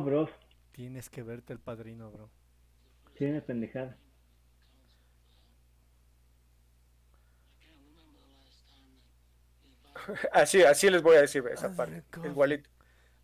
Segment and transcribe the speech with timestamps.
[0.00, 0.30] No, bro.
[0.72, 2.30] Tienes que verte el padrino, bro.
[3.14, 3.98] Tiene pendejada.
[10.32, 12.02] Así, así les voy a decir esa Ah, parte.
[12.24, 12.70] Igualito.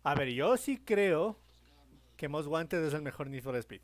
[0.03, 1.39] A ver, yo sí creo
[2.15, 3.81] que Most Wanted es el mejor Need for Speed.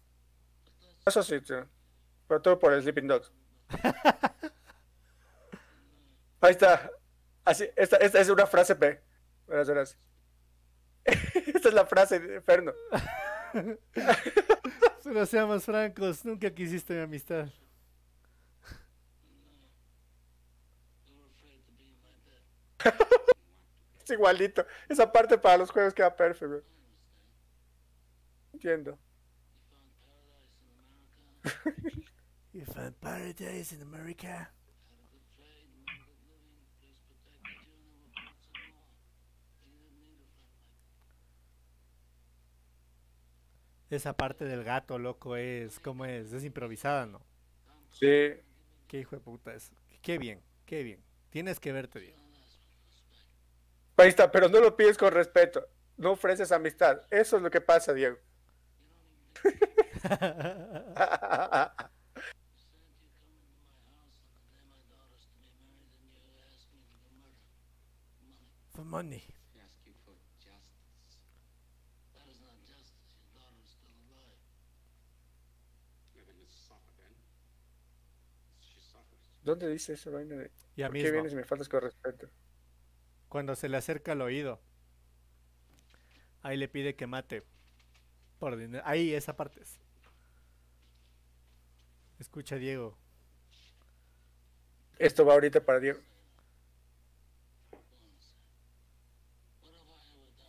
[1.06, 1.56] Eso sí, sí.
[2.28, 3.32] Pero todo por el Sleeping Dogs.
[6.42, 6.92] Ahí está.
[7.46, 9.02] Así, esta, esta es una frase P.
[9.48, 9.98] Verás, verás.
[11.54, 12.74] Esta es la frase de Ferno.
[15.04, 17.48] Pero seamos francos, nunca quisiste mi amistad.
[24.04, 24.66] Es igualito.
[24.90, 26.62] Esa parte para los juegos queda perfecto.
[28.54, 29.00] Entiendo.
[32.54, 34.50] You found paradise in America.
[43.94, 47.22] Esa parte del gato, loco, es como es, es improvisada, ¿no?
[47.92, 48.34] Sí.
[48.88, 49.72] Qué hijo de puta es.
[50.02, 51.00] Qué bien, qué bien.
[51.30, 52.16] Tienes que verte bien.
[53.98, 55.68] Ahí está, pero no lo pides con respeto.
[55.98, 57.02] No ofreces amistad.
[57.12, 58.18] Eso es lo que pasa, Diego.
[68.74, 69.24] For money.
[79.44, 82.30] ¿Dónde dice esa vaina de Ya ¿Por qué mismo, vienes y me faltas con respeto?
[83.28, 84.62] cuando se le acerca al oído,
[86.44, 87.44] ahí le pide que mate.
[88.38, 88.84] Por dinero.
[88.86, 89.80] Ahí, esa parte es.
[92.20, 92.98] Escucha, Diego.
[95.00, 96.00] Esto va ahorita para Diego.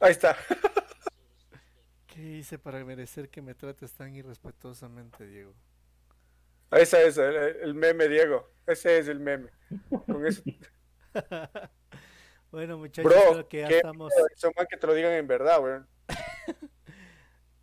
[0.01, 0.37] Ahí está.
[2.07, 5.55] ¿Qué hice para merecer que me trates tan irrespetuosamente, Diego?
[6.71, 8.51] Ese es el, el meme, Diego.
[8.67, 9.51] Ese es el meme.
[10.07, 10.43] Con eso.
[12.55, 15.27] Bueno, muchachos, Bro, creo que ya qué estamos, eso, man, que te lo digan en
[15.27, 15.89] verdad, weón.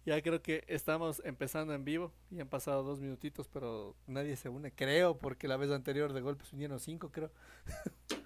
[0.06, 2.12] ya creo que estamos empezando en vivo.
[2.30, 6.20] Y han pasado dos minutitos, pero nadie se une, creo, porque la vez anterior de
[6.20, 7.32] golpe se unieron cinco, creo.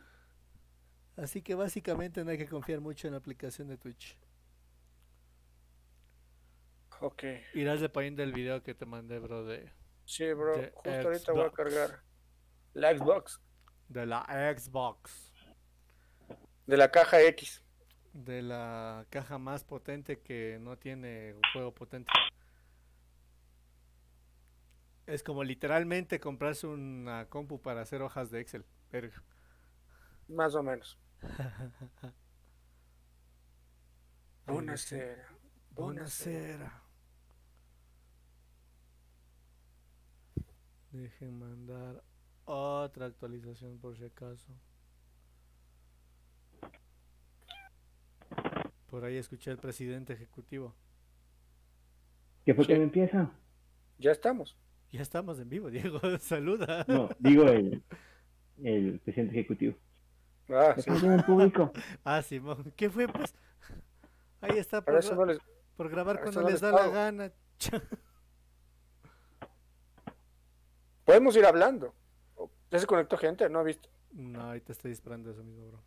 [1.17, 4.17] Así que básicamente no hay que confiar mucho en la aplicación de Twitch.
[6.99, 7.25] Ok.
[7.53, 9.69] Irás de poniendo el video que te mandé, bro, de,
[10.05, 10.55] Sí, bro.
[10.73, 12.03] Justo ahorita voy a cargar
[12.73, 13.41] la Xbox
[13.87, 14.25] de la
[14.57, 15.31] Xbox.
[16.65, 17.63] de la caja X.
[18.13, 22.11] De la caja más potente que no tiene un juego potente.
[25.05, 28.65] Es como literalmente comprarse una compu para hacer hojas de Excel.
[28.91, 29.21] Verga.
[30.27, 30.97] Más o menos.
[34.47, 35.27] Buonasera.
[35.71, 36.84] Buonasera.
[40.95, 42.01] Dejen mandar
[42.45, 44.49] otra actualización por si acaso.
[48.87, 50.73] Por ahí escuché al presidente ejecutivo.
[52.45, 52.71] ¿Qué fue Sí.
[52.71, 53.29] que me empieza?
[53.97, 54.55] Ya estamos.
[54.91, 55.99] Ya estamos en vivo, Diego.
[56.19, 56.85] Saluda.
[56.87, 57.83] No, digo el,
[58.63, 59.75] el presidente ejecutivo.
[60.49, 60.89] Ah, ¿Qué sí.
[61.05, 61.73] en el público?
[62.05, 62.71] Ah, Simón.
[62.77, 63.33] ¿Qué fue, pues?
[64.41, 65.39] Ahí está, por, Para eso gra- no les...
[65.75, 67.31] por grabar cuando no les les da la gana.
[71.05, 71.93] Podemos ir hablando.
[72.71, 73.47] ¿Ya se conectó gente?
[73.49, 73.89] No he visto.
[74.11, 75.83] No, ahorita estoy disparando eso mismo, bro.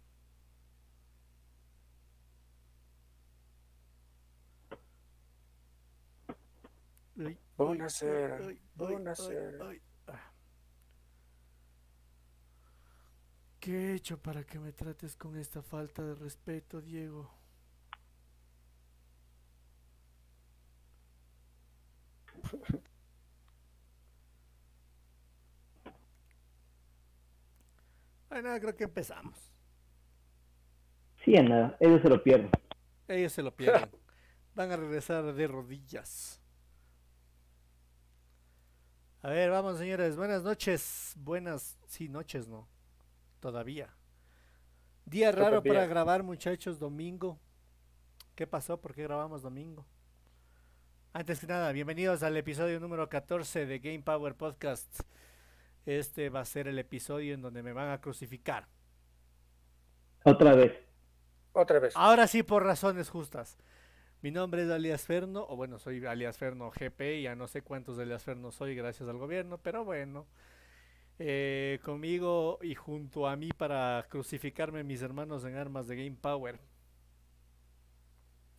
[7.18, 7.36] Ay,
[9.60, 9.82] ay.
[10.06, 10.32] Ah.
[13.60, 17.30] ¿Qué he hecho para que me trates con esta falta de respeto, Diego?
[28.28, 29.36] Bueno, creo que empezamos.
[31.24, 32.50] Sí, nada, ellos se lo pierden.
[33.08, 33.90] Ellos se lo pierden.
[34.54, 36.40] Van a regresar de rodillas.
[39.22, 40.16] A ver, vamos señores.
[40.16, 41.14] Buenas noches.
[41.16, 42.68] Buenas, sí, noches, ¿no?
[43.40, 43.94] Todavía.
[45.04, 47.38] Día raro para grabar, muchachos, domingo.
[48.34, 48.80] ¿Qué pasó?
[48.80, 49.86] ¿Por qué grabamos domingo?
[51.12, 55.00] Antes que nada, bienvenidos al episodio número 14 de Game Power Podcast.
[55.88, 58.68] Este va a ser el episodio en donde me van a crucificar.
[60.22, 60.78] Otra vez.
[61.52, 61.94] Otra vez.
[61.96, 63.56] Ahora sí, por razones justas.
[64.20, 67.98] Mi nombre es Alias Ferno, o bueno, soy Alias Ferno GP, ya no sé cuántos
[67.98, 70.26] Alias Ferno soy gracias al gobierno, pero bueno.
[71.18, 76.60] Eh, conmigo y junto a mí para crucificarme mis hermanos en armas de Game Power.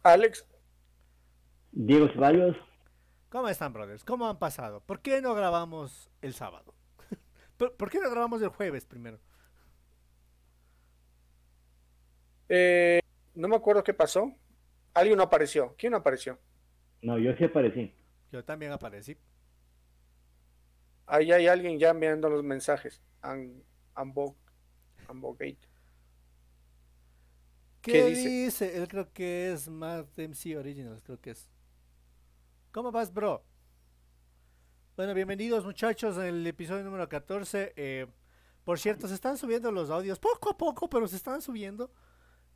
[0.02, 0.48] Alex,
[1.74, 2.58] Diego Ceballos,
[3.30, 4.04] ¿Cómo están, brothers?
[4.04, 4.82] ¿Cómo han pasado?
[4.82, 6.74] ¿Por qué no grabamos el sábado?
[7.60, 9.20] ¿Por, por qué no grabamos el jueves primero?
[12.50, 13.00] eh,
[13.36, 14.32] no me acuerdo qué pasó.
[14.94, 15.76] Alguien no apareció.
[15.78, 16.40] ¿Quién no apareció?
[17.02, 17.94] no, yo sí aparecí.
[18.32, 19.18] Yo también aparecí.
[21.08, 23.02] Ahí hay alguien ya enviando los mensajes.
[23.22, 23.64] Am-
[23.96, 24.38] Ambo,
[25.08, 25.60] Ambogate.
[27.82, 28.36] ¿Qué, ¿Qué dice?
[28.46, 28.78] dice?
[28.78, 31.50] Él creo que es Mad MC Originals, creo que es.
[32.72, 33.46] ¿Cómo vas, bro?
[35.00, 37.72] Bueno, bienvenidos muchachos al episodio número 14.
[37.78, 38.06] Eh,
[38.66, 41.90] por cierto, se están subiendo los audios poco a poco, pero se están subiendo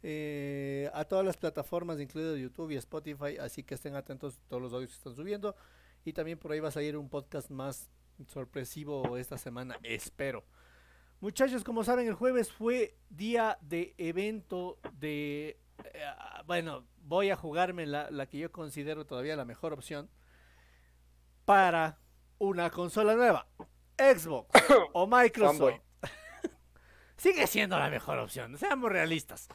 [0.01, 4.73] eh, a todas las plataformas, incluido YouTube y Spotify, así que estén atentos todos los
[4.73, 5.55] audios que están subiendo.
[6.03, 7.89] Y también por ahí va a salir un podcast más
[8.27, 10.43] sorpresivo esta semana, espero.
[11.21, 15.61] Muchachos, como saben, el jueves fue día de evento de...
[15.85, 16.03] eh,
[16.45, 20.09] bueno, voy a jugarme la, la que yo considero todavía la mejor opción
[21.45, 22.03] para
[22.39, 23.47] una consola nueva.
[23.97, 24.49] Xbox
[24.93, 25.79] o Microsoft.
[27.17, 29.47] Sigue siendo la mejor opción, seamos realistas.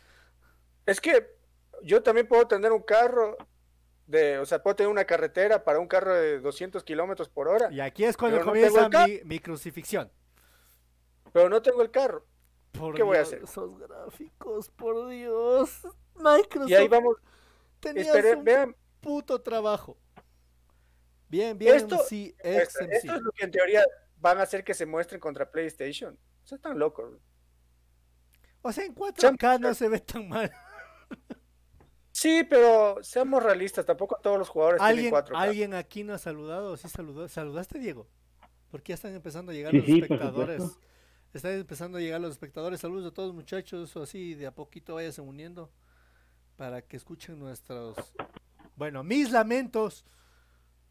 [0.86, 1.36] Es que
[1.82, 3.36] yo también puedo tener un carro
[4.06, 7.70] de, o sea, puedo tener una carretera para un carro de 200 kilómetros por hora,
[7.70, 10.10] Y aquí es cuando no comienza mi, mi crucifixión.
[11.32, 12.24] pero no tengo el carro.
[12.72, 13.42] Por ¿Qué voy a hacer?
[13.42, 15.86] Esos gráficos, por Dios.
[16.14, 17.16] Microsoft Y ahí vamos,
[17.80, 19.98] tenías un vean, puto trabajo.
[21.28, 22.92] Bien, bien, Esto- sí, esto, XMC.
[22.92, 23.84] esto es lo que en teoría
[24.16, 26.18] van a hacer que se muestren contra PlayStation.
[26.42, 27.18] O sea, están locos.
[28.62, 30.50] O sea, en Sean- 4K no se ve tan mal.
[32.10, 35.38] Sí, pero seamos realistas, tampoco todos los jugadores tienen ¿Alguien, 4K.
[35.40, 36.76] ¿Alguien aquí no ha saludado?
[36.76, 37.28] ¿Sí saludó?
[37.28, 38.08] ¿Saludaste, Diego?
[38.70, 40.62] Porque ya están empezando a llegar Sí, los sí, espectadores.
[41.32, 42.80] Están empezando a llegar los espectadores.
[42.80, 43.94] Saludos a todos muchachos.
[43.96, 45.70] O así, de a poquito váyanse uniendo
[46.56, 47.96] para que escuchen nuestros...
[48.74, 50.04] Bueno, mis lamentos,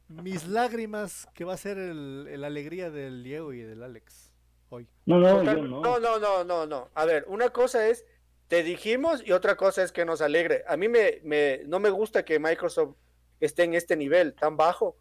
[0.07, 4.31] mis lágrimas, que va a ser el, el alegría del Diego y del Alex
[4.69, 4.87] hoy.
[5.05, 5.81] No, no, Total- yo no.
[5.81, 6.89] no, no, no, no, no.
[6.93, 8.05] A ver, una cosa es,
[8.47, 10.63] te dijimos y otra cosa es que nos alegre.
[10.67, 12.95] A mí me, me- no me gusta que Microsoft
[13.39, 14.97] esté en este nivel tan bajo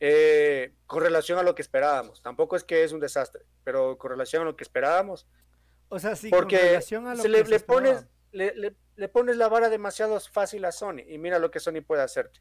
[0.00, 2.22] eh, con relación a lo que esperábamos.
[2.22, 5.26] Tampoco es que es un desastre, pero con relación a lo que esperábamos.
[5.88, 8.54] O sea, sí, con Porque relación a lo se que le, se le pones, le,
[8.54, 12.02] le- le pones la vara demasiado fácil a Sony y mira lo que Sony puede
[12.02, 12.40] hacerte.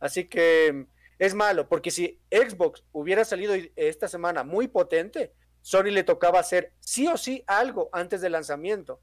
[0.00, 0.86] Así que
[1.18, 5.32] es malo, porque si Xbox hubiera salido esta semana muy potente,
[5.62, 9.00] Sony le tocaba hacer sí o sí algo antes del lanzamiento.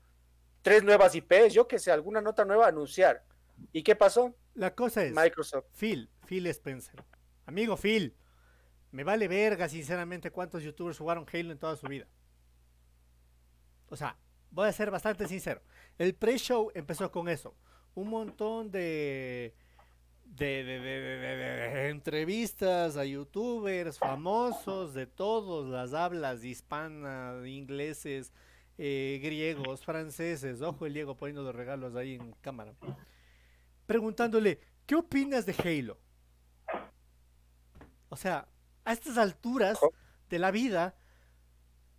[0.61, 3.23] Tres nuevas IPs, yo que sé, alguna nota nueva anunciar.
[3.71, 4.35] ¿Y qué pasó?
[4.53, 5.13] La cosa es...
[5.13, 5.65] Microsoft.
[5.77, 7.03] Phil, Phil Spencer.
[7.45, 8.15] Amigo Phil,
[8.91, 12.07] me vale verga sinceramente cuántos youtubers jugaron Halo en toda su vida.
[13.89, 14.17] O sea,
[14.49, 15.61] voy a ser bastante sincero.
[15.97, 17.55] El pre-show empezó con eso.
[17.93, 19.53] Un montón de,
[20.35, 27.45] de, de- de- de- de- de entrevistas a youtubers famosos de todos las hablas hispanas,
[27.47, 28.33] ingleses,
[28.77, 30.61] eh, griegos, franceses.
[30.61, 32.73] Ojo el Diego poniendo los regalos ahí en cámara.
[33.85, 35.97] Preguntándole, ¿qué opinas de Halo?
[38.09, 38.47] O sea,
[38.83, 39.79] a estas alturas
[40.29, 40.95] de la vida,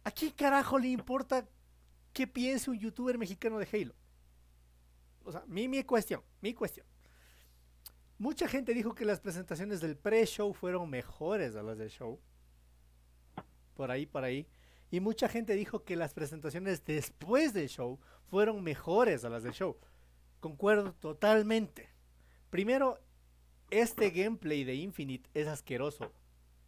[0.04, 1.48] ¿a quién carajo le importa
[2.12, 3.94] qué piense un youtuber mexicano de Halo?
[5.24, 6.86] O sea, mi, mi cuestión, mi cuestión.
[8.18, 12.18] Mucha gente dijo que las presentaciones del pre-show fueron mejores a las del show.
[13.74, 14.46] Por ahí, por ahí.
[14.90, 17.98] Y mucha gente dijo que las presentaciones después del show
[18.30, 19.76] fueron mejores a las del show.
[20.40, 21.90] Concuerdo totalmente.
[22.50, 22.98] Primero,
[23.70, 26.12] este gameplay de Infinite es asqueroso.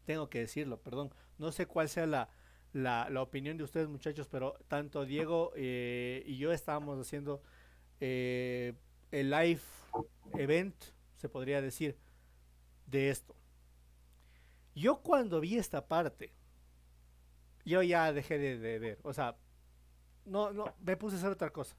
[0.04, 1.14] Tengo que decirlo, perdón.
[1.38, 2.28] No sé cuál sea la,
[2.72, 7.42] la, la opinión de ustedes, muchachos, pero tanto Diego eh, y yo estábamos haciendo
[8.00, 8.74] eh,
[9.10, 9.60] el live
[10.34, 10.74] event,
[11.18, 11.98] se podría decir,
[12.86, 13.36] de esto.
[14.74, 16.32] Yo cuando vi esta parte,
[17.64, 18.98] yo ya dejé de, ver.
[19.02, 19.36] O sea,
[20.24, 21.76] no, no, me puse a hacer otra cosa.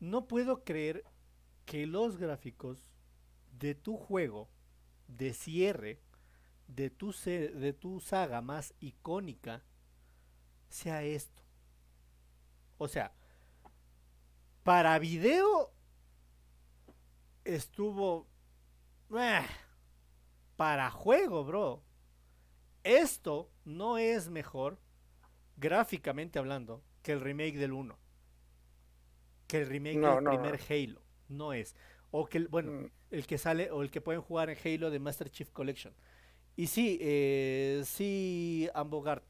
[0.00, 1.04] No puedo creer
[1.66, 2.90] que los gráficos
[3.58, 4.48] de tu juego
[5.08, 6.00] de cierre
[6.68, 9.62] de tu, de tu saga más icónica
[10.68, 11.42] sea esto.
[12.78, 13.12] O sea,
[14.62, 15.72] para video
[17.44, 18.26] estuvo...
[19.16, 19.42] eh,
[20.56, 21.82] para juego, bro.
[22.84, 24.78] Esto no es mejor,
[25.56, 27.98] gráficamente hablando, que el remake del 1.
[29.46, 31.02] Que el remake No, del no, primer Halo.
[31.28, 31.74] No es.
[32.10, 34.90] O que, el- bueno, Mm, el que sale o el que pueden jugar en Halo
[34.90, 35.94] de Master Chief Collection.
[36.56, 39.24] Y sí, eh, sí, Ambogart.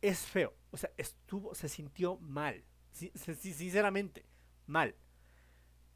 [0.00, 0.54] Es feo.
[0.70, 2.64] O sea, estuvo, se sintió mal.
[2.92, 4.26] Si- si- si- sinceramente,
[4.66, 4.94] mal.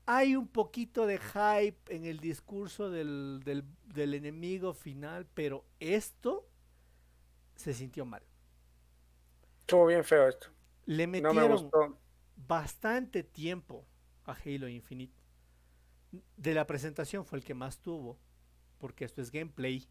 [0.06, 6.46] Hay un poquito de hype en el discurso del, del, del enemigo final, pero esto
[7.56, 8.22] se sintió mal.
[9.60, 10.48] Estuvo bien feo esto.
[10.86, 11.98] Le No me metieron gustó.
[12.36, 13.86] bastante tiempo
[14.24, 15.14] a Halo Infinite.
[16.36, 18.18] De la presentación fue el que más tuvo,
[18.78, 19.88] porque esto es gameplay.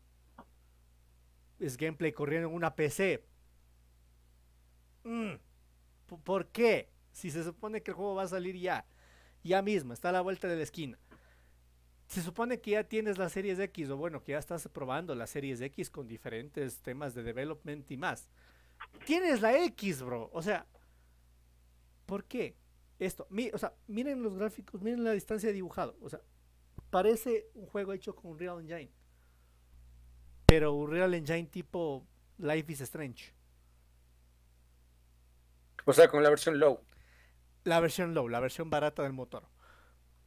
[1.59, 3.25] Es gameplay corriendo en una PC.
[5.03, 5.35] Mm,
[6.23, 6.91] ¿Por qué?
[7.11, 8.85] Si se supone que el juego va a salir ya,
[9.49, 10.97] ya mismo, está a la vuelta de la esquina.
[12.07, 15.29] Se supone que ya tienes las series X, o bueno, que ya estás probando las
[15.31, 18.27] series X con diferentes temas de development y más.
[19.05, 20.29] Tienes la X, bro.
[20.33, 20.65] O sea,
[22.05, 22.55] ¿Por qué?
[22.99, 25.97] Esto, mi- o sea, miren los gráficos, miren la distancia de dibujado.
[26.01, 26.21] O sea,
[26.91, 28.91] parece un juego hecho con Unreal Engine.
[30.45, 32.05] Pero Unreal Engine tipo
[32.37, 33.33] Life is Strange.
[35.85, 36.79] O sea, con la versión low.
[37.65, 39.43] La versión low, la versión barata del motor.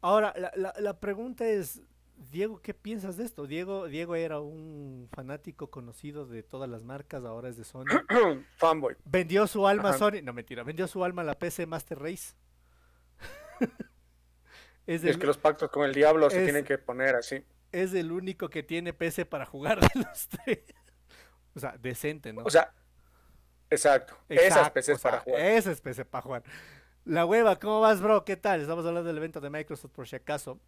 [0.02, 1.80] Ahora, la, la- la pregunta es,
[2.16, 3.46] Diego, ¿qué piensas de esto?
[3.46, 7.84] Diego, Diego era un fanático conocido de todas las marcas, ahora es de Sony.
[8.58, 8.96] Fanboy.
[9.04, 9.92] Vendió su alma a.
[9.98, 12.34] Sony, no mentira, vendió su alma a la PC Master Race.
[14.86, 17.44] es, que los pactos con el diablo se tienen que poner así.
[17.72, 20.60] es el único que tiene PC para jugar de los tres.
[21.54, 22.42] O sea, decente, ¿no?
[22.44, 22.72] O sea,
[23.68, 24.16] exacto.
[24.28, 25.40] Esas Exacto, PCs o sea, para jugar.
[25.40, 26.42] Esa es PC para jugar.
[27.08, 28.22] La hueva, ¿cómo vas, bro?
[28.26, 28.60] ¿Qué tal?
[28.60, 30.60] Estamos hablando del evento de Microsoft por si acaso.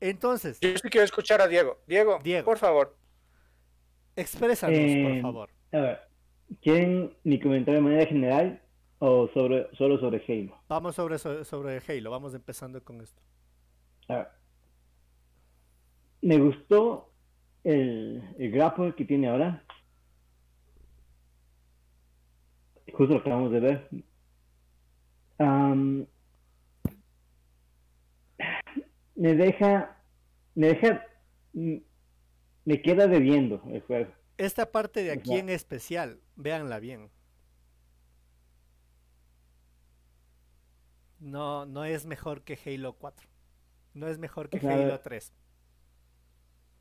[0.00, 1.80] Entonces, Yo sí quiero escuchar a Diego.
[1.86, 2.46] Diego, Diego.
[2.46, 2.96] por favor.
[4.16, 5.50] exprésanos, por Eh, favor.
[5.72, 6.00] A ver,
[6.62, 8.62] ¿quieren mi comentario de manera general
[9.00, 10.58] o sobre, solo sobre Halo?
[10.68, 13.20] Vamos sobre, so- sobre Halo, vamos empezando con esto.
[14.08, 14.28] A ver.
[16.22, 17.10] Me gustó
[17.64, 19.62] el, el grapple que tiene ahora.
[22.94, 23.88] Justo lo acabamos de ver.
[29.14, 29.96] Me deja,
[30.54, 31.04] me deja,
[31.52, 31.76] mm,
[32.64, 34.12] me queda debiendo el juego.
[34.38, 37.10] Esta parte de aquí en especial, véanla bien.
[41.20, 43.28] No, no es mejor que Halo 4.
[43.94, 45.32] No es mejor que Halo 3.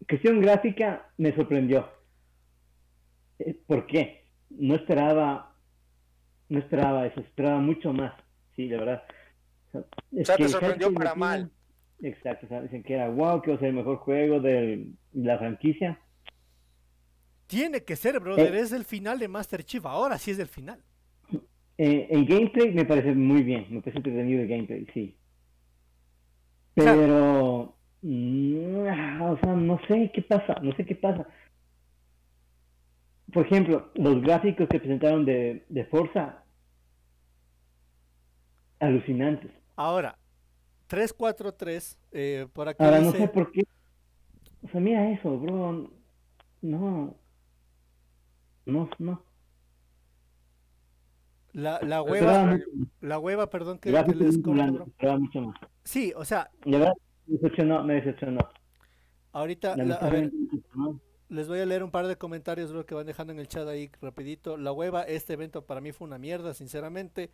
[0.10, 1.88] Cuestión gráfica me sorprendió.
[3.38, 4.26] Eh, ¿Por qué?
[4.50, 5.56] No esperaba,
[6.50, 8.14] no esperaba eso, esperaba mucho más.
[8.62, 9.04] Sí, de verdad.
[9.68, 11.50] O sea, es O sea, te sorprendió para mal.
[12.04, 14.88] Exacto, o sea, dicen que era wow, que va a ser el mejor juego de
[15.14, 16.00] la franquicia.
[17.48, 18.54] Tiene que ser, brother.
[18.56, 19.86] Es el final de Master Chief.
[19.86, 20.80] Ahora sí es el final.
[21.78, 25.18] Eh, el gameplay me parece muy bien, me parece entretenido el gameplay, sí.
[26.76, 31.28] Pero, mm, o sea, no sé qué pasa, no sé qué pasa.
[33.34, 36.44] Por ejemplo, los gráficos que presentaron de, de Forza,
[38.82, 39.52] alucinantes.
[39.76, 40.18] Ahora,
[40.88, 43.64] 343, eh, por aquí Ahora, no sé por qué.
[44.64, 45.90] O sea, mira eso, bro.
[46.62, 47.16] No.
[48.66, 49.24] No, no.
[51.54, 52.58] La, la hueva,
[53.02, 55.56] la hueva, perdón que, les mucho más.
[55.84, 56.94] Sí, o sea, De verdad,
[57.28, 58.40] me decepcionó, me decepcionó.
[59.34, 60.32] ahorita, la- a ver,
[61.28, 63.68] les voy a leer un par de comentarios, bro, que van dejando en el chat
[63.68, 64.56] ahí rapidito.
[64.56, 67.32] La hueva, este evento para mí fue una mierda, sinceramente.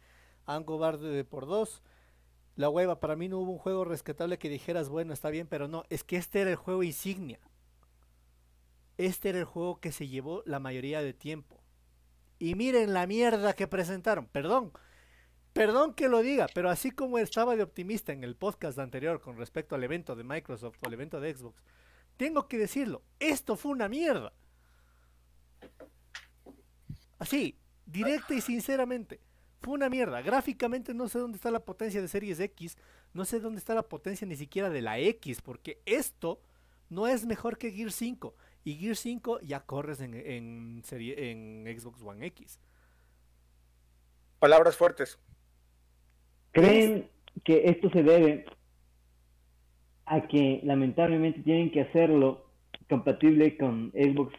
[0.48, 1.84] Ango Barde por dos.
[2.56, 5.68] La hueva, para mí no hubo un juego rescatable que dijeras, bueno, está bien, pero
[5.68, 7.40] no, es que este era el juego insignia.
[8.98, 11.62] Este era el juego que se llevó la mayoría de tiempo.
[12.40, 14.26] Y miren la mierda que presentaron.
[14.28, 14.72] Perdón,
[15.54, 19.38] perdón que lo diga, pero así como estaba de optimista en el podcast anterior con
[19.38, 21.62] respecto al evento de Microsoft o al evento de Xbox,
[22.16, 24.34] tengo que decirlo, esto fue una mierda.
[27.20, 29.20] Así, directa y sinceramente,
[29.62, 30.22] fue una mierda.
[30.22, 32.78] Gráficamente no sé dónde está la potencia de Series X,
[33.14, 36.40] no sé dónde está la potencia ni siquiera de la X, porque esto
[36.90, 38.36] no es mejor que Gear 5.
[38.64, 42.60] Y Gear 5 ya corres en, en, serie, en Xbox One X.
[44.40, 45.20] Palabras fuertes.
[46.52, 47.10] ¿Creen
[47.44, 48.46] que esto se debe
[50.06, 52.46] a que lamentablemente tienen que hacerlo
[52.90, 54.34] compatible con Xbox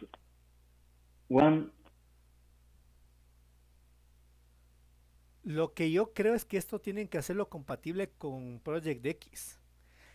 [1.29, 1.67] One?
[5.49, 9.59] Lo que yo creo es que esto tienen que hacerlo compatible con Project X.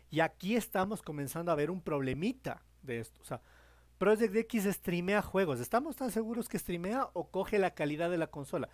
[0.08, 3.20] Y aquí estamos comenzando a ver un problemita de esto.
[3.20, 3.42] O sea,
[3.98, 5.58] Project X streamea juegos.
[5.58, 8.68] ¿Estamos tan seguros que streamea o coge la calidad de la consola?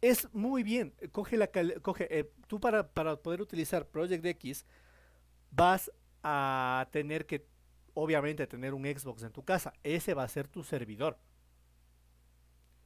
[0.00, 0.94] Es muy bien.
[1.12, 1.50] Coge la
[1.82, 4.64] coge, eh, tú para, para poder utilizar Project X
[5.50, 5.92] vas
[6.22, 7.46] a tener que,
[7.92, 9.74] obviamente, tener un Xbox en tu casa.
[9.82, 11.18] Ese va a ser tu servidor.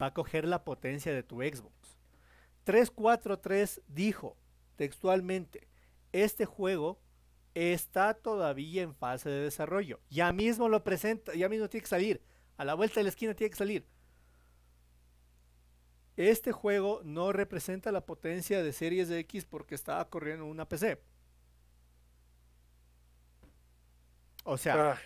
[0.02, 1.83] Va a coger la potencia de tu Xbox.
[2.64, 4.36] 343 dijo
[4.76, 5.68] textualmente,
[6.12, 6.98] este juego
[7.54, 10.00] está todavía en fase de desarrollo.
[10.10, 12.20] Ya mismo lo presenta, ya mismo tiene que salir.
[12.56, 13.86] A la vuelta de la esquina tiene que salir.
[16.16, 21.00] Este juego no representa la potencia de Series X porque estaba corriendo en una PC.
[24.44, 24.98] O sea, Ah,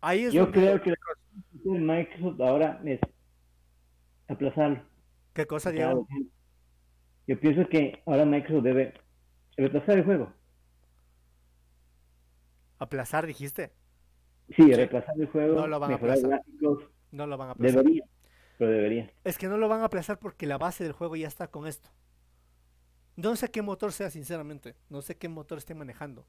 [0.00, 3.00] ahí es Yo donde- creo que la cosa de Microsoft ahora es
[4.28, 4.82] aplazarlo.
[5.32, 6.06] ¿Qué cosa, Diego?
[7.26, 8.94] Yo pienso que ahora Microsoft debe
[9.56, 10.32] retrasar el juego.
[12.78, 13.72] ¿Aplazar, dijiste?
[14.56, 16.28] Sí, retrasar el juego, No lo van a aplazar.
[16.28, 17.82] gráficos, No lo van a aplazar.
[17.82, 18.04] debería,
[18.58, 19.10] pero debería.
[19.24, 21.66] Es que no lo van a aplazar porque la base del juego ya está con
[21.66, 21.88] esto.
[23.16, 24.74] No sé qué motor sea, sinceramente.
[24.90, 26.26] No sé qué motor esté manejando.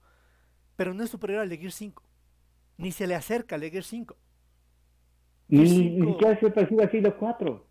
[0.76, 2.04] Pero no es superior al de Gear 5.
[2.78, 4.16] Ni se le acerca al de Gear 5.
[5.48, 7.68] Ni, Gear ni 5 siquiera se parecido a Halo 4.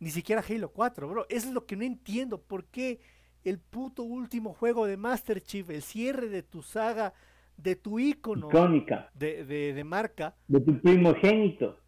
[0.00, 1.26] Ni siquiera Halo 4, bro.
[1.28, 2.40] Eso es lo que no entiendo.
[2.40, 3.00] ¿Por qué
[3.44, 7.14] el puto último juego de Master Chief, el cierre de tu saga,
[7.56, 11.78] de tu icono Icónica, de, de, de marca, de tu primogénito.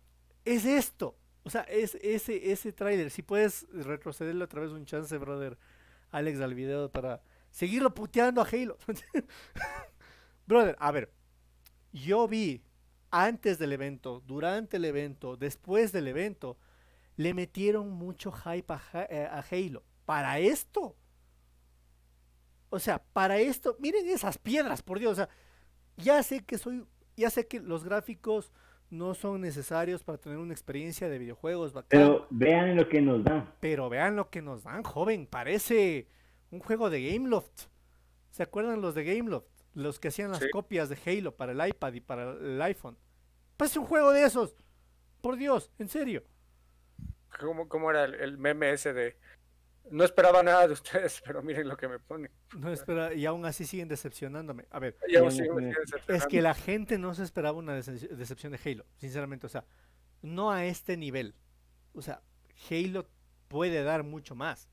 [0.44, 1.16] es esto?
[1.42, 3.10] O sea, es ese, ese tráiler.
[3.10, 5.56] Si puedes retrocederle otra vez un chance, brother,
[6.10, 8.76] Alex, al video para seguirlo puteando a Halo.
[10.46, 11.12] brother, a ver,
[11.92, 12.62] yo vi
[13.10, 16.58] antes del evento, durante el evento, después del evento,
[17.16, 19.82] le metieron mucho hype a, eh, a Halo.
[20.04, 20.96] Para esto.
[22.70, 25.12] O sea, para esto, miren esas piedras, por Dios.
[25.12, 25.28] O sea,
[25.96, 26.84] ya sé que soy,
[27.16, 28.52] ya sé que los gráficos
[28.90, 33.22] no son necesarios para tener una experiencia de videojuegos bacán, Pero vean lo que nos
[33.24, 33.52] dan.
[33.60, 35.26] pero vean lo que nos dan, joven.
[35.26, 36.08] Parece
[36.50, 37.66] un juego de Gameloft.
[38.30, 39.46] ¿Se acuerdan los de Gameloft?
[39.74, 40.50] Los que hacían las Sí.
[40.50, 42.96] copias de Halo para el iPad y para el iPhone.
[43.56, 44.54] Parece un juego de esos.
[45.20, 46.24] Por Dios, en serio.
[47.38, 49.16] ¿Cómo, cómo era el, el meme ese de
[49.90, 52.30] no esperaba nada de ustedes, pero miren lo que me pone?
[52.56, 54.66] No espera, y aún así siguen decepcionándome.
[54.70, 55.30] A ver, Y aún
[56.08, 59.46] es que la gente no se esperaba una decep- decepción de Halo, sinceramente.
[59.46, 59.64] O sea,
[60.22, 61.34] no a este nivel.
[61.94, 62.22] O sea,
[62.70, 63.08] Halo
[63.48, 64.68] puede dar mucho más.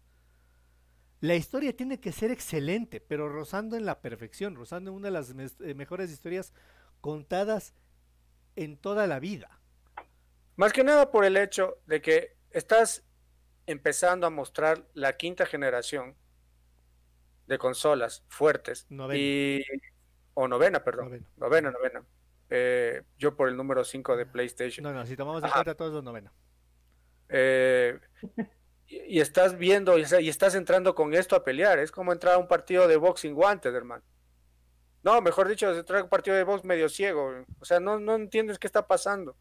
[1.20, 5.12] La historia tiene que ser excelente, pero rozando en la perfección, rozando en una de
[5.14, 6.54] las eh, mejores historias
[7.02, 7.74] contadas
[8.56, 9.60] en toda la vida.
[10.58, 13.04] Más que nada por el hecho de que estás
[13.66, 16.16] empezando a mostrar la quinta generación
[17.48, 19.20] de consolas fuertes Novena.
[19.20, 19.64] y
[20.34, 21.28] o novena, perdón, Novena.
[21.38, 22.04] novena, novena.
[22.50, 24.84] Eh, yo por el número 5 de PlayStation.
[24.84, 25.56] No, no, si tomamos en Ajá.
[25.56, 26.32] cuenta todos los novena.
[27.30, 28.00] Eh,
[28.88, 31.80] y, y estás viendo y, y estás entrando con esto a pelear.
[31.80, 34.04] Es como entrar a un partido de boxing guantes, hermano.
[35.04, 37.46] No, mejor dicho, entrar a un partido de box medio ciego.
[37.60, 39.36] O sea, no, no entiendes qué está pasando.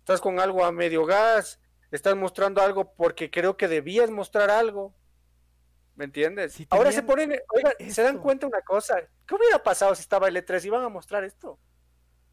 [0.00, 1.60] Estás con algo a medio gas,
[1.96, 4.94] estás mostrando algo porque creo que debías mostrar algo.
[5.96, 6.52] ¿Me entiendes?
[6.52, 8.96] Si Ahora se ponen, oigan, se dan cuenta una cosa.
[9.26, 11.58] ¿Qué hubiera pasado si estaba el E3 y iban a mostrar esto?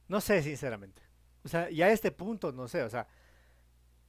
[0.08, 1.02] No sé, sinceramente.
[1.44, 3.08] O sea, ya a este punto, no sé, o sea.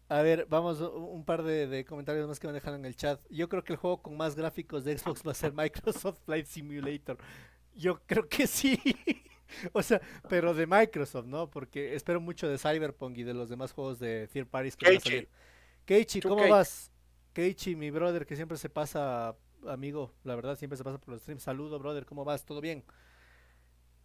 [0.09, 3.21] A ver, vamos, un par de, de comentarios más que me dejan en el chat.
[3.31, 6.47] Yo creo que el juego con más gráficos de Xbox va a ser Microsoft Flight
[6.47, 7.19] Simulator.
[7.75, 8.79] Yo creo que sí.
[9.73, 11.51] o sea, pero de Microsoft, ¿no?
[11.51, 14.97] Porque espero mucho de Cyberpunk y de los demás juegos de third parties que van
[14.97, 15.29] a salir.
[15.85, 16.91] Keiichi, ¿cómo vas?
[17.33, 19.37] Keiichi, mi brother, que siempre se pasa,
[19.67, 21.43] amigo, la verdad, siempre se pasa por los streams.
[21.43, 22.45] Saludo, brother, ¿cómo vas?
[22.45, 22.85] ¿Todo bien?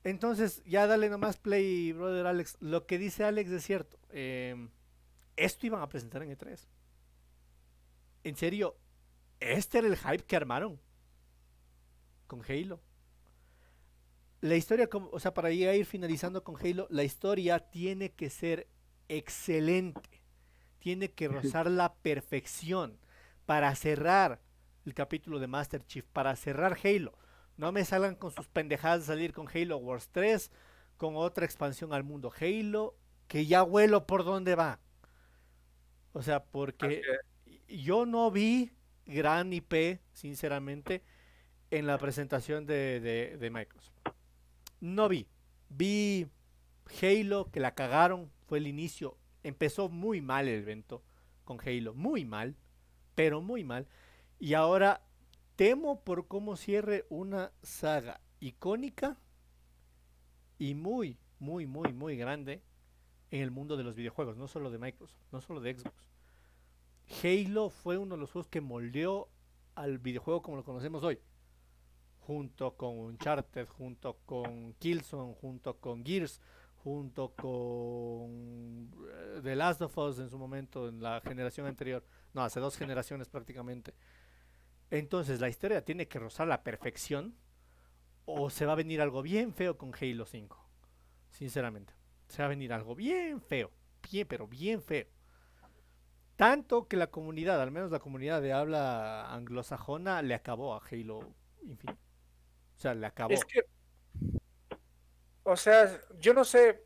[0.04, 2.58] Entonces, ya dale nomás play, brother Alex.
[2.62, 4.00] Lo que dice Alex es cierto.
[4.10, 4.70] em,
[5.36, 6.66] esto iban a presentar en E3.
[8.24, 8.76] En serio,
[9.40, 10.80] este era el hype que armaron
[12.26, 12.82] con Halo.
[14.42, 18.30] La historia, como- o sea, para ya ir finalizando con Halo, la historia tiene que
[18.30, 18.68] ser
[19.10, 20.22] excelente.
[20.80, 22.98] Tiene que rozar la perfección
[23.46, 24.40] para cerrar
[24.86, 27.18] el capítulo de Master Chief, para cerrar Halo.
[27.58, 30.52] No me salgan con sus pendejadas de salir con Halo Wars 3,
[30.98, 32.96] con otra expansión al mundo Halo,
[33.28, 34.80] que ya huelo por dónde va.
[36.14, 37.02] O sea, porque
[37.68, 38.72] yo no vi
[39.06, 41.04] gran IP, sinceramente,
[41.72, 43.94] en la presentación de, de- de Microsoft.
[44.80, 45.28] No vi.
[45.70, 46.28] Vi
[47.02, 49.18] Halo, que la cagaron, fue el inicio.
[49.44, 51.04] Empezó muy mal el evento
[51.44, 52.56] con Halo, muy mal,
[53.16, 53.88] pero muy mal.
[54.40, 55.02] Y ahora
[55.56, 59.18] temo por cómo cierre una saga icónica
[60.60, 62.62] y muy, muy, muy, muy grande
[63.32, 66.08] en el mundo de los videojuegos, no solo de Microsoft, no solo de Xbox.
[67.24, 69.30] Halo fue uno de los juegos que moldeó
[69.76, 71.20] al videojuego como lo conocemos hoy.
[72.28, 76.42] Junto con Uncharted, junto con Killzone, junto con Gears,
[76.84, 82.04] junto con eh, The Last of Us en su momento, en la generación anterior.
[82.34, 83.94] No, hace dos generaciones prácticamente.
[84.92, 87.34] Entonces la historia tiene que rozar la perfección
[88.26, 90.70] o se va a venir algo bien feo con Halo 5.
[91.30, 91.94] Sinceramente.
[92.28, 93.72] Se va a venir algo bien feo.
[94.12, 95.08] Bien, pero bien feo.
[96.36, 101.22] Tanto que la comunidad, al menos la comunidad de habla anglosajona, le acabó a Halo
[101.64, 102.07] Infinite.
[102.78, 103.34] O sea, le acabó.
[103.34, 103.62] Es que,
[105.44, 106.84] o sea, yo no sé,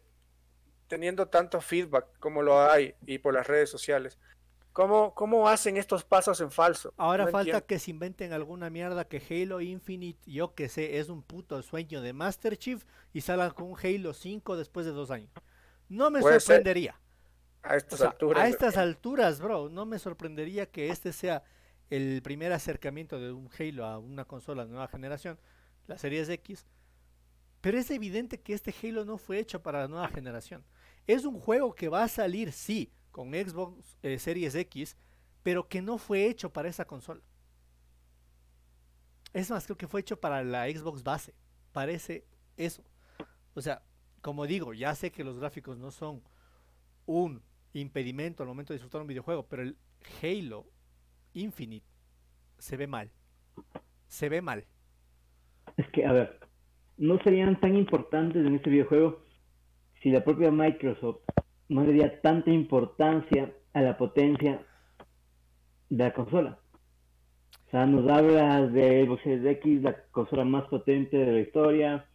[0.87, 4.19] teniendo tanto feedback como lo hay y por las redes sociales,
[4.73, 6.93] ¿cómo, cómo hacen estos pasos en falso?
[6.97, 7.67] Ahora No falta entiendo.
[7.67, 12.01] que se inventen alguna mierda que Halo Infinite, yo que sé, es un puto sueño
[12.01, 15.31] de Master Chief y salgan con un Halo 5 después de dos años.
[15.89, 16.57] No me Puede ser.
[16.57, 16.99] sorprendería.
[17.63, 18.43] a O estas sea, alturas.
[18.43, 21.43] a estas alturas, bro, no me sorprendería que este sea
[21.89, 25.39] el primer acercamiento de un Halo a una consola de nueva generación,
[25.87, 26.65] la Series X.
[27.61, 30.63] Pero es evidente que este Halo no fue hecho para la nueva generación.
[31.07, 34.95] Es un juego que va a salir, sí, con Xbox eh, Series X,
[35.43, 37.21] pero que no fue hecho para esa consola.
[39.33, 41.33] Es más, creo que fue hecho para la Xbox base.
[41.71, 42.25] Parece
[42.57, 42.83] eso.
[43.53, 43.81] O sea,
[44.21, 46.21] como digo, ya sé que los gráficos no son
[47.05, 47.41] un
[47.73, 49.77] impedimento al momento de disfrutar un videojuego, pero el
[50.21, 50.65] Halo
[51.33, 51.85] Infinite
[52.57, 53.11] se ve mal.
[54.07, 54.65] Se ve mal.
[55.77, 56.39] Es que, a ver,
[56.97, 59.23] no serían tan importantes en este videojuego
[60.01, 61.21] si la propia Microsoft
[61.69, 64.65] no le diera tanta importancia a la potencia
[65.89, 66.59] de la consola.
[67.67, 72.05] O sea, nos hablas de Xbox Series X, la consola más potente de la historia,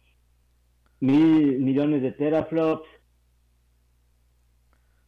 [0.99, 2.87] mil millones de teraflops,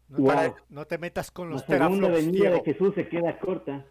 [0.10, 0.56] No, te, Wow.
[0.70, 2.62] no te metas con la los segunda teraflops, venida de.
[2.64, 3.86] Jesús se queda corta.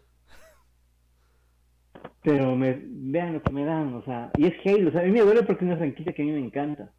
[2.23, 5.05] Pero me, vean lo que me dan, o sea, y es Halo, o sea, a
[5.05, 6.91] mí me duele porque es una franquicia que a mí me encanta.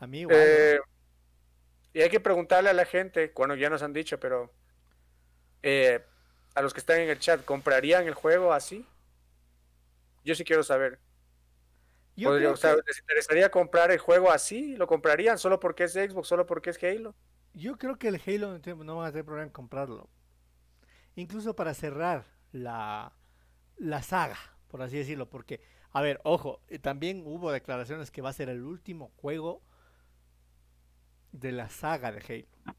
[0.00, 0.78] A mí igual, Eh,
[1.94, 4.52] y hay que preguntarle a la gente, bueno, ya nos han dicho, pero
[5.62, 6.00] eh,
[6.54, 8.84] a los que están en el chat, ¿comprarían el juego así?
[10.24, 10.98] Yo sí quiero saber.
[12.16, 14.76] Yo Podría- o sea, que- ¿les interesaría comprar el juego así?
[14.76, 17.14] ¿Lo comprarían solo porque es Xbox, solo porque es Halo?
[17.54, 20.08] Yo creo que el Halo no van a tener problema en comprarlo.
[21.14, 23.12] Incluso para cerrar la,
[23.82, 25.28] la saga, por así decirlo.
[25.28, 29.60] Porque, a ver, ojo, eh, también hubo declaraciones que va a ser el último juego
[31.32, 32.76] de la saga de Halo.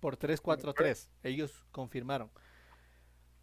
[0.00, 1.10] Por 343.
[1.24, 2.30] Ellos confirmaron.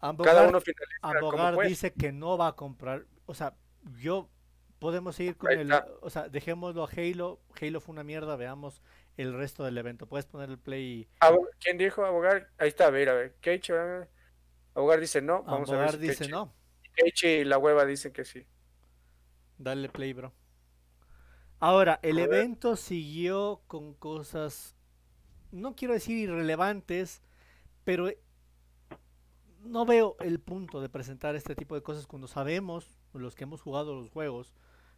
[0.00, 3.06] Cada Ambogar, uno finaliza como Ambogar dice que no va a comprar.
[3.26, 3.54] O sea,
[3.98, 4.30] yo
[4.78, 5.70] podemos seguir con el.
[6.00, 7.40] O sea, dejémoslo a Halo.
[7.60, 8.36] Halo fue una mierda.
[8.36, 8.80] Veamos
[9.18, 10.06] el resto del evento.
[10.06, 11.08] Puedes poner el play.
[11.60, 12.48] ¿Quién dijo abogar?
[12.56, 13.34] Ahí está, a ver, a ver.
[13.40, 14.15] Keiichi, a ver.
[14.76, 15.42] Abogar dice no.
[15.42, 16.52] Vamos a ver si dice no.
[16.94, 18.46] Keiichi y la hueva dicen que sí.
[19.58, 20.32] Dale play, bro.
[21.58, 22.34] Ahora, el A ver.
[22.34, 24.76] evento siguió con cosas,
[25.50, 27.22] no quiero decir irrelevantes,
[27.84, 28.20] pero eh,
[29.60, 33.62] no veo el punto de presentar este tipo de cosas cuando sabemos, los que hemos
[33.62, 34.52] jugado los juegos,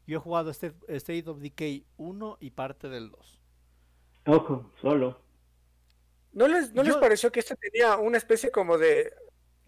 [0.09, 3.41] yo he jugado este State of Decay 1 y parte del 2.
[4.27, 5.21] Ojo, solo.
[6.33, 9.13] ¿No les, no les pareció que este tenía una especie como de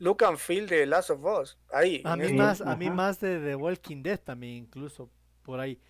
[0.00, 1.56] look and feel de Last of Us?
[1.72, 2.02] Ahí.
[2.04, 5.08] A mí este- más, a mí más de The Walking Dead también, incluso
[5.42, 5.80] por ahí.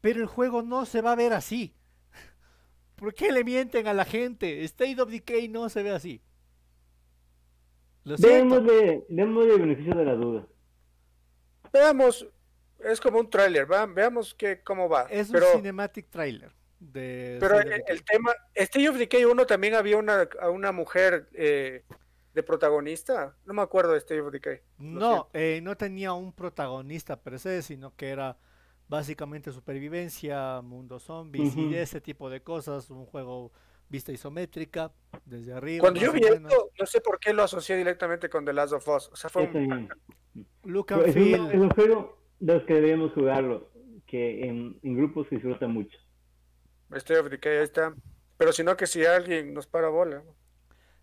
[0.00, 1.74] Pero el juego no se va a ver así.
[2.96, 4.64] ¿Por qué le mienten a la gente?
[4.64, 6.22] State of Decay no se ve así.
[8.04, 10.46] Démosle, démosle el beneficio de la duda.
[11.72, 12.26] Veamos,
[12.80, 15.02] es como un tráiler, va- veamos que, cómo va.
[15.10, 20.28] Es un cinematic trailer de pero el, tema, State of Decay 1 también había una,
[20.50, 21.84] una mujer eh,
[22.34, 23.36] de protagonista.
[23.44, 24.60] No me acuerdo de State of Decay.
[24.78, 28.38] No, eh, no tenía un protagonista per se, sino que era
[28.88, 32.90] básicamente supervivencia, mundo zombies y ese tipo de cosas.
[32.90, 33.52] Un juego
[33.88, 34.90] vista isométrica,
[35.24, 35.82] desde arriba.
[35.82, 38.88] Cuando yo vi esto, no sé por qué lo asocié directamente con The Last of
[38.88, 39.10] Us.
[39.12, 39.88] O sea, fue un-.
[40.64, 41.50] Look and Es un, feel.
[41.50, 43.70] es un juego de los que deberíamos jugarlo,
[44.06, 45.98] que en, en grupos se disfruta mucho.
[46.92, 47.94] State of Decay, ahí está.
[48.38, 50.22] Pero si no, que si alguien nos para bola.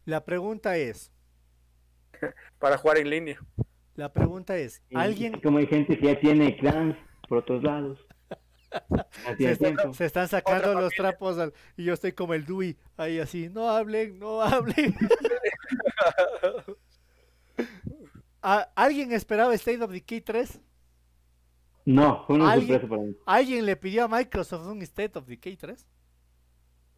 [0.06, 1.12] La pregunta es,
[2.60, 3.40] para jugar en línea.
[3.96, 6.96] la pregunta es, Y ¿alguien Como hay gente que ya tiene clans
[7.28, 8.00] por otros lados.
[9.40, 13.20] Se, está- se están sacando los trapos al- y yo estoy como el Dewey ahí
[13.20, 14.96] así, no hablen, no hablen.
[18.42, 20.62] ¿A- ¿Alguien esperaba State of Decay 3?
[21.86, 22.74] No, fue una ¿Alguien?
[22.80, 23.16] sorpresa para mí.
[23.26, 25.88] ¿Alguien le pidió a Microsoft un State of Decay 3?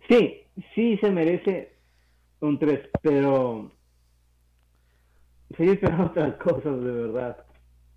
[0.10, 0.44] Sí,
[0.76, 1.78] sí se merece
[2.42, 3.72] un 3, pero
[5.58, 7.46] sí esperaba otras cosas de verdad.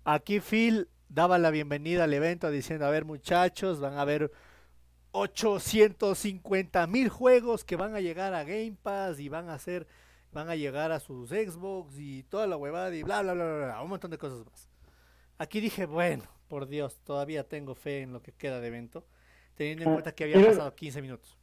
[0.03, 4.31] Aquí Phil daba la bienvenida al evento diciendo, a ver muchachos, van a haber
[5.11, 9.87] 850 mil juegos que van a llegar a Game Pass y van a hacer,
[10.31, 13.65] van a llegar a sus Xbox y toda la huevada y bla, bla, bla, bla,
[13.67, 14.69] bla, un montón de cosas más.
[15.37, 19.05] Aquí dije, bueno, por Dios, todavía tengo fe en lo que queda de evento,
[19.55, 21.37] teniendo en Ah, cuenta que había pero- pasado 15 minutos.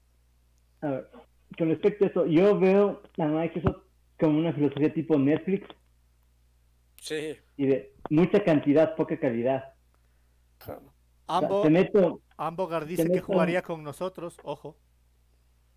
[0.83, 1.11] A ver,
[1.57, 3.83] con respecto a eso, yo veo a Microsoft
[4.18, 5.66] como una filosofía tipo Netflix
[7.03, 7.37] Sí.
[7.57, 9.75] y de mucha cantidad, poca calidad.
[11.27, 14.79] Ambo, te meto, Ambogar dice te que jugaría con nosotros, ojo.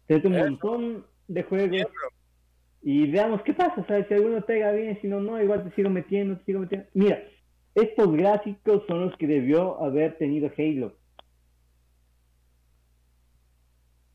[0.05, 0.43] te meto un Eso.
[0.45, 1.87] montón de juegos
[2.83, 3.81] y veamos qué pasa.
[3.81, 6.59] O sea, si alguno pega bien, si no, no, igual te sigo metiendo, te sigo
[6.59, 6.87] metiendo.
[6.93, 7.23] Mira,
[7.73, 10.95] estos gráficos son los que debió haber tenido Halo.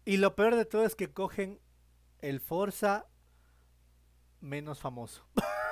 [0.05, 1.59] Y lo peor de todo es que cogen
[2.20, 3.09] el Forza
[4.40, 5.27] menos famoso.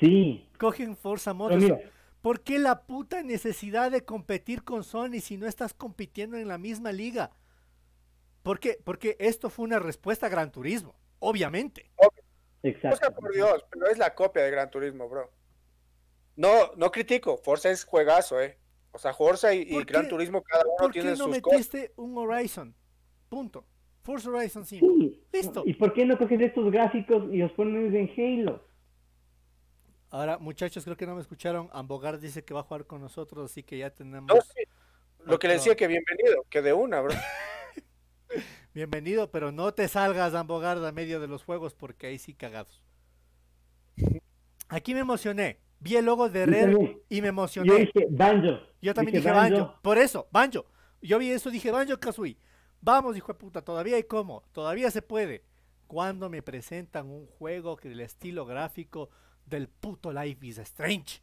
[0.00, 1.62] Sí, Cogen Forza Motors.
[1.62, 1.78] mira,
[2.20, 6.56] ¿Por qué la puta necesidad de competir con Sony si no estás compitiendo en la
[6.58, 7.30] misma liga?
[8.42, 8.78] ¿Por qué?
[8.82, 11.90] Porque esto fue una respuesta a Gran Turismo, obviamente.
[12.62, 12.96] exacto.
[12.96, 15.30] Forza, por Dios, pero es la copia de Gran Turismo, bro.
[16.36, 17.36] No, no critico.
[17.36, 18.58] Forza es juegazo, eh.
[18.92, 21.26] O sea, Forza y, y ¿Por Gran qué- Turismo cada uno ¿Por qué tiene no
[21.26, 21.58] sus cosas.
[21.58, 22.74] metiste un Horizon?
[23.28, 23.64] Punto.
[24.02, 24.86] Forza Horizon 5.
[24.98, 25.22] Sí.
[25.32, 25.62] Listo.
[25.66, 28.64] ¿Y por qué no coges estos gráficos y los pones en Halo?
[30.14, 31.68] Ahora, muchachos, creo que no me escucharon.
[31.72, 34.32] Ambogar dice que va a jugar con nosotros, así que ya tenemos.
[34.32, 34.62] No, sí.
[35.24, 37.12] Lo que le decía que bienvenido, que de una, bro.
[38.74, 42.80] Bienvenido, pero no te salgas, Ambogar, a medio de los juegos, porque ahí sí cagados.
[44.68, 45.58] Aquí me emocioné.
[45.80, 47.02] Vi el logo de Yo también.
[47.08, 47.78] y me Yo emocioné.
[47.80, 48.60] dije Banjo.
[48.80, 49.80] Yo también dije dije Banjo.
[49.82, 50.64] Por eso, Banjo.
[51.02, 52.38] Yo vi eso, dije Banjo Kazooie.
[52.80, 54.44] Vamos, hijo de puta, todavía hay cómo.
[54.52, 55.42] Todavía se puede.
[55.88, 59.10] Cuando me presentan un juego que el estilo gráfico
[59.46, 61.20] del puto Life is Strange.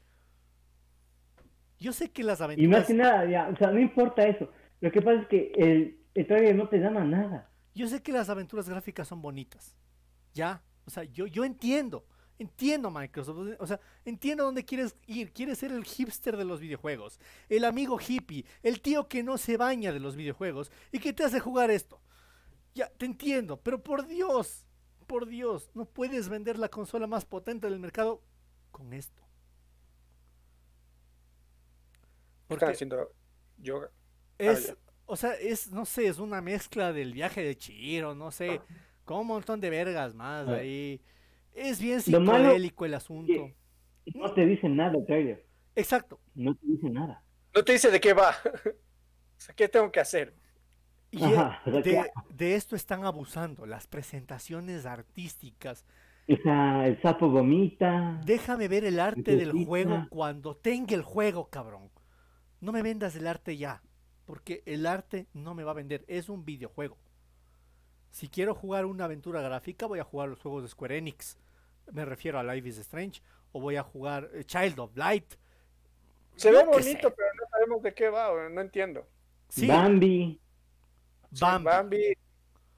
[1.80, 2.88] Yo sé que las Y más aventuras.
[2.88, 4.50] que nada, ya, o sea, no importa eso.
[4.82, 7.50] Lo que pasa es que el, el trailer no te llama nada.
[7.74, 9.76] Yo sé que las aventuras gráficas son bonitas.
[10.34, 10.62] Ya.
[10.86, 12.06] O sea, yo, yo entiendo.
[12.38, 13.56] Entiendo Microsoft.
[13.60, 15.32] O sea, entiendo dónde quieres ir.
[15.32, 17.20] Quieres ser el hipster de los videojuegos.
[17.50, 18.46] El amigo hippie.
[18.64, 20.72] El tío que no se baña de los videojuegos.
[20.92, 22.00] Y que te hace jugar esto.
[22.74, 23.58] Ya, te entiendo.
[23.58, 24.66] Pero por Dios.
[25.12, 25.70] Por Dios.
[25.74, 28.22] No puedes vender la consola más potente del mercado
[28.72, 29.22] con esto.
[32.48, 33.12] Porque Están haciendo
[33.58, 33.92] yoga.
[34.38, 34.76] es, ya.
[35.06, 38.62] o sea, es, no sé, es una mezcla del viaje de Chihiro, no sé,
[39.04, 40.54] con un montón de vergas más Ah.
[40.56, 41.02] ahí.
[41.54, 43.34] Es bien psicodélico el asunto.
[43.34, 43.56] que-
[44.18, 45.46] No te dice nada trailer.
[45.76, 46.22] Exacto.
[46.36, 47.22] No te dice nada.
[47.54, 48.34] No te dice de qué va.
[49.38, 50.36] O sea, ¿qué tengo que hacer?
[51.12, 55.86] Y sea, de, de esto están abusando, las presentaciones artísticas.
[56.30, 58.22] O sea, el sapo vomita.
[58.26, 61.90] Déjame ver el arte del juego cuando tenga el juego, cabrón.
[62.62, 63.82] No me vendas el arte ya,
[64.26, 66.98] porque el arte no me va a vender, es un videojuego.
[68.12, 71.38] Si quiero jugar una aventura gráfica, voy a jugar los juegos de Square Enix.
[71.92, 73.22] Me refiero a Life is Strange,
[73.52, 75.34] o voy a jugar eh, Child of Light.
[76.36, 77.16] Se ve bonito, sé.
[77.16, 79.08] pero no sabemos de qué va, no entiendo.
[79.50, 80.40] Sí, Bambi.
[81.40, 81.66] Bambi.
[81.66, 82.14] Bambi,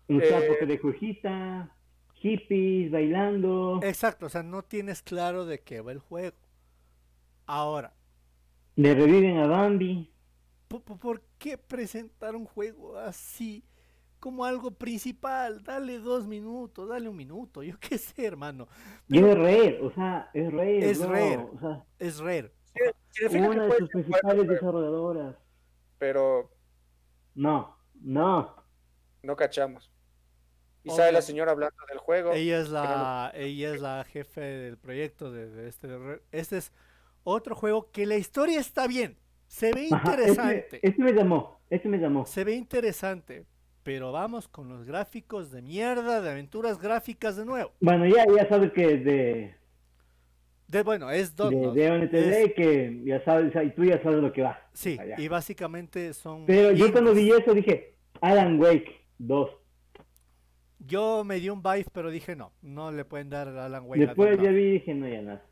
[0.09, 1.75] Un Eh, sapo que de jujita.
[2.15, 3.79] Hippies bailando.
[3.83, 6.35] Exacto, o sea, no tienes claro de qué va el juego.
[7.45, 7.93] Ahora,
[8.75, 10.09] Le reviven a Bambi.
[10.67, 13.63] ¿po- po- ¿por qué presentar un juego así
[14.19, 15.63] como algo principal?
[15.63, 18.67] Dale dos minutos, dale un minuto, yo qué sé, hermano.
[19.07, 20.89] Y es Rare, o sea, es Rare.
[20.89, 21.37] Es bro, Rare.
[21.37, 22.51] O sea, Es rare.
[23.09, 25.35] sí, una de sus principales desarrolladoras.
[25.97, 26.49] pero
[27.35, 27.72] No,
[28.03, 28.55] no.
[29.23, 29.89] no cachamos.
[30.83, 30.97] Y Obvio.
[30.97, 32.33] sale la señora hablando del juego.
[32.33, 35.87] Ella es no lo- la, ella es la jefe del proyecto de, de este.
[35.87, 36.71] de Este es
[37.23, 39.17] otro juego que la historia está bien.
[39.47, 40.57] Se ve Ajá, interesante.
[40.75, 42.25] Este, este me llamó, este me llamó.
[42.25, 43.45] Se ve interesante.
[43.83, 47.71] Pero vamos con los gráficos de mierda, de aventuras gráficas de nuevo.
[47.81, 49.55] Bueno, ya, ya sabes que es de,
[50.67, 54.21] De, bueno, es de, Dontnod, de ONTD, es- que ya sabes, y tú ya sabes
[54.21, 54.59] lo que va.
[54.73, 56.45] Sí, y básicamente son.
[56.45, 57.92] Pero yo cuando vi eso dije,
[58.23, 59.49] Alan Wake 2.
[60.79, 64.03] Yo me dio un vibe, pero dije no, no le pueden dar a Alan Wake.
[64.03, 65.45] a Después ya vi y dije, no, ya nada.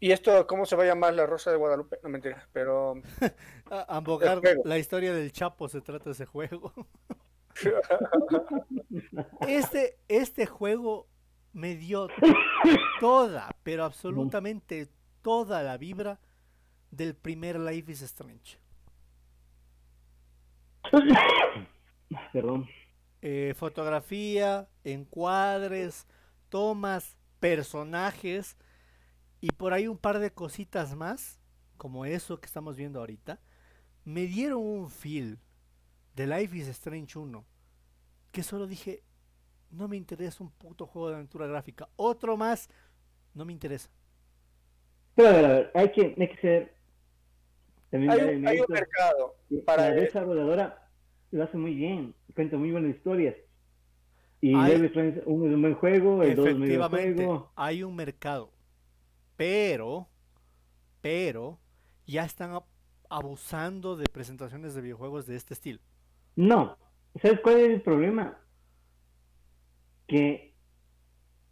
[0.00, 1.98] ¿Y esto cómo se va a llamar La Rosa de Guadalupe?
[2.04, 2.94] No mentira, pero
[3.70, 4.62] A- Ambogar, El juego.
[4.64, 6.72] la historia del Chapo se trata de ese juego.
[9.48, 11.08] Este, este juego
[11.52, 12.06] me dio
[13.00, 14.88] toda, pero absolutamente
[15.22, 16.20] toda la vibra
[16.92, 18.58] del primer Life is Strange.
[22.32, 22.68] Perdón.
[23.20, 26.06] Eh, fotografía, encuadres,
[26.48, 28.56] tomas, personajes
[29.40, 31.40] y por ahí un par de cositas más,
[31.76, 33.40] como eso que estamos viendo ahorita,
[34.04, 35.38] me dieron un feel
[36.14, 37.44] de Life is Strange 1
[38.32, 39.02] que solo dije,
[39.70, 41.88] no me interesa un puto juego de aventura gráfica.
[41.96, 42.68] Otro más,
[43.34, 43.90] no me interesa.
[45.14, 46.77] Pero a ver, a ver, hay que, hay que ser.
[47.90, 50.88] También Hay un, hay un mercado Y para la desarrolladora
[51.30, 53.34] lo hace muy bien, cuenta muy buenas historias.
[54.40, 57.52] Y Hay- 1 es un buen juego, el 2 es un juego.
[57.56, 58.50] hay un mercado.
[59.36, 60.08] Pero,
[61.00, 61.58] pero,
[62.06, 62.64] ya están ab-
[63.10, 65.80] abusando de presentaciones de videojuegos de este estilo.
[66.36, 66.76] No,
[67.20, 68.38] ¿sabes cuál es el problema?
[70.06, 70.54] Que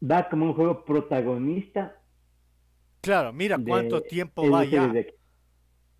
[0.02, 2.00] va como un juego protagonista.
[3.00, 4.86] Claro, mira de cuánto tiempo va ya.
[4.94, 5.14] X.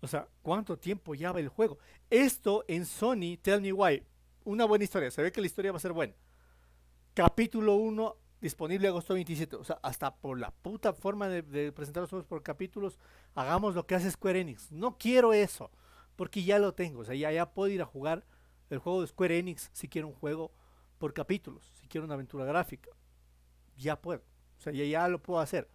[0.01, 1.79] O sea, ¿cuánto tiempo ya va el juego?
[2.09, 4.03] Esto en Sony, Tell Me Why,
[4.43, 5.11] una buena historia.
[5.11, 6.13] Se ve que la historia va a ser buena.
[7.13, 9.55] Capítulo 1, disponible agosto 27.
[9.55, 12.99] O sea, hasta por la puta forma de, de presentar los juegos por capítulos,
[13.33, 14.71] hagamos lo que hace Square Enix.
[14.71, 15.71] No quiero eso,
[16.15, 17.01] porque ya lo tengo.
[17.01, 18.25] O sea, ya, ya puedo ir a jugar
[18.69, 20.51] el juego de Square Enix si quiero un juego
[20.99, 22.91] por capítulos, si quiero una aventura gráfica.
[23.77, 24.21] Ya puedo.
[24.57, 25.67] O sea, ya, ya lo puedo hacer.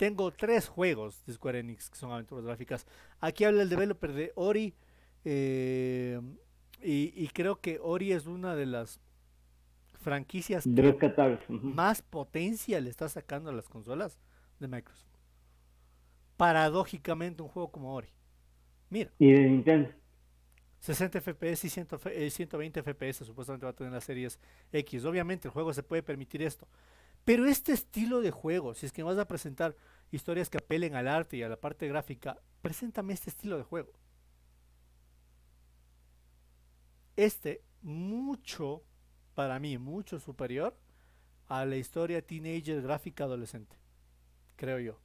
[0.00, 2.86] Tengo tres juegos de Square Enix que son aventuras gráficas.
[3.20, 4.74] Aquí habla el developer de Ori.
[5.24, 6.18] eh,
[6.82, 8.98] y, y creo que Ori es una de las
[10.00, 11.44] franquicias De los catálogos.
[11.50, 14.18] más potencia le está sacando a las consolas
[14.58, 15.06] de Microsoft.
[16.36, 18.08] Paradójicamente, un juego como Ori.
[18.88, 19.90] Mira, Y de Nintendo.
[20.80, 24.38] 60 FPS y 100 fe- eh, 120 FPS supuestamente va a tener las series
[24.72, 25.04] X.
[25.04, 26.66] Obviamente el juego se puede permitir esto.
[27.24, 29.76] Pero este estilo de juego, si es que vas a presentar
[30.10, 33.92] historias que apelen al arte y a la parte gráfica, preséntame este estilo de juego.
[37.16, 38.82] Este, mucho,
[39.34, 40.76] para mí, mucho superior
[41.48, 43.76] a la historia teenager gráfica adolescente.
[44.56, 45.00] Creo yo.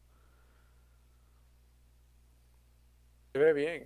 [3.34, 3.86] Se ve bien.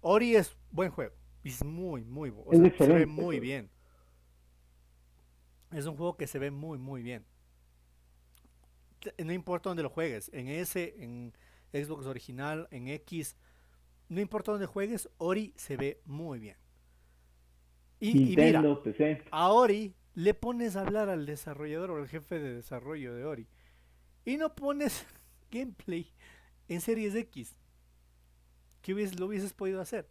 [0.00, 1.14] Ori es buen juego.
[1.44, 2.66] Es muy, muy bueno.
[2.66, 3.70] Es se ve muy bien.
[5.72, 7.24] Es un juego que se ve muy, muy bien.
[9.24, 10.30] No importa dónde lo juegues.
[10.32, 11.32] En S, en
[11.72, 13.36] Xbox original, en X.
[14.08, 16.56] No importa dónde juegues, Ori se ve muy bien.
[18.00, 19.22] Y, y mira, Nintendo, PC.
[19.30, 23.48] a Ori le pones a hablar al desarrollador o al jefe de desarrollo de Ori.
[24.24, 25.06] Y no pones
[25.50, 26.12] gameplay
[26.68, 27.56] en Series X.
[28.82, 30.08] ¿Qué hubies- lo hubieses podido hacer?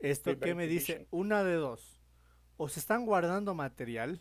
[0.00, 2.01] Esto que me dice, una de dos.
[2.62, 4.20] O se están guardando material.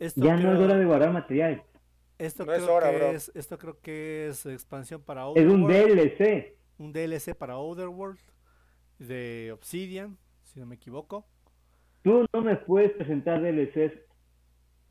[0.00, 1.62] Esto Ya no es hora de guardar material.
[2.18, 3.10] esto No es creo hora, que bro.
[3.12, 6.56] es, esto creo que es expansión para Es un Outer DLC.
[6.78, 8.18] un DLC para Otherworld
[8.98, 11.24] de Obsidian, si no me equivoco.
[12.02, 13.92] Tú no me puedes presentar DLCs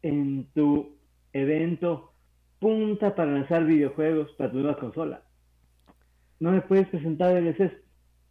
[0.03, 0.97] en tu
[1.33, 2.13] evento
[2.59, 5.25] punta para lanzar videojuegos para tu nueva consola.
[6.39, 7.73] No me puedes presentar DLCs.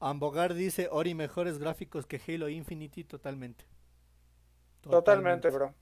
[0.01, 3.67] Ambogar dice Ori mejores gráficos que Halo Infinity totalmente.
[4.81, 5.75] Totalmente, bro.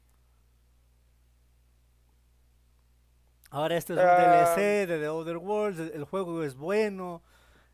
[3.51, 4.17] Ahora este es un Ah.
[4.55, 7.23] DLC de The Other Worlds, el juego es bueno,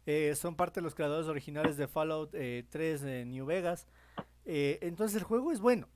[0.06, 3.86] eh, son parte de los creadores originales de Fallout eh, 3 de New Vegas,
[4.44, 5.88] eh, entonces el juego es bueno,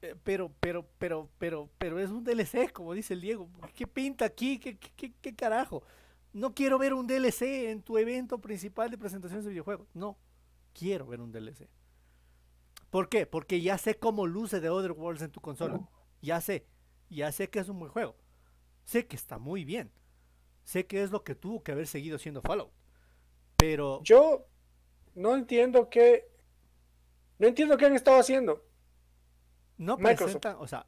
[0.00, 4.24] eh, pero, pero, pero, pero, pero es un DLC, como dice el Diego, ¿qué pinta
[4.24, 4.58] aquí?
[4.58, 5.82] ¿Qué, qué, qué- qué carajo?
[6.32, 10.16] No quiero ver un DLC en tu evento principal de presentaciones de videojuegos, no,
[10.72, 11.68] quiero ver un DLC.
[12.92, 13.24] ¿Por qué?
[13.24, 15.80] Porque ya sé cómo luce The Other Worlds en tu consola,
[16.20, 16.66] ya sé,
[17.08, 18.18] ya sé que es un buen juego.
[18.84, 19.90] Sé que está muy bien.
[20.62, 22.70] Sé que es lo que tuvo que haber seguido siendo Fallout.
[23.56, 24.46] Pero Yo
[25.14, 26.30] no entiendo qué.
[27.38, 28.62] No entiendo qué han estado haciendo.
[29.78, 30.24] no Microsoft.
[30.24, 30.86] presentan, o sea,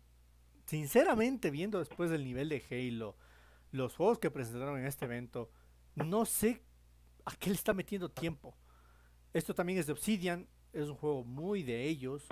[0.66, 3.16] sinceramente viendo después del nivel de Halo,
[3.70, 5.50] los juegos que presentaron en este evento,
[5.94, 6.62] no sé
[7.24, 8.58] a qué le está metiendo tiempo.
[9.32, 12.26] Esto también es de Obsidian, es un juego muy de ellos.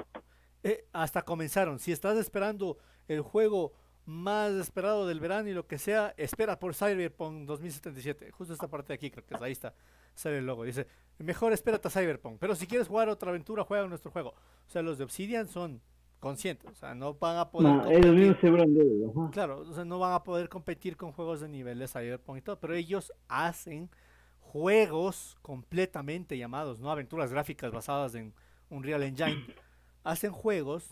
[0.62, 2.78] Eh, hasta comenzaron, si estás esperando
[3.09, 3.72] el juego
[4.05, 8.30] más esperado del verano y lo que sea, espera por Cyberpunk 2077.
[8.32, 9.74] Justo esta parte de aquí, creo que es ahí está,
[10.14, 10.64] sale el logo.
[10.64, 10.86] Dice,
[11.18, 14.30] mejor espérate a Cyberpunk, pero si quieres jugar otra aventura, juega nuestro juego.
[14.30, 15.80] O sea, los de Obsidian son
[16.20, 19.11] conscientes, o sea, no van a poder No, competir- se ellos.
[19.16, 19.30] ajá.
[19.32, 22.43] Claro, o sea, no van a poder competir con juegos de nivel de Cyberpunk y
[22.43, 23.90] todo, pero ellos hacen
[24.53, 28.34] juegos completamente llamados, no aventuras gráficas basadas en
[28.68, 29.46] Unreal Engine.
[30.05, 30.90] Hacen juegos,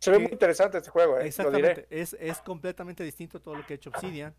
[0.00, 1.70] Se ve muy interesante este juego, eh, lo diré.
[1.70, 4.34] exactamente, es, es completamente distinto a todo lo que ha hecho Obsidian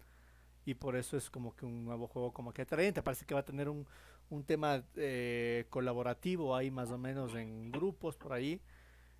[0.65, 3.01] y por eso es como que un nuevo juego como que atraente.
[3.01, 3.87] Parece que va a tener un,
[4.29, 8.61] un tema eh, colaborativo ahí más o menos en grupos por ahí.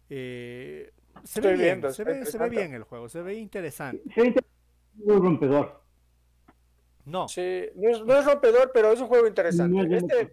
[0.10, 0.92] Eh,
[1.24, 4.04] se ve bien, viendo, se ve, se ve bien el juego, se ve interesante.
[4.14, 4.50] Se ve interesante,
[4.96, 5.83] muy rompedor.
[7.06, 9.76] No, Sí, no es, no es rompedor, pero es un juego interesante.
[9.76, 10.30] No de Este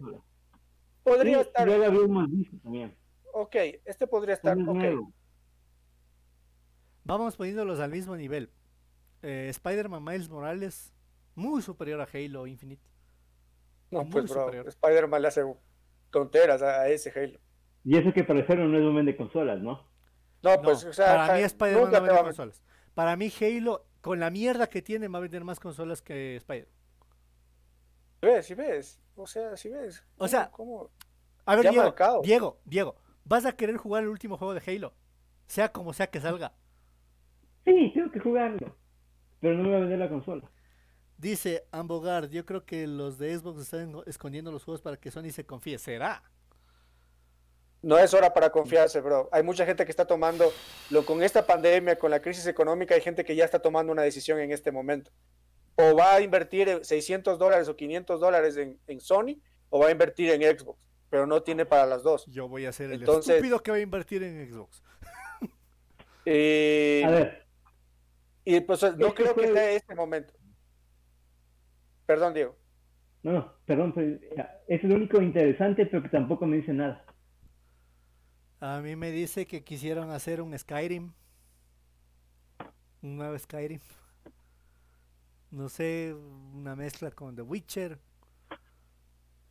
[1.03, 1.67] podría Sí, estar.
[1.67, 2.95] ya lo habíamos visto también.
[3.33, 3.55] Ok,
[3.85, 4.55] este podría estar.
[4.55, 4.75] No es Ok.
[4.75, 5.13] nuevo.
[7.03, 8.51] Vamos poniéndolos al mismo nivel.
[9.21, 10.93] Eh, Spider-Man Miles Morales
[11.35, 12.81] muy superior a Halo Infinite.
[13.89, 14.67] No, Muy pues, bro, superior.
[14.67, 15.43] Spider-Man le hace
[16.11, 17.39] tonteras a, a ese Halo.
[17.83, 19.89] Y eso que parecieron no es un vende consolas, ¿no?
[20.43, 22.63] No, No, pues, o sea, para mí Spider-Man no vende consolas.
[22.93, 26.67] Para mí Halo, con la mierda que tiene, va a vender más consolas que Spider.
[28.21, 28.99] ves, si ves.
[29.15, 30.03] O sea, si ves.
[30.17, 30.89] O sea, ¿cómo?
[31.45, 32.21] A ver, Ya Diego, marcado.
[32.21, 32.95] Diego, Diego,
[33.25, 34.93] ¿vas a querer jugar el último juego de Halo?
[35.47, 36.53] Sea como sea que salga.
[37.65, 38.75] Sí, tengo que jugarlo.
[39.39, 40.49] Pero no me va a vender la consola.
[41.17, 45.29] Dice Ambogard, yo creo que los de Xbox están escondiendo los juegos para que Sony
[45.31, 45.77] se confíe.
[45.77, 46.23] ¿Será?
[47.83, 49.27] No es hora para confiarse, bro.
[49.31, 50.51] Hay mucha gente que está tomando,
[50.91, 54.03] lo, con esta pandemia, con la crisis económica, hay gente que ya está tomando una
[54.03, 55.11] decisión en este momento.
[55.75, 59.87] O va a invertir eh, 600 dólares o 500 dólares en, en Sony, o va
[59.87, 60.79] a invertir en Xbox,
[61.09, 62.25] pero no tiene para las dos.
[62.27, 64.83] Yo voy a ser el Entonces- estúpido que va a invertir en Xbox.
[66.23, 67.47] Eh, A ver,
[68.45, 70.35] y pues no creo que sea este momento.
[72.05, 72.55] Perdón, Diego.
[73.23, 74.19] no, no, perdón,
[74.67, 77.03] es lo único interesante, pero que tampoco me dice nada.
[78.61, 81.11] A mí me dice que quisieron hacer un Skyrim.
[83.01, 83.79] Un nuevo Skyrim.
[85.49, 86.15] No sé,
[86.53, 87.99] una mezcla con The Witcher.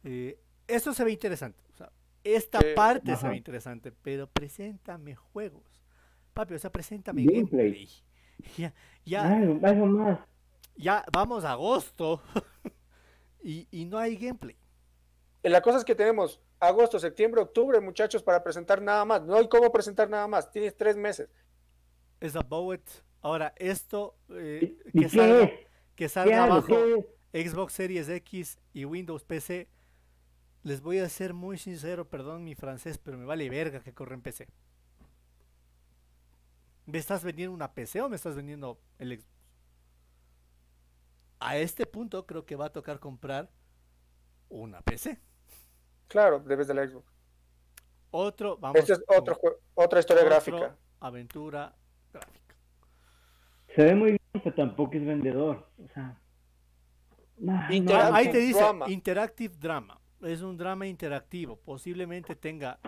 [0.05, 1.63] Eh, esto se ve interesante.
[1.73, 1.93] o sea,
[2.25, 5.85] esta parte se ve interesante, pero preséntame juegos.
[6.33, 7.71] Papi, o sea, preséntame Gameplay.
[7.73, 7.89] gameplay.
[8.57, 8.73] Ya,
[9.05, 10.19] ya, Algo, algo más.
[10.75, 12.23] ya vamos a agosto
[13.43, 14.57] y, y no hay gameplay.
[15.43, 19.23] La cosa es que tenemos agosto, septiembre, octubre, muchachos, para presentar nada más.
[19.23, 20.51] No hay cómo presentar nada más.
[20.51, 21.29] Tienes tres meses.
[22.21, 22.83] Es a Boet.
[23.23, 25.51] Ahora, esto eh, ¿Y, y que, qué salga, es?
[25.51, 26.77] que ¿Qué salga abajo.
[27.33, 29.69] Xbox Series X y Windows PC.
[30.63, 34.15] Les voy a ser muy sincero, perdón mi francés, pero me vale verga que corre
[34.15, 34.49] en PC.
[36.87, 39.31] ¿Me estás vendiendo una PC o me estás vendiendo el Xbox?
[41.39, 43.51] A este punto creo que va a tocar comprar
[44.51, 45.19] una PC.
[46.11, 47.07] Claro, debes de la Xbox.
[48.11, 48.81] Otro, vamos.
[48.81, 49.39] Esta es otro
[49.75, 50.77] otra historia otro gráfica.
[50.99, 51.73] Aventura
[52.13, 52.57] gráfica.
[53.77, 55.69] Se ve muy bien, pero tampoco es vendedor.
[55.79, 56.21] O sea.
[57.39, 58.91] no, no, Interactive Ahí te dice drama.
[58.91, 60.01] Interactive Drama.
[60.23, 61.55] Es un drama interactivo.
[61.55, 62.81] Posiblemente tenga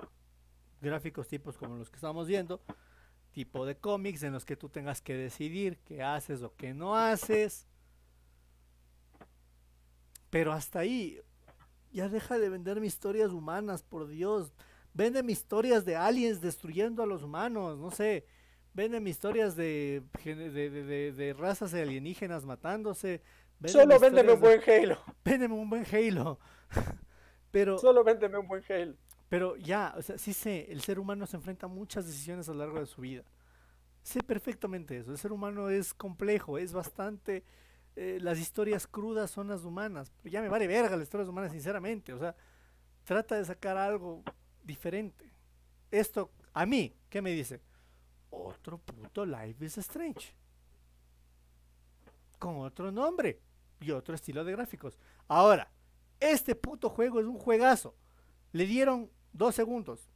[0.80, 2.60] gráficos tipos como los que estamos viendo.
[3.30, 6.96] Tipo de cómics en los que tú tengas que decidir qué haces o qué no
[6.96, 7.68] haces.
[10.28, 11.20] Pero hasta ahí.
[11.92, 14.52] Ya deja de venderme historias humanas, por Dios.
[14.94, 17.78] Véndeme historias de aliens destruyendo a los humanos.
[17.78, 18.26] No sé.
[18.74, 23.22] Véndeme historias de, de, de- razas alienígenas matándose.
[23.64, 24.98] Solo véndeme un buen Halo.
[25.24, 26.38] Véndeme un buen Halo.
[27.50, 28.96] Pero, Solo véndeme un buen Halo.
[29.28, 32.52] pero ya, o sea, sí sé, el ser humano se enfrenta a muchas decisiones a
[32.52, 33.24] lo largo de su vida.
[34.02, 35.10] Sé perfectamente eso.
[35.12, 37.44] El ser humano es complejo, es bastante.
[37.94, 40.12] Eh, las historias crudas son las humanas.
[40.24, 42.12] Ya me vale verga las historias humanas, sinceramente.
[42.12, 42.34] O sea,
[43.04, 44.22] trata de sacar algo
[44.62, 45.30] diferente.
[45.90, 47.60] Esto, a mí, ¿qué me dice?
[48.30, 50.34] Otro puto Life is Strange.
[52.38, 53.40] Con otro nombre
[53.80, 54.98] y otro estilo de gráficos.
[55.28, 55.70] Ahora,
[56.18, 57.94] este puto juego es un juegazo.
[58.52, 60.08] Le dieron dos segundos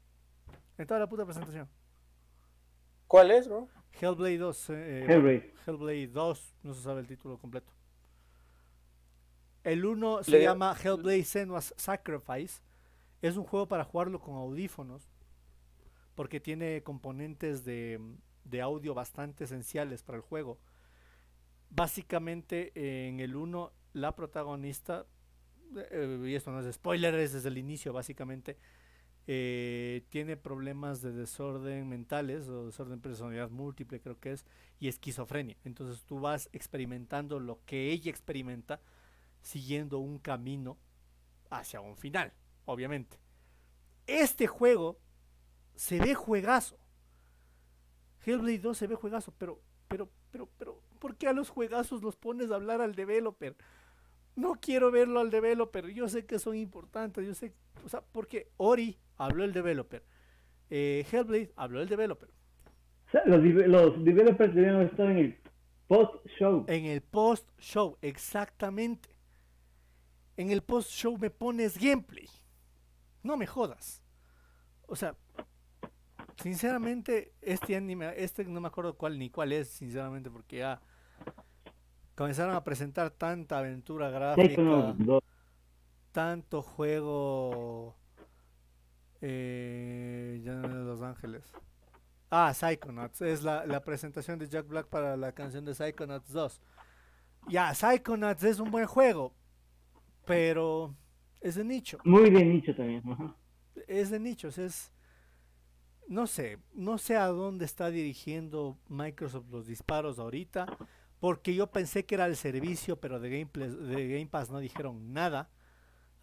[0.79, 1.69] en toda la puta presentación.
[3.07, 3.69] ¿Cuál es, bro?
[4.01, 4.71] Hellblade 2.
[4.71, 5.53] eh, Hellblade.
[5.67, 7.73] Hellblade 2, no se sabe el título completo.
[9.65, 12.61] El 1 se Le- llama Hellblade Senua's Sacrifice.
[13.23, 15.09] Es un juego para jugarlo con audífonos.
[16.15, 18.01] Porque tiene componentes de,
[18.45, 20.59] de audio bastante esenciales para el juego.
[21.71, 25.07] Básicamente eh, en el 1 la protagonista,
[25.91, 28.57] eh, y esto no es spoiler, es desde el inicio básicamente,
[29.29, 34.47] eh, tiene problemas de desorden mentales o desorden de personalidad múltiple creo que es
[34.79, 35.57] y esquizofrenia.
[35.65, 38.81] Entonces tú vas experimentando lo que ella experimenta
[39.43, 40.77] siguiendo un camino
[41.51, 42.33] hacia un final,
[42.67, 43.19] obviamente.
[44.07, 44.99] Este juego
[45.75, 46.79] se ve juegazo.
[48.25, 52.17] Hellblade 2 se ve juegazo, pero, pero, pero, pero, ¿por qué a los juegazos los
[52.17, 53.57] pones a hablar al developer?
[54.35, 57.55] No quiero verlo al developer, yo sé que son importantes, yo sé,
[57.85, 60.03] o sea, porque Ori habló el developer,
[60.71, 62.29] eh, Hellblade habló el developer.
[63.07, 65.39] O sea, los, los developers debían haber estado en el
[65.87, 66.65] post-show.
[66.69, 69.09] En el post-show, exactamente.
[70.37, 72.29] En el post-show me pones gameplay.
[73.23, 74.03] No me jodas.
[74.87, 75.17] O sea,
[76.43, 80.81] sinceramente, este anime, este no me acuerdo cuál ni cuál es, sinceramente, porque ya
[82.15, 85.23] comenzaron a presentar tanta aventura gráfica, Psychonauts 2.
[86.13, 87.97] tanto juego
[89.21, 91.53] eh, ya no de Los Ángeles.
[92.31, 93.23] Ah, Psychonauts.
[93.23, 96.61] Es la, la presentación de Jack Black para la canción de Psychonauts 2.
[97.49, 99.33] Ya, Psychonauts es un buen juego,
[100.25, 100.95] pero
[101.41, 101.99] es de nicho.
[102.05, 103.03] Muy bien dicho también.
[103.11, 103.37] ajá.
[103.87, 104.93] es de nichos, es
[106.09, 110.67] no sé, no sé a dónde está dirigiendo Microsoft los disparos ahorita,
[111.19, 115.13] porque yo pensé que era el servicio, pero de Game, de Game Pass no dijeron
[115.13, 115.51] nada,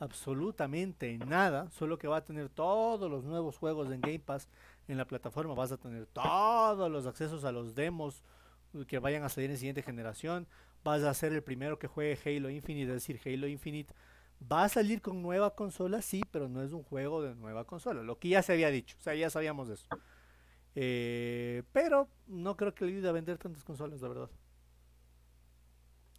[0.04, 4.48] absolutamente nada, solo que va a tener todos los nuevos juegos en Game Pass
[4.88, 8.24] en la plataforma, vas a tener todos los accesos a los demos
[8.88, 10.48] que vayan a salir en siguiente generación,
[10.84, 13.94] vas a ser el primero que juegue Halo Infinite, es decir, Halo Infinite
[14.52, 18.04] Va a salir con nueva consola, sí, pero no es un juego de nueva consola,
[18.04, 19.88] lo que ya se había dicho, o sea, ya sabíamos eso.
[20.76, 24.30] Eh, pero no creo que le ayude a vender tantas consolas, la verdad.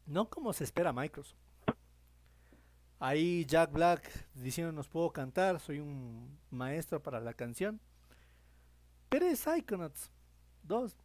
[0.06, 1.43] No como se espera Microsoft.
[3.00, 7.80] Ahí Jack Black diciendo nos puedo cantar, soy un maestro para la canción.
[9.08, 10.10] Pero es Psychonauts
[10.62, 10.96] 2.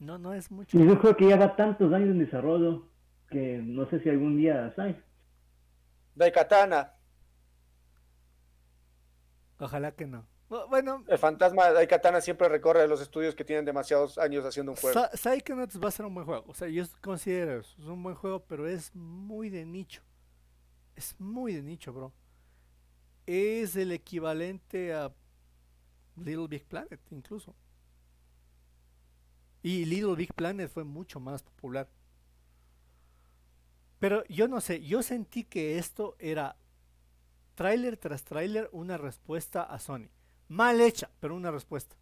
[0.00, 0.76] No, no es mucho.
[0.76, 2.88] Y es un juego que lleva tantos años en desarrollo
[3.30, 5.02] que no sé si algún día sale.
[6.14, 6.92] Daikatana,
[9.58, 10.26] Ojalá que no.
[10.50, 14.72] Bu- Bueno, el fantasma de Daikatana siempre recorre los estudios que tienen demasiados años haciendo
[14.72, 15.00] un juego.
[15.00, 16.44] Psy- Psychonauts va a ser un buen juego.
[16.48, 17.74] O sea, yo considero eso.
[17.80, 20.02] Es un buen juego, pero es muy de nicho.
[20.96, 22.12] Es muy de nicho, bro.
[23.26, 25.12] Es el equivalente a
[26.16, 27.54] Little Big Planet, incluso.
[29.62, 31.88] Y Little Big Planet fue mucho más popular.
[33.98, 36.56] Pero yo no sé, yo sentí que esto era
[37.54, 40.08] tráiler tras tráiler una respuesta a Sony.
[40.48, 41.96] Mal hecha, pero una respuesta.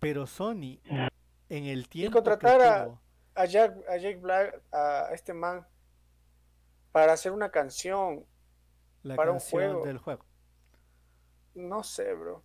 [0.00, 0.78] Pero Sony,
[1.48, 2.98] en el tiempo contratar tuvo-
[3.34, 5.66] A Jack, a Jake Black, a este man,
[6.92, 8.26] para hacer una canción,
[9.02, 9.84] la para un juego.
[9.84, 10.24] del juego.
[11.54, 12.42] no sé, bro.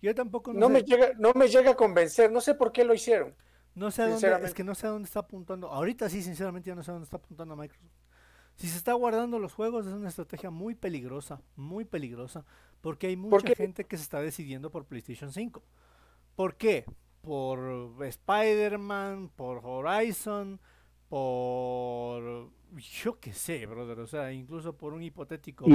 [0.00, 2.72] Yo tampoco no, No sé, me llega, no me llega a convencer, no sé por
[2.72, 3.34] qué lo hicieron.
[3.74, 5.68] no sé a dónde, es que no sé a dónde está apuntando.
[5.68, 7.92] Ahorita sí, sinceramente, ya no sé a dónde está apuntando Microsoft.
[8.54, 12.44] Si se está guardando los juegos es una estrategia muy peligrosa, muy peligrosa,
[12.80, 15.62] porque hay mucha gente que se está decidiendo por PlayStation 5.
[16.34, 16.84] ¿Por qué?
[17.28, 20.58] Por Spider-Man, por Horizon,
[21.10, 22.50] por...
[22.78, 25.66] Yo qué sé, brother, o sea, incluso por un hipotético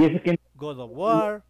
[0.56, 1.44] God of War.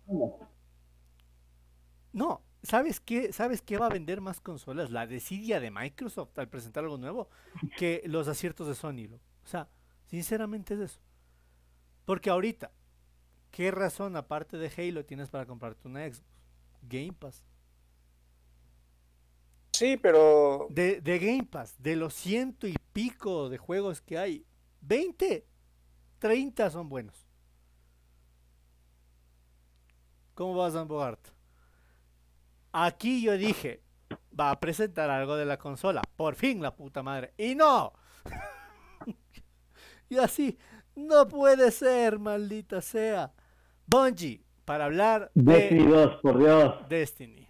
[2.13, 3.33] No, ¿sabes qué?
[3.33, 4.91] ¿Sabes qué va a vender más consolas?
[4.91, 7.31] La desidia de Microsoft al presentar algo nuevo
[7.79, 9.09] que los aciertos de Sony.
[9.43, 9.71] O sea,
[10.05, 11.01] sinceramente es eso.
[12.05, 12.73] Porque ahorita,
[13.51, 16.27] ¿qué razón aparte de Halo tienes para comprarte una Xbox?
[16.83, 17.43] Game Pass.
[19.75, 24.47] Sí, pero De, de Game Pass, de los ciento y pico de juegos que hay,
[24.83, 25.45] 20,
[26.21, 27.27] 30 son buenos.
[30.35, 31.19] ¿Cómo vas a embogart?
[32.71, 33.83] Aquí yo dije,
[34.39, 36.03] va a presentar algo de la consola.
[36.15, 37.35] Por fin, la puta madre.
[37.37, 37.95] Y no.
[40.09, 40.57] y así,
[40.95, 43.33] no puede ser, maldita sea.
[43.87, 46.89] Bungie, para hablar Destiny de 2, por Dios.
[46.89, 47.44] Destiny.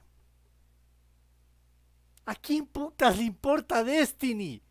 [2.27, 4.63] ¿A quién putas le importa Destiny?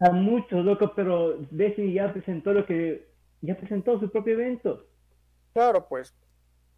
[0.00, 3.08] A muchos, loco, pero Destiny ya presentó lo que.
[3.40, 4.86] Ya presentó su propio evento.
[5.52, 6.14] claro, pues.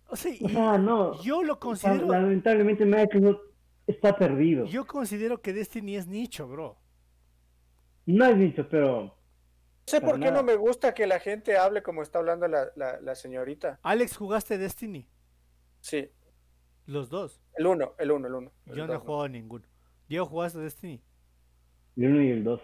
[0.08, 1.20] O sea, O y sea, no.
[1.22, 3.42] yo lo considero, Lamentablemente Microsoft
[3.86, 4.66] está perdido.
[4.66, 6.78] yo considero que Destiny es nicho, bro.
[8.06, 9.02] No has dicho, pero.
[9.04, 9.16] No
[9.86, 13.00] sé por qué no me gusta que la gente hable como está hablando la, la,
[13.00, 13.78] la señorita.
[13.82, 15.08] Alex, ¿jugaste Destiny?
[15.80, 16.10] Sí,
[16.86, 17.40] Los dos.
[17.54, 18.52] el uno, el uno, el uno.
[18.66, 19.66] el Yo no he jugado ninguno.
[20.10, 21.00] Diego, ¿jugaste Destiny?
[21.96, 22.60] El 1 y el 2.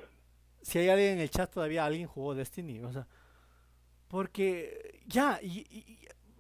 [0.62, 2.80] Si hay alguien en el chat todavía, alguien jugó Destiny.
[2.80, 3.07] O sea,
[4.09, 5.64] porque ya, y,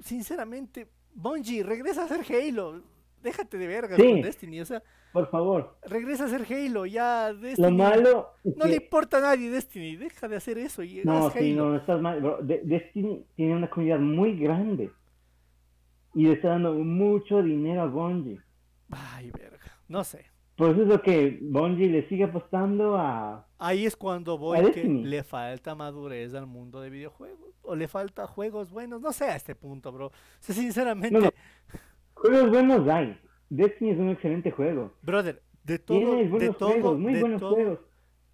[0.00, 2.82] sinceramente, Bungie, regresa a hacer Halo.
[3.22, 4.02] Déjate de vergas Sí.
[4.10, 4.60] con Destiny.
[4.60, 4.82] O sea,
[5.12, 5.78] Por favor.
[5.82, 6.86] regresa a hacer Halo.
[6.86, 7.70] Ya, Lo Destiny.
[7.76, 8.30] malo.
[8.42, 9.94] es No le importa a nadie Destiny.
[9.96, 11.70] Deja de hacer eso y No, sí, Halo.
[11.70, 12.20] no, estás mal.
[12.20, 12.38] bro.
[12.42, 14.90] De- Destiny tiene una comunidad muy grande.
[16.14, 18.40] Y le está dando mucho dinero a Bungie.
[18.90, 19.70] Ay, verga.
[19.88, 20.26] No sé.
[20.56, 23.46] Por eso es que Bungie le sigue apostando a.
[23.58, 27.50] Ahí es cuando voy que le falta madurez al mundo de videojuegos.
[27.62, 29.00] O le falta juegos buenos.
[29.02, 30.06] No sé a este punto, bro.
[30.06, 31.30] O sea, sinceramente, No, no.
[32.14, 33.18] Juegos buenos hay.
[33.50, 34.92] Destiny es un excelente juego.
[35.02, 37.78] brother, de todo, Tiene de buenos todo, juegos, muy de buenos todo, juegos.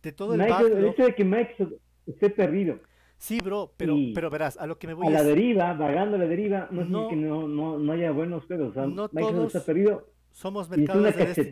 [0.03, 1.73] de todo el Microsoft- el hecho de que Microsoft
[2.07, 2.79] esté perdido,
[3.19, 6.17] Sí, bro, pero, pero verás, a lo que me voy a la es, deriva, vagando
[6.17, 7.09] a la deriva, no, No.
[7.09, 8.71] significa que no, no, no haya buenos juegos.
[8.71, 11.47] O sea, No Microsoft todos está perdido somos y es una mercados de Destiny.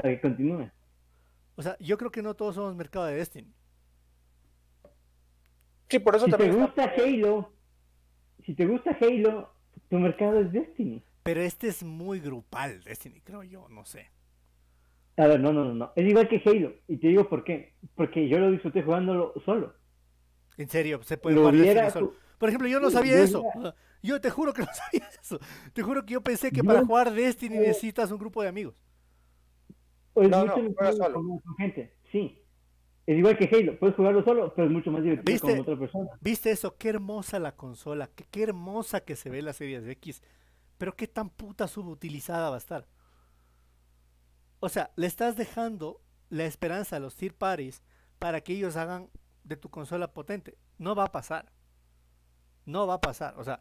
[0.00, 0.70] Para que continúe.
[1.56, 3.52] O sea, yo creo que no todos somos mercado de Destiny.
[5.88, 7.52] Sí, por eso Si te también está- gusta Halo,
[8.44, 9.52] si te gusta Halo,
[9.88, 11.02] tu mercado es Destiny.
[11.22, 14.10] Pero este es muy grupal, Destiny, creo yo, no sé.
[15.16, 15.92] A ver, no, no, no, no.
[15.96, 16.72] Es igual que Halo.
[16.88, 17.74] Y te digo por qué.
[17.94, 19.74] Porque yo lo disfruté jugándolo solo.
[20.56, 22.14] En serio, se puede Lo jugar Destiny solo.
[22.38, 23.44] Por ejemplo, yo no Sí, sabía yo eso.
[24.02, 25.38] Yo te juro que no sabía eso.
[25.74, 28.74] Te juro que yo pensé que Yo- para jugar Destiny necesitas un grupo de amigos.
[30.14, 31.14] O es No, mucho no, juega solo.
[31.14, 31.94] con, con gente.
[32.10, 32.36] Sí.
[33.06, 33.78] Es igual que Halo.
[33.78, 35.50] Puedes jugarlo solo, pero es mucho más divertido ¿Viste?
[35.50, 36.10] con otra persona.
[36.20, 36.76] ¿Viste eso?
[36.76, 38.08] Qué hermosa la consola.
[38.14, 40.22] Qué, qué hermosa que se ve la Series X.
[40.78, 42.86] Pero qué tan puta subutilizada va a estar.
[44.60, 47.82] O sea, le estás dejando la esperanza a los third parties
[48.18, 49.10] para que ellos hagan
[49.44, 50.56] de tu consola potente.
[50.78, 51.50] No va a pasar.
[52.66, 53.34] No va a pasar.
[53.38, 53.60] O sea,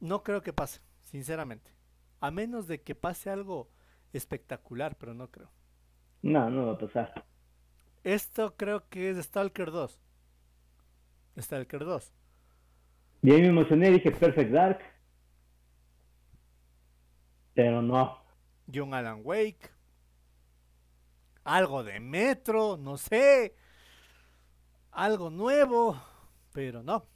[0.00, 1.72] no creo que pase, sinceramente.
[2.20, 3.70] A menos de que pase algo
[4.16, 5.50] espectacular, pero no creo.
[6.22, 7.24] No, no va a pasar.
[8.02, 10.00] Esto creo que es Stalker 2.
[11.38, 12.12] Stalker 2.
[13.22, 14.78] Y ahí me emocioné, dije Perfect Dark.
[17.54, 18.18] Pero no.
[18.72, 19.70] John Alan Wake.
[21.44, 23.54] Algo de Metro, no sé.
[24.90, 26.00] Algo nuevo,
[26.52, 27.06] pero no.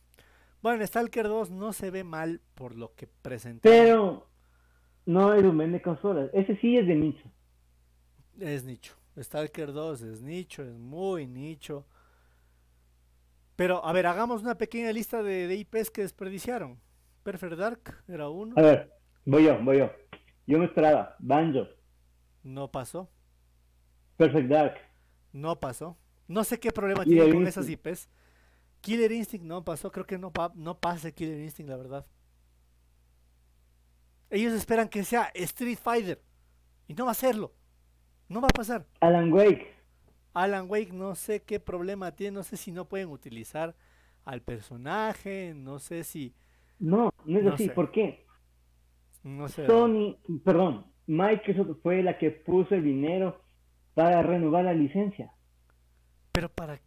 [0.61, 3.61] Bueno, Stalker 2 no se ve mal por lo que presentaron.
[3.62, 4.28] Pero
[5.09, 6.30] no es un vende consolas.
[6.34, 7.24] Ese sí es de nicho.
[8.38, 8.94] Es nicho.
[9.18, 11.86] Stalker 2 es nicho, es muy nicho.
[13.56, 16.78] Pero, a ver, hagamos una pequeña lista de, de IPs que desperdiciaron.
[17.24, 18.92] Perfect Dark era uno, A ver,
[19.24, 19.90] voy yo, voy yo.
[20.46, 21.66] Yo me esperaba Banjo,
[22.42, 23.11] no pasó.
[24.16, 24.74] Perfect Dark,
[25.32, 25.96] No pasó.
[26.26, 27.68] No sé qué problema Killer tiene con esas.
[27.68, 28.09] IPs.
[28.80, 29.90] Killer Instinct no pasó.
[29.90, 32.06] Creo que no, pa- no pase Killer Instinct, la verdad.
[34.31, 36.20] Ellos esperan que sea Street Fighter.
[36.87, 37.53] Y no va a serlo.
[38.29, 38.87] No va a pasar.
[39.01, 39.74] Alan Wake.
[40.35, 42.37] Alan Wake no sé qué problema tiene.
[42.37, 43.74] No sé si no pueden utilizar
[44.24, 45.55] al personaje.
[45.57, 46.35] No sé si...
[46.79, 47.66] No, no es No así.
[47.66, 47.70] sé.
[47.72, 48.26] ¿Por qué?
[49.22, 49.66] No sé.
[49.66, 53.43] Sony, perdón, Microsoft fue la que puso el dinero
[53.95, 55.33] para renovar la licencia.
[56.33, 56.81] Pero para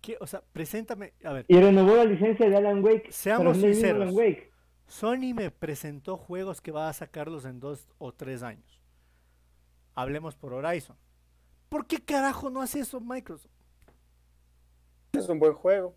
[0.00, 0.16] qué...
[0.20, 1.12] O sea, preséntame...
[1.24, 1.44] A ver.
[1.48, 3.12] Y renovó la licencia de Alan Wake.
[3.12, 4.02] Seamos sinceros.
[4.02, 4.50] Alan Wake.
[4.88, 8.80] Sony me presentó juegos que va a sacarlos en dos o tres años.
[9.94, 10.96] Hablemos por Horizon.
[11.68, 13.52] ¿Por qué carajo no hace eso Microsoft?
[15.12, 15.94] Es un buen juego.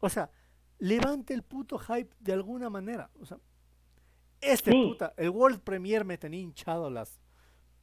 [0.00, 0.30] O sea,
[0.78, 3.10] levante el puto hype de alguna manera.
[3.20, 3.38] O sea,
[4.40, 4.86] este Sí.
[4.88, 7.20] puta, el World Premiere me tenía hinchado las.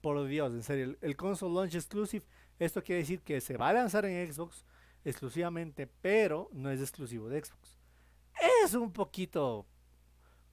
[0.01, 0.83] Por Dios, en serio.
[0.85, 2.25] El, el console launch exclusive,
[2.59, 4.65] esto quiere decir que se va a lanzar en Xbox
[5.05, 7.79] exclusivamente, pero no es exclusivo de Xbox.
[8.65, 9.65] Es un poquito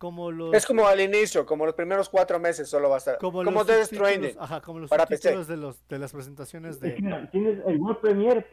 [0.00, 0.54] como los.
[0.54, 3.18] Es como al inicio, como los primeros cuatro meses solo va a estar.
[3.18, 4.34] como, Como, Death Stranding.
[4.38, 5.34] Ajá, como los para PC.
[5.34, 7.02] subtítulos de, los, de las presentaciones Es que de.
[7.02, 8.46] mira, tienes el World Premiere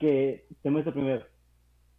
[0.00, 1.24] que te muestra primero.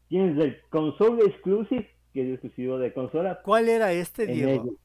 [0.10, 3.42] Tienes el Console Exclusive, que es exclusivo de consola.
[3.44, 4.76] ¿Cuál era este, Diego?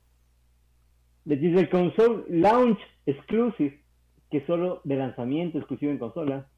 [1.24, 3.82] Le Tienes el Console Launch Exclusive,
[4.30, 6.48] que es solo de lanzamiento exclusivo en consola.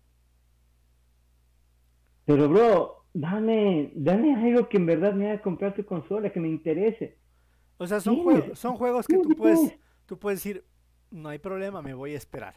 [2.27, 6.49] Pero bro, dame, dame algo que en verdad me haga comprar tu consola, que me
[6.49, 7.17] interese.
[7.79, 10.65] O sea, son, son juegos que tú puedes, tú puedes decir,
[11.11, 12.57] no hay problema, me voy a esperar.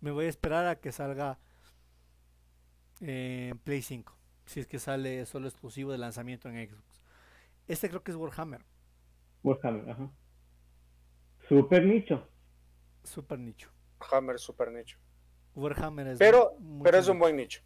[0.00, 1.38] Me voy a esperar a que salga
[3.00, 4.16] en Play 5.
[4.46, 7.02] Si es que sale solo exclusivo de lanzamiento en Xbox.
[7.66, 8.64] Este creo que es Warhammer.
[9.42, 10.10] Warhammer, ajá.
[11.48, 12.28] Super nicho.
[13.02, 13.70] Super nicho.
[14.12, 14.98] Hammer super nicho.
[15.54, 17.62] Warhammer es Pero, pero es un buen nicho.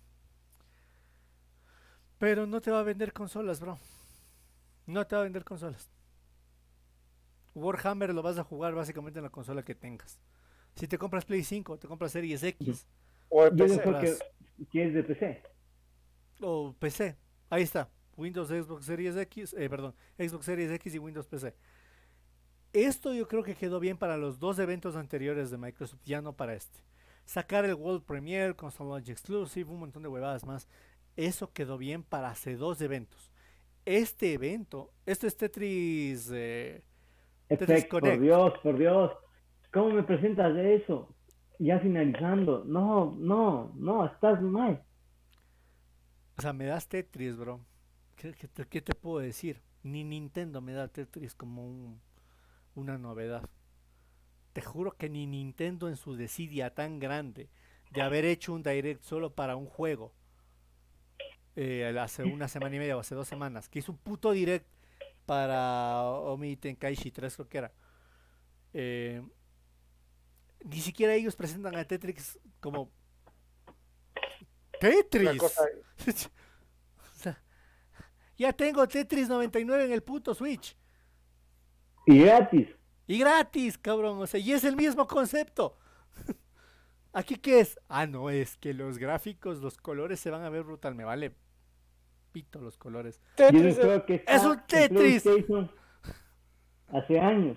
[2.18, 3.78] Pero no te va a vender consolas, bro.
[4.86, 5.90] No te va a vender consolas.
[7.54, 10.20] Warhammer lo vas a jugar básicamente en la consola que tengas.
[10.76, 12.86] Si te compras Play 5, te compras Series X
[13.28, 13.80] O el Yo PC.
[13.80, 15.42] creo que, es de PC.
[16.40, 17.16] o PC.
[17.50, 17.90] Ahí está.
[18.16, 21.54] Windows, Xbox Series X, eh, perdón, Xbox Series X y Windows PC.
[22.72, 26.34] Esto yo creo que quedó bien para los dos eventos anteriores de Microsoft, ya no
[26.36, 26.78] para este.
[27.24, 30.68] Sacar el World Premiere, Console Launch Exclusive, un montón de huevadas más.
[31.16, 33.30] Eso quedó bien para hace dos eventos.
[33.84, 36.30] Este evento, esto es Tetris.
[36.32, 36.89] eh, Tetris
[37.50, 38.20] Effect, por.
[38.20, 39.12] Dios, por Dios.
[39.72, 41.14] ¿Cómo me presentas de eso?
[41.58, 42.64] Ya finalizando.
[42.64, 44.82] No, no, no, estás mal.
[46.38, 47.60] O sea, me das Tetris, bro.
[48.16, 49.60] ¿Qué, qué te, qué te puedo decir?
[49.82, 52.00] Ni Nintendo me da Tetris como un-
[52.74, 53.48] una novedad.
[54.52, 57.48] Te juro que ni Nintendo en su desidia tan grande
[57.90, 60.12] de haber hecho un direct solo para un juego
[61.56, 64.66] eh, hace una semana y media o hace dos semanas, que hizo un puto direct
[65.30, 67.72] para Omi Tenkaichi 3 creo que era.
[68.72, 69.22] Eh,
[70.64, 72.90] ni siquiera ellos presentan a Tetris como
[74.80, 75.40] Tetris.
[78.38, 80.76] ya tengo Tetris 99 en el puto Switch.
[82.06, 82.76] Y gratis.
[83.06, 84.20] Y gratis, cabrón.
[84.20, 85.78] O sea, y es el mismo concepto.
[87.12, 87.78] ¿Aquí qué es?
[87.86, 90.96] Ah, no, es que los gráficos, los colores se van a ver brutal.
[90.96, 91.36] Me vale
[92.32, 93.20] pito los colores.
[93.38, 95.24] Y es un Tetris, juego que está ¡Es un Tetris!
[96.88, 97.56] Hace años.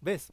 [0.00, 0.32] ¿Ves?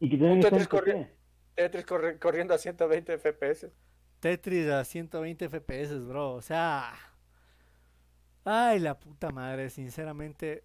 [0.00, 1.16] Y que Un Tetris corri- PC.
[1.54, 3.72] Tetris corri- corriendo a 120 FPS.
[4.20, 6.34] Tetris a 120 FPS, bro.
[6.34, 6.92] O sea.
[8.44, 9.70] Ay, la puta madre.
[9.70, 10.64] Sinceramente.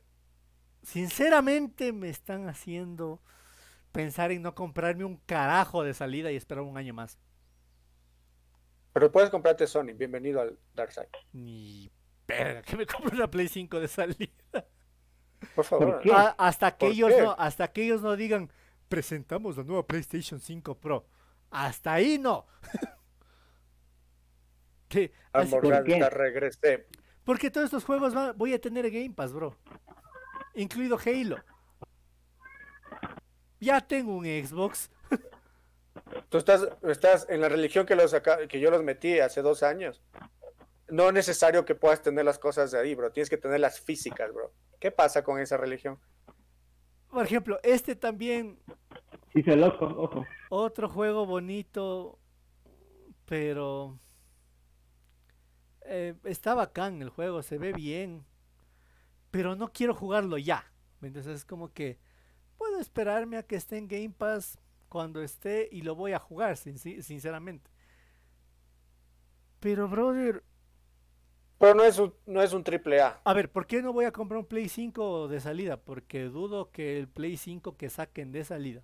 [0.83, 3.21] Sinceramente me están haciendo
[3.91, 7.17] pensar en no comprarme un carajo de salida y esperar un año más.
[8.93, 9.93] Pero puedes comprarte Sony.
[9.95, 11.09] Bienvenido al Dark Side.
[11.33, 11.91] Ni
[12.27, 14.65] verga, que me compre una Play 5 de salida.
[15.55, 15.93] Por favor.
[15.93, 16.11] ¿Por qué?
[16.13, 17.21] Ah, hasta que ¿Por ellos qué?
[17.21, 18.51] no, hasta que ellos no digan
[18.87, 21.07] presentamos la nueva PlayStation 5 Pro.
[21.51, 22.45] Hasta ahí no.
[24.89, 26.07] Sí, así- Almorrán, qué?
[26.07, 26.85] regresé.
[27.23, 29.57] porque todos estos juegos van- voy a tener Game Pass, bro.
[30.53, 31.37] Incluido Halo.
[33.59, 34.91] Ya tengo un Xbox.
[36.29, 39.63] Tú estás, estás en la religión que, los acá- que yo los metí hace dos
[39.63, 40.01] años.
[40.89, 43.11] No es necesario que puedas tener las cosas de ahí, bro.
[43.11, 44.53] Tienes que tener las físicas, bro.
[44.79, 45.99] ¿Qué pasa con esa religión?
[47.09, 48.59] Por ejemplo, este también
[49.33, 50.25] Sí, se loco, ojo.
[50.49, 52.19] Otro juego bonito,
[53.25, 53.99] pero
[55.81, 58.25] eh, está bacán el juego, se ve bien,
[59.31, 60.71] pero no quiero jugarlo ya.
[61.01, 61.99] Entonces es como que
[62.57, 64.59] puedo esperarme a que esté en Game Pass
[64.93, 67.71] cuando esté y lo voy a jugar, sin- sin- sinceramente.
[69.59, 70.43] Pero brother,
[71.57, 73.19] Pero no es un, no es un triple A.
[73.25, 75.77] a ver, ¿por qué no voy a comprar un Play 5 de salida?
[75.77, 78.83] Porque dudo que el Play 5 que saquen de salida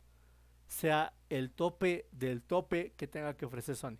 [0.67, 3.97] sea el tope del tope que tenga que ofrecer Sony.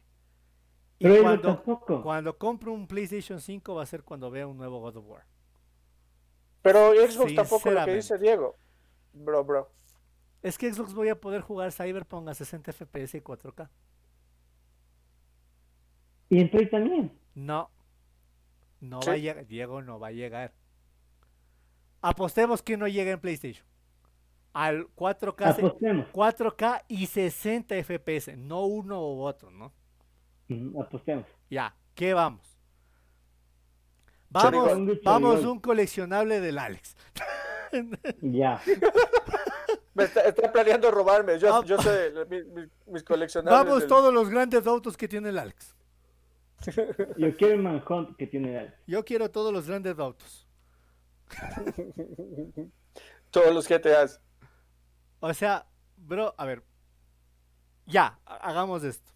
[1.00, 1.64] Y Pero cuando,
[2.04, 5.26] cuando compro un PlayStation 5 va a ser cuando vea un nuevo God of War.
[6.62, 8.56] Pero Xbox tampoco lo que dice Diego.
[9.14, 9.72] Bro, bro.
[10.42, 13.70] Es que Xbox voy a poder jugar Cyberpunk a 60 FPS y 4K.
[16.30, 17.12] Y en Play también.
[17.36, 17.70] No.
[18.80, 19.08] No Sí.
[19.10, 19.48] va a llegar.
[19.48, 20.54] Diego no va a llegar.
[22.02, 23.66] Apostemos que no llega en PlayStation.
[24.54, 26.08] Al 4K, se- Apostemos.
[26.14, 28.38] 4K y 60 FPS.
[28.38, 29.74] No uno u otro, ¿no?
[30.50, 31.26] Ujú, Apostemos.
[31.50, 32.58] Ya, ¿qué vamos?
[34.30, 34.72] Vamos,
[35.04, 36.96] vamos un coleccionable del Alex.
[38.22, 38.60] Ya.
[39.94, 41.38] Me está, está planeando robarme.
[41.40, 43.60] Yo, Ah, yo sé mi- mi- mis coleccionables.
[43.66, 45.76] Vamos del- todos los grandes autos que tiene el Alex.
[47.18, 48.74] Yo quiero el Manhunt que tiene él.
[48.86, 50.46] Yo quiero todos los grandes autos.
[53.32, 54.20] Todos los GTAs.
[55.20, 55.68] O sea,
[55.98, 56.64] bro, a ver.
[57.86, 59.12] Ya, ha- hagamos esto.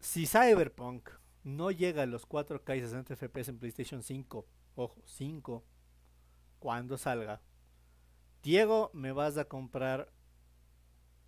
[0.00, 1.10] Si Cyberpunk
[1.42, 5.64] no llega a los 4K y 60 FPS en PlayStation 5, ojo, 5,
[6.58, 7.40] cuando salga,
[8.48, 10.12] Diego, me vas a comprar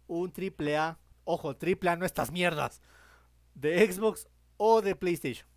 [0.07, 2.83] un AAA, ojo, AAA, no estas mierdas,
[3.55, 5.49] de Xbox o de PlayStation.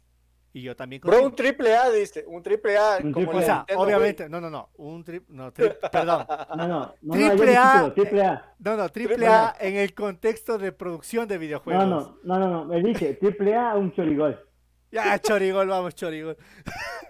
[0.54, 2.24] Y yo también Bro, un triple A, dice.
[2.26, 2.98] Un triple A.
[3.04, 6.26] Un como triple O sea, Nintendo, obviamente, no, no, no, un tri, no, tri- perdón,
[6.56, 7.94] No, no, no, Triple no, A.
[7.94, 8.56] triple A.
[8.58, 9.56] no, no, triple Triple A A.
[9.60, 11.86] en el contexto de producción de videojuegos.
[11.86, 14.44] No, no, no, no, no, me dije triple A un chorigol.
[14.92, 16.38] Ya, Chorigol, vamos, Chorigol.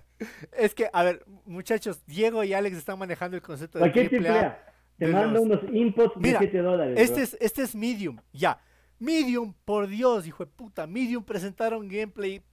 [0.57, 4.09] es que, a ver, muchachos, Diego y Alex están manejando el concepto de ¿Para qué
[4.09, 4.65] triple A.
[4.97, 6.99] Te mando los- unos inputs Mira, de 7 dólares.
[6.99, 7.23] Este bro.
[7.23, 8.61] es, este es Medium, ya.
[8.99, 10.85] Medium, por Dios, hijo de puta.
[10.87, 12.43] Medium presentaron gameplay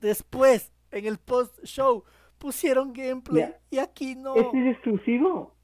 [0.00, 2.02] después, en el post-show.
[2.38, 4.34] Pusieron gameplay y aquí no.
[4.34, 5.54] ¿Este es exclusivo?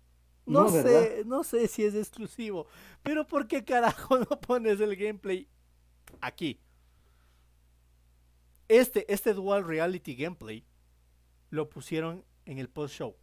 [0.47, 1.25] No, no, sé, ¿verdad?
[1.27, 2.67] no sé si es exclusivo.
[3.03, 5.49] Pero ¿por qué carajo no pones el gameplay
[6.21, 6.61] aquí?
[8.69, 10.65] Este, este Dual Reality Gameplay
[11.51, 13.17] lo pusieron en el post-show.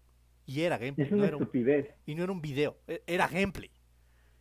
[0.45, 1.93] Y era gameplay, Es no una era un- estupidez.
[2.05, 3.71] y no era un video, e- era gameplay.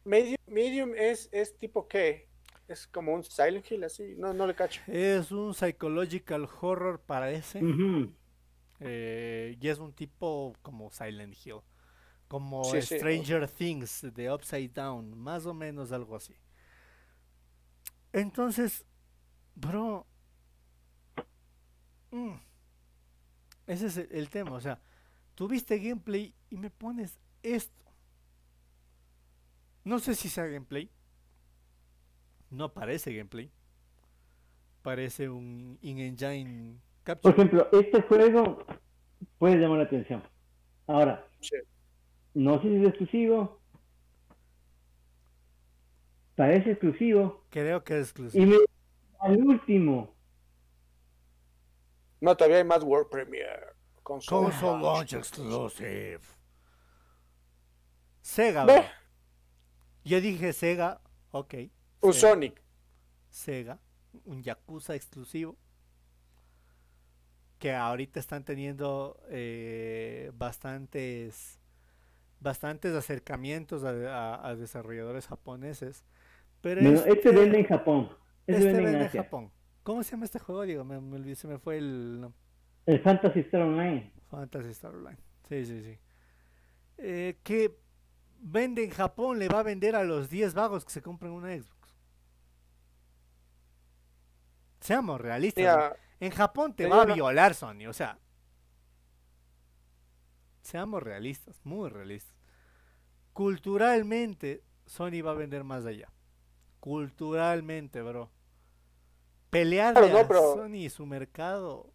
[0.05, 2.29] Medium, medium es, es tipo qué?
[2.69, 4.15] Es como un Silent Hill así.
[4.17, 4.81] No, no le cacho.
[4.87, 7.63] Es un psychological horror, parece.
[7.65, 8.13] Ujú.
[8.81, 11.61] eh, y es un tipo como Silent Hill.
[12.29, 12.97] Como Sí, sí.
[12.97, 15.17] Stranger Things de Upside Down.
[15.17, 16.35] Más o menos algo así.
[18.13, 18.85] Entonces,
[19.55, 20.07] bro.
[22.11, 22.35] mm,
[23.67, 24.53] ese es el, tema.
[24.53, 24.79] O sea,
[25.35, 27.75] tuviste gameplay y me pones esto.
[29.85, 30.91] No sé si sea gameplay.
[32.51, 33.51] No parece gameplay.
[34.83, 37.35] Parece un in-engine Por capture.
[37.35, 38.65] ejemplo, este juego
[39.39, 40.23] puede llamar la atención.
[40.87, 41.57] Ahora, Sí.
[42.35, 43.61] no sé si es exclusivo.
[46.37, 47.45] Parece exclusivo.
[47.51, 48.45] Creo que es exclusivo.
[48.45, 48.57] Y me
[49.21, 50.15] al último.
[52.21, 53.75] No, todavía hay más World Premiere.
[54.03, 54.83] Console, Console launch.
[54.83, 56.21] launch exclusive.
[58.23, 58.85] Sega, Ve.
[60.05, 61.01] Yo dije Sega,
[61.33, 61.55] ok.
[62.01, 62.63] Un Sega, Sonic.
[63.31, 63.79] Sega,
[64.25, 65.57] un Yakuza exclusivo.
[67.59, 71.59] Que ahorita están teniendo eh, bastantes
[72.39, 73.91] bastantes acercamientos a,
[74.35, 76.05] a- a desarrolladores japoneses.
[76.61, 78.11] Pero Bueno, este este- vende en Japón.
[78.47, 79.23] Este, este vende en vende en Asia.
[79.25, 79.51] Japón.
[79.87, 80.63] ¿Cómo se llama este juego?
[80.63, 82.29] Digo, me, me olvidé, se me fue el.
[82.87, 84.13] El Fantasy Star Online.
[84.29, 85.19] Fantasy Star Online.
[85.49, 85.99] Sí, sí, sí.
[86.99, 87.79] Eh, que
[88.41, 91.57] vende en Japón, le va a vender a los 10 vagos que se compren una
[91.57, 91.97] Xbox.
[94.81, 95.95] Seamos realistas.
[96.19, 98.19] En Japón te va a violar Sony, o sea.
[100.63, 102.35] Seamos realistas, muy realistas.
[103.33, 106.11] Culturalmente, Sony va a vender más allá.
[106.81, 108.33] Culturalmente, bro.
[109.51, 111.91] Pelearle Claro, no, a pero- Sony y su mercado.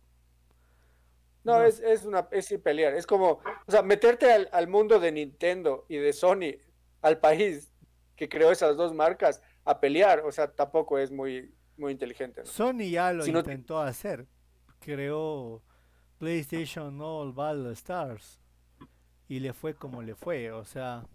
[1.44, 1.64] no, no.
[1.64, 2.94] es, es una es sin pelear.
[2.94, 6.56] Es como, o sea, meterte al, al mundo de Nintendo y de Sony,
[7.02, 7.72] al país
[8.16, 12.42] que creó esas dos marcas, a pelear, o sea, tampoco es muy, muy inteligente.
[12.42, 12.46] ¿no?
[12.48, 14.28] Sony ya lo Si no- intentó hacer.
[14.80, 15.62] Creó
[16.18, 18.40] PlayStation All Battle Stars.
[19.28, 20.52] Y le fue como le fue.
[20.52, 21.06] O sea,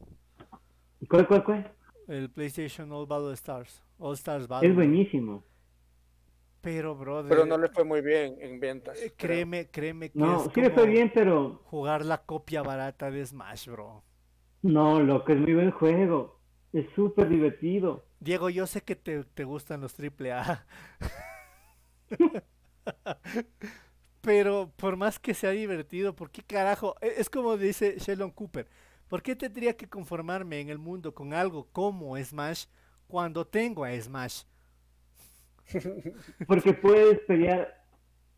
[1.08, 1.72] ¿Cuál, cuál, cuál?
[2.08, 3.82] el PlayStation All Battle Stars.
[3.98, 4.68] All Stars Battle.
[4.68, 5.44] Es buenísimo.
[6.60, 8.98] Pero, brother, Pero no le fue muy bien en ventas.
[9.02, 9.18] eh, creo.
[9.18, 13.24] créeme, créeme que No, es sí le fue bien, pero jugar la copia barata de
[13.26, 14.02] Smash, bro.
[14.62, 16.40] no, loco, es muy buen juego.
[16.72, 18.04] Es súper divertido.
[18.20, 20.66] Diego, yo sé que te, te gustan los triple A.
[24.20, 26.96] Pero por más que sea divertido, ¿por qué carajo?
[27.00, 28.68] E- Es como dice Sheldon Cooper.
[29.08, 32.66] ¿Por qué tendría que conformarme en el mundo con algo como Smash
[33.06, 34.42] cuando tengo a Smash?
[36.46, 37.84] Porque puedes pelear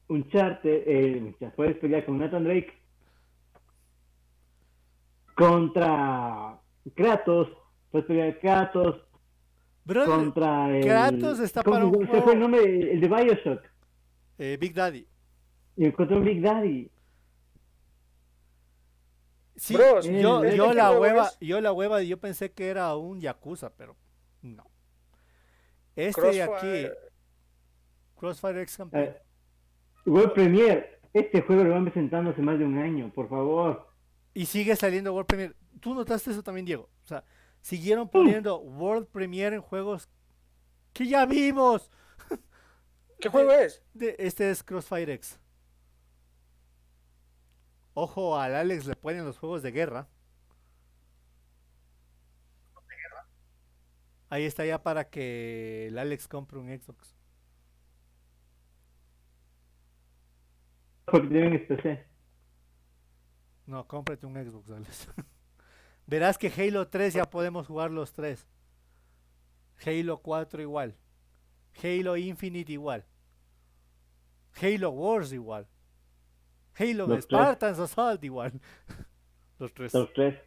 [0.08, 2.72] un charte, eh, puedes pelear con Nathan Drake
[5.34, 6.58] contra
[6.94, 7.48] Kratos,
[7.90, 9.02] puedes pelear Kratos
[9.86, 10.84] contra el...
[10.84, 12.92] Kratos está ¿cómo para un se fue juego- el nombre?
[12.92, 13.62] El de Bioshock.
[14.38, 15.06] eh, Big Daddy.
[15.76, 16.90] Y contra un Big Daddy.
[19.56, 21.38] Sí, yo, ¿de yo qué la juego hueva, es?
[21.40, 23.96] yo la hueva, yo pensé que era un Yakuza, pero
[24.42, 24.64] no.
[25.96, 26.88] Este de aquí,
[28.18, 28.60] Crossfire.
[28.62, 29.04] X Campeón.
[29.04, 29.16] Eh,
[30.06, 33.88] World Premiere, este juego lo van presentando hace más de un año, por favor.
[34.34, 35.54] Y sigue saliendo World Premiere.
[35.80, 36.88] ¿Tú notaste eso también, Diego?
[37.04, 37.24] O sea,
[37.60, 40.08] siguieron poniendo World Premiere en juegos
[40.92, 41.90] que ya vimos.
[43.20, 43.82] ¿Qué juego es?
[43.94, 45.38] De, este es Crossfire X.
[47.94, 50.08] Ojo, al Alex le ponen los juegos de guerra.
[54.30, 57.17] Ahí está ya para que el Alex compre un Xbox.
[61.10, 62.06] Porque tienen este PC.
[63.66, 65.08] No, cómprate un Xbox, Alex.
[66.06, 68.46] Verás que Halo 3 ya podemos jugar los tres.
[69.84, 70.96] Halo 4 igual.
[71.82, 73.04] Halo Infinite igual.
[74.60, 75.68] Halo Wars igual.
[76.78, 77.40] Halo Los tres.
[77.40, 78.52] Spartans Assault igual.
[79.58, 79.92] Los tres.
[79.92, 80.38] Los tres.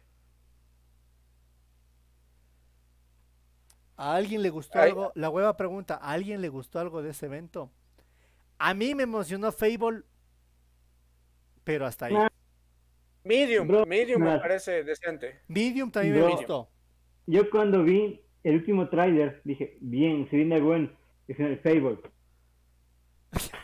[3.96, 5.12] ¿A alguien le gustó Ay, algo?
[5.14, 7.70] La hueva pregunta, ¿a alguien le gustó algo de ese evento?
[8.58, 10.02] A mí me emocionó Fable,
[11.64, 12.14] pero hasta ahí.
[12.16, 12.28] Ah.
[13.24, 13.68] Medium.
[13.68, 15.40] Bro, Medium me parece decente.
[15.48, 16.68] Medium también me gustó.
[17.26, 20.90] Yo cuando vi el último tráiler dije, bien, se viene bueno.
[21.28, 21.98] Dije, el Fable.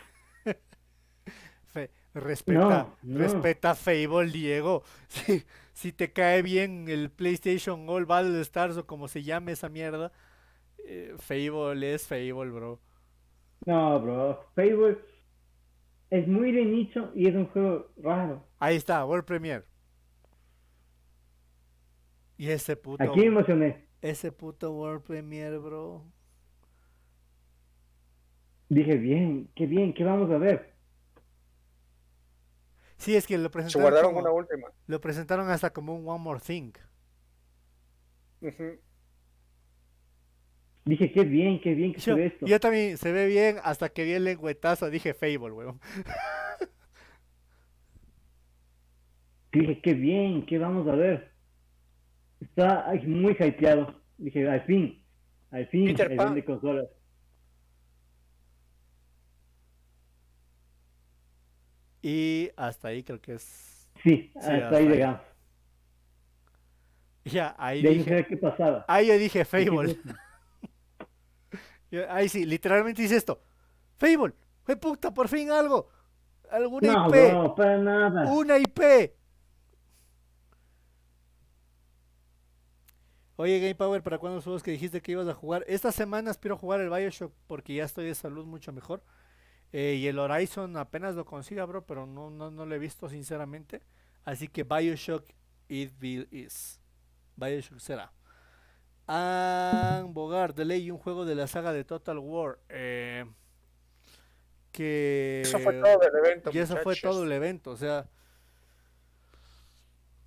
[2.15, 3.19] Respeta, No, no.
[3.19, 4.83] respeta Fable, Diego.
[5.07, 5.43] Si,
[5.73, 10.11] si te cae bien el PlayStation All Battle Stars o como se llame esa mierda,
[10.85, 12.79] eh, Fable es Fable, bro.
[13.65, 14.45] No, bro.
[14.55, 14.97] Fable
[16.09, 18.47] es muy de nicho y es un juego raro.
[18.59, 19.63] Ahí está, World Premiere.
[22.37, 23.85] Y ese puto, Aquí me emocioné.
[24.01, 26.03] ese puto World Premiere, bro.
[28.69, 30.73] Dije, bien, qué bien, ¿qué vamos a ver?
[32.97, 34.67] Sí, es que lo Se presentaron, guardaron como- una última.
[34.87, 36.71] lo presentaron hasta como un One More Thing.
[40.89, 42.45] Dije, qué bien, qué bien que se Yo, ve esto.
[42.47, 45.79] yo también se ve bien hasta que vi el lengüetazo, dije Fable, weón.
[49.51, 51.31] Dije, qué bien, ¿qué vamos a ver?
[52.39, 54.01] Está muy hypeado.
[54.17, 55.03] Dije, al fin,
[55.51, 56.27] al fin, Peter Pan.
[56.27, 56.87] vende consolas.
[62.01, 63.89] Y hasta ahí creo que es.
[64.03, 65.21] Sí, Sí, hasta hasta ahí llegamos.
[67.25, 68.25] Ya, ahí De dije.
[68.27, 68.85] qué pasaba.
[68.87, 69.97] Ahí yo dije Dije, Fable.
[72.09, 73.41] Ahí sí, literalmente dice esto.
[73.97, 74.33] Fable,
[74.63, 75.89] fue puta, por fin algo.
[76.51, 77.31] Alguna No, IP.
[77.31, 78.31] bro, para nada.
[78.31, 78.79] Una IP.
[83.35, 85.63] Oye, Game Power, ¿para cuándo los juegos que dijiste que ibas a jugar?
[85.67, 89.01] Esta semana aspiro a jugar el Bioshock porque ya estoy de salud mucho mejor.
[89.71, 93.07] Eh, y el Horizon apenas lo consiga, bro, pero no, no, no lo he visto
[93.07, 93.81] sinceramente.
[94.25, 95.25] Así que Bioshock
[95.69, 96.81] it will is.
[97.37, 98.11] Bioshock será.
[99.11, 102.59] Ann Bogart, de ley, un juego de la saga de Total War.
[102.69, 103.25] eh,
[104.71, 106.51] que Eso fue todo del evento.
[106.53, 108.07] y eso fue todo el evento, o sea,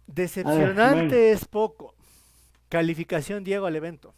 [0.09, 1.33] decepcionante bueno.
[1.33, 1.95] es poco.
[2.69, 4.15] Calificación Diego al evento.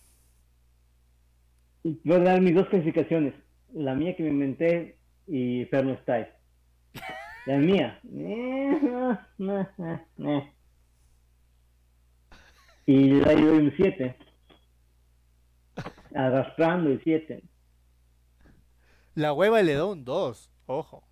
[1.82, 3.34] Voy a dar mis dos clasificaciones.
[3.74, 4.96] La mía que me inventé
[5.26, 6.28] y Perno Style.
[7.46, 8.00] La mía.
[8.16, 8.80] eh.
[12.86, 14.16] Y le doy un 7.
[16.14, 17.42] Arrastrando el 7.
[19.14, 21.06] La hueva le da un 2, ojo.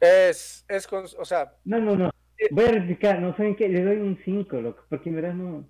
[0.00, 2.10] Es, es con, o sea, No, no, no.
[2.50, 3.20] Voy a rectificar.
[3.20, 3.68] No saben qué.
[3.68, 4.82] Le doy un 5, loco.
[4.88, 5.64] Porque en verdad no,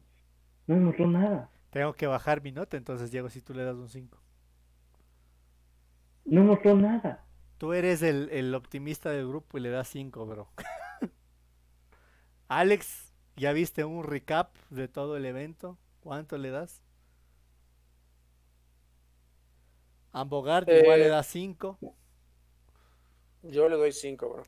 [0.67, 1.51] no me mostró nada.
[1.71, 4.19] Tengo que bajar mi nota, entonces Diego, si tú le das un 5.
[6.25, 7.25] No mostró nada.
[7.59, 10.49] Tú eres el, el optimista del grupo y le das 5, bro.
[12.49, 15.79] Alex, ¿ya viste un recap de todo el evento?
[16.01, 16.83] ¿Cuánto le das?
[20.13, 21.79] Ambogard igual le Eh, da 5.
[23.43, 24.43] yo le doy 5, bro.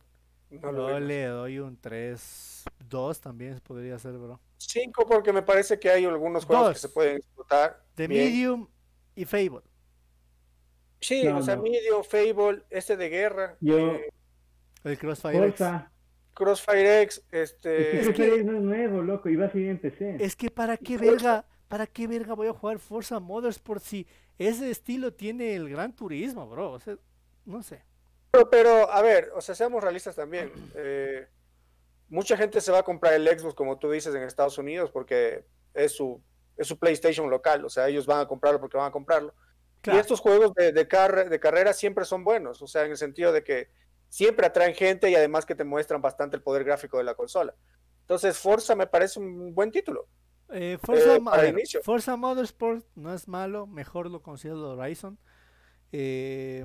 [0.51, 2.65] No le Yo doy le doy un 3.
[2.89, 4.39] 2 también podría ser, bro.
[4.59, 7.83] 5 porque me parece que hay algunos juegos que se pueden explotar.
[7.95, 8.25] The bien.
[8.25, 8.69] Medium
[9.17, 9.63] y Fable.
[11.01, 11.63] Sí, No, o sea, no.
[11.63, 14.09] Medium, Fable, este de guerra, Yo- eh,
[14.85, 15.61] El Crossfire X.
[16.35, 19.29] Crossfire X, Es este, que es que- no es nuevo, loco.
[19.29, 20.17] Y va a salir en PC.
[20.21, 24.07] Es que para qué verga, para qué verga voy a jugar Forza Motorsport si
[24.39, 26.73] ese estilo tiene el Gran Turismo, bro.
[26.73, 26.97] O sea,
[27.47, 27.83] no sé.
[28.33, 30.51] Pero, pero, a ver, o sea, seamos realistas también.
[30.75, 31.27] eh,
[32.09, 35.45] mucha gente se va a comprar el Xbox, como tú dices, en Estados Unidos, porque
[35.73, 36.21] es su,
[36.57, 37.65] es su PlayStation local.
[37.65, 39.35] O sea, ellos van a comprarlo porque van a comprarlo.
[39.87, 40.85] Y estos juegos de, de,
[41.29, 43.69] de carrera siempre son buenos, o sea, en el sentido de que
[44.15, 47.53] siempre atraen gente y además que te muestran bastante el poder gráfico de la consola.
[48.03, 50.07] Entonces, Forza me parece un buen título.
[50.51, 51.83] Eh, Forza, Eh, para ver, inicio.
[51.83, 55.19] Forza Motorsport no es malo, mejor lo considero Horizon.
[55.91, 56.65] Eh,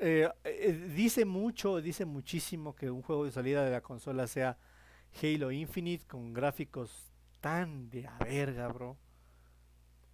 [0.00, 4.56] eh, eh, dice mucho, dice muchísimo que un juego de salida de la consola sea
[5.22, 8.96] Halo Infinite con gráficos tan de a verga, bro.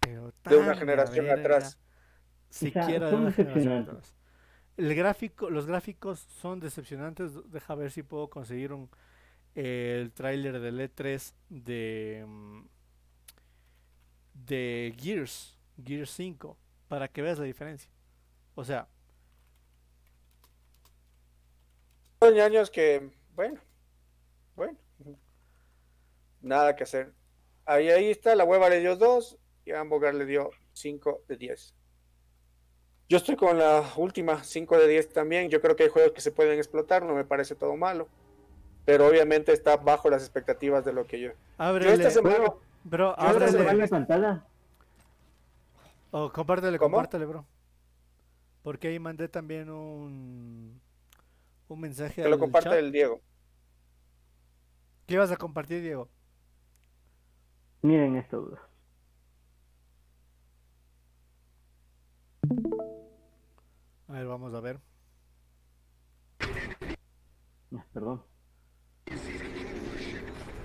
[0.01, 1.79] Pero De una tan generación verga, atrás.
[2.49, 4.16] Siquiera de una generación atrás.
[4.77, 7.31] El gráfico, los gráficos son decepcionantes.
[7.51, 8.89] Deja ver si puedo conseguir un
[9.55, 12.61] el tráiler del E3 de mm,
[14.33, 16.57] de Gears, Gears 5,
[16.87, 17.89] para que veas la diferencia.
[18.53, 18.87] O sea,
[22.19, 23.61] Son años que, bueno,
[24.55, 24.77] bueno,
[26.41, 27.13] nada que hacer.
[27.65, 31.76] Ahí, ahí está, la hueva le dio 2 y Hamburger le dio 5 de 10.
[33.09, 35.49] Yo estoy con la última 5 de 10 también.
[35.49, 38.07] Yo creo que hay juegos que se pueden explotar, no me parece todo malo.
[38.85, 41.29] Pero obviamente está bajo las expectativas de lo que yo.
[41.29, 42.37] Yo ábrele, esta semana,
[42.83, 44.45] bro, yo esta Ahora ábrele, va semana- la pantalla.
[46.11, 46.95] oh, compártele, ¿Cómo?
[46.95, 47.45] compártele, bro.
[48.63, 50.81] Porque ahí mandé también un
[51.69, 52.79] un mensaje que lo comparte chat.
[52.79, 53.21] el Diego.
[55.05, 56.09] ¿Qué ibas a compartir, Diego?
[57.81, 58.57] Miren esto, bro.
[64.07, 64.79] A ver, vamos a ver.
[67.75, 68.21] Ah, Perdón.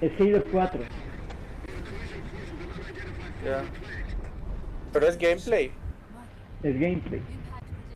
[0.00, 0.80] Es Halo 4.
[3.44, 3.64] Ya.
[4.92, 5.72] Pero es gameplay.
[6.62, 7.22] Es gameplay.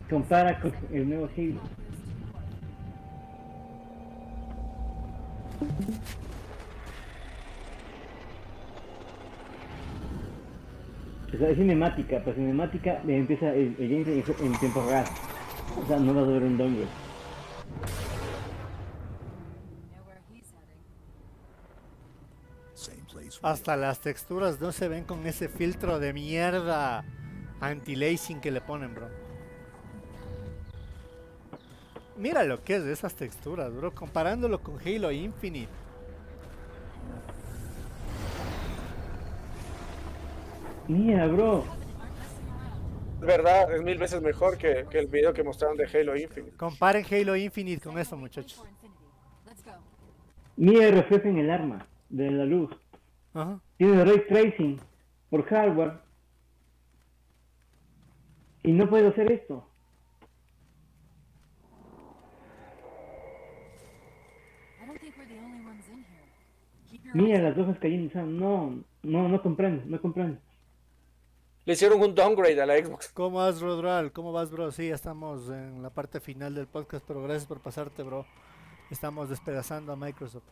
[0.09, 1.61] Compara con el nuevo Halo.
[11.33, 15.05] O sea, es cinemática, pero cinemática empieza el, el gameplay en, en tiempo real.
[15.75, 16.87] O sea, no vas a ver un place.
[23.41, 27.03] Hasta las texturas no se ven con ese filtro de mierda
[27.59, 29.07] anti-lacing que le ponen, bro.
[32.17, 35.71] Mira lo que es de esas texturas, bro, comparándolo con Halo Infinite.
[40.87, 41.63] Mira, bro.
[43.19, 46.55] Es verdad, es mil veces mejor que, que el video que mostraron de Halo Infinite.
[46.55, 48.63] Comparen Halo Infinite con esto, muchachos.
[50.55, 52.75] Mira reflejo en el arma de la luz.
[53.33, 53.59] Ajá.
[53.77, 54.79] Tiene ray tracing
[55.29, 55.93] por hardware.
[58.63, 59.67] Y no puedo hacer esto.
[64.81, 66.25] I don't think we're the only ones in here.
[66.89, 70.39] Keep Mira las hojas cayendo, o sea, no, no, no comprendo, no comprendo.
[71.67, 73.09] Le hicieron un downgrade a la Xbox.
[73.13, 74.13] ¿Cómo vas, Rodral?
[74.13, 74.71] ¿Cómo vas, bro?
[74.71, 78.25] Sí, ya estamos en la parte final del podcast, pero gracias por pasarte, bro.
[78.89, 80.45] Estamos despedazando a Microsoft.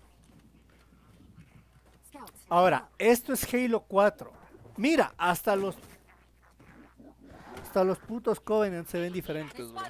[2.49, 4.29] Ahora, esto es Halo 4.
[4.75, 5.77] Mira, hasta los
[7.63, 9.83] hasta los putos Covenant se ven diferentes, bro.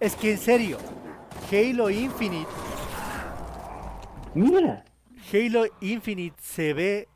[0.00, 0.78] Es que en serio,
[1.52, 2.50] Halo Infinite,
[4.34, 4.84] Mira,
[5.32, 7.08] Halo Infinite se ve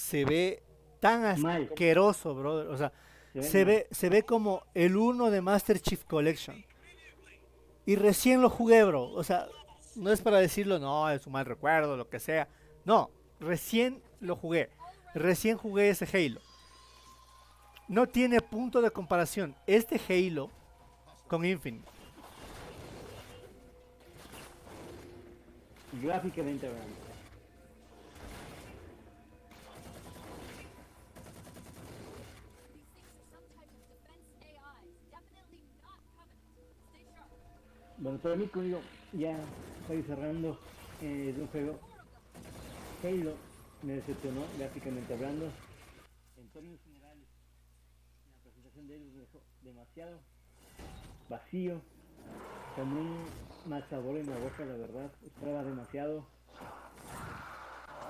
[0.00, 0.62] se ve
[0.98, 2.68] tan asqueroso, brother.
[2.68, 2.92] O sea,
[3.34, 6.64] Se ve se ve se ve como el uno de Master Chief Collection.
[7.86, 9.10] Y recién lo jugué, bro.
[9.10, 9.46] O sea,
[9.96, 12.48] no es para decirlo, no, es un mal recuerdo, lo que sea.
[12.84, 14.70] No, recién lo jugué.
[15.14, 16.40] Recién jugué ese Halo.
[17.88, 20.50] No tiene punto de comparación este Halo
[21.26, 21.88] con Infinite.
[26.00, 27.09] gráficamente hablando.
[38.00, 38.80] Bueno, para mí, como digo,
[39.12, 39.36] ya
[39.82, 40.58] estoy cerrando
[41.02, 41.78] eh, de un juego.
[43.04, 43.34] Halo
[43.82, 45.46] me decepcionó, gráficamente hablando.
[46.38, 47.26] En términos generales,
[48.32, 50.18] la presentación de ellos me dejó demasiado
[51.28, 51.82] vacío,
[52.74, 53.16] con un
[53.66, 55.12] mal sabor en la boca, la verdad.
[55.22, 56.26] Esperaba demasiado.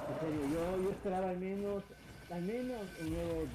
[0.08, 1.82] En serio, yo, yo esperaba al menos,
[2.30, 3.46] al menos un nuevo.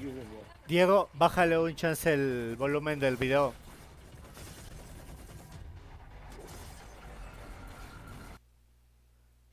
[0.67, 3.53] Diego, bájale un chance el volumen del video.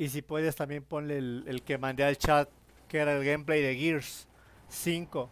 [0.03, 2.48] Y si puedes también ponle el, el que mandé al chat,
[2.88, 4.26] que era el gameplay de Gears
[4.68, 5.30] 5.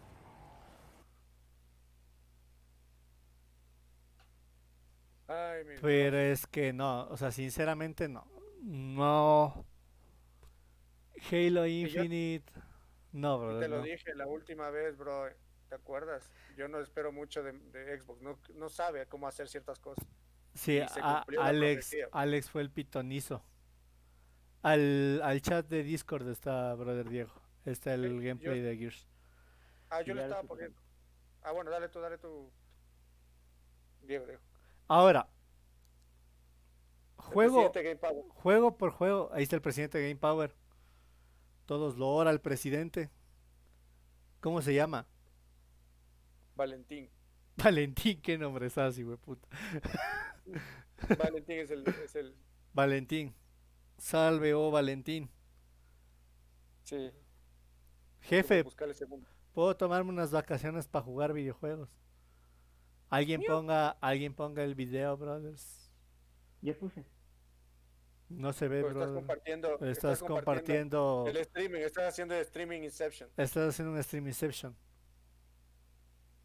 [5.26, 8.24] Ay, mi Pero es que no, o sea, sinceramente no.
[8.62, 9.64] No.
[11.32, 12.44] Halo Infinite.
[13.10, 13.60] No, brother.
[13.62, 13.82] te lo no.
[13.82, 15.28] dije la última vez, bro.
[15.68, 16.30] ¿Te acuerdas?
[16.56, 18.22] Yo no espero mucho de, de Xbox.
[18.22, 20.06] No, no sabe cómo hacer ciertas cosas.
[20.54, 21.96] Sí, a- Alex.
[22.12, 23.42] Alex fue el pitonizo.
[24.62, 27.32] Al, al chat de Discord está, brother Diego.
[27.64, 29.06] Está el gameplay yo- de Gears.
[29.90, 30.78] Ah, yo Ya estaba lo poniendo.
[31.42, 32.50] Ah, bueno, dale tú, dale tú.
[34.02, 34.40] Diego, Diego.
[34.88, 35.28] Ahora,
[37.16, 38.24] juego, presidente Game Power.
[38.34, 40.54] juego por juego, ahí está el presidente de Game Power.
[41.66, 43.10] Todos lo ora el presidente.
[44.40, 45.06] ¿Cómo se llama?
[46.56, 47.08] Valentín.
[47.56, 49.48] Valentín, qué nombre es así, güey, puta.
[51.18, 52.34] Valentín es el, es el.
[52.72, 53.34] Valentín.
[54.00, 55.28] Salve, oh Valentín.
[56.84, 57.10] Sí.
[58.22, 58.64] Jefe,
[59.52, 61.90] puedo tomarme unas vacaciones para jugar videojuegos.
[63.10, 65.92] Alguien ponga, alguien ponga el video, brothers.
[66.62, 67.04] Ya puse.
[68.30, 69.20] No se ve, Pero estás brother.
[69.20, 69.78] compartiendo.
[69.80, 71.24] Estás compartiendo.
[71.28, 73.28] El streaming, estás haciendo el streaming Inception.
[73.36, 74.74] Estás haciendo un stream Inception.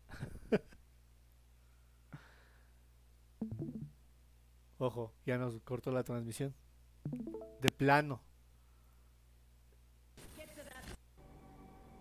[4.77, 6.53] Ojo, ya nos cortó la transmisión.
[7.61, 8.22] De plano.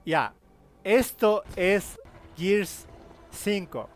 [0.04, 0.34] Ya,
[0.82, 1.98] esto es
[2.36, 2.86] Gears
[3.30, 3.88] 5.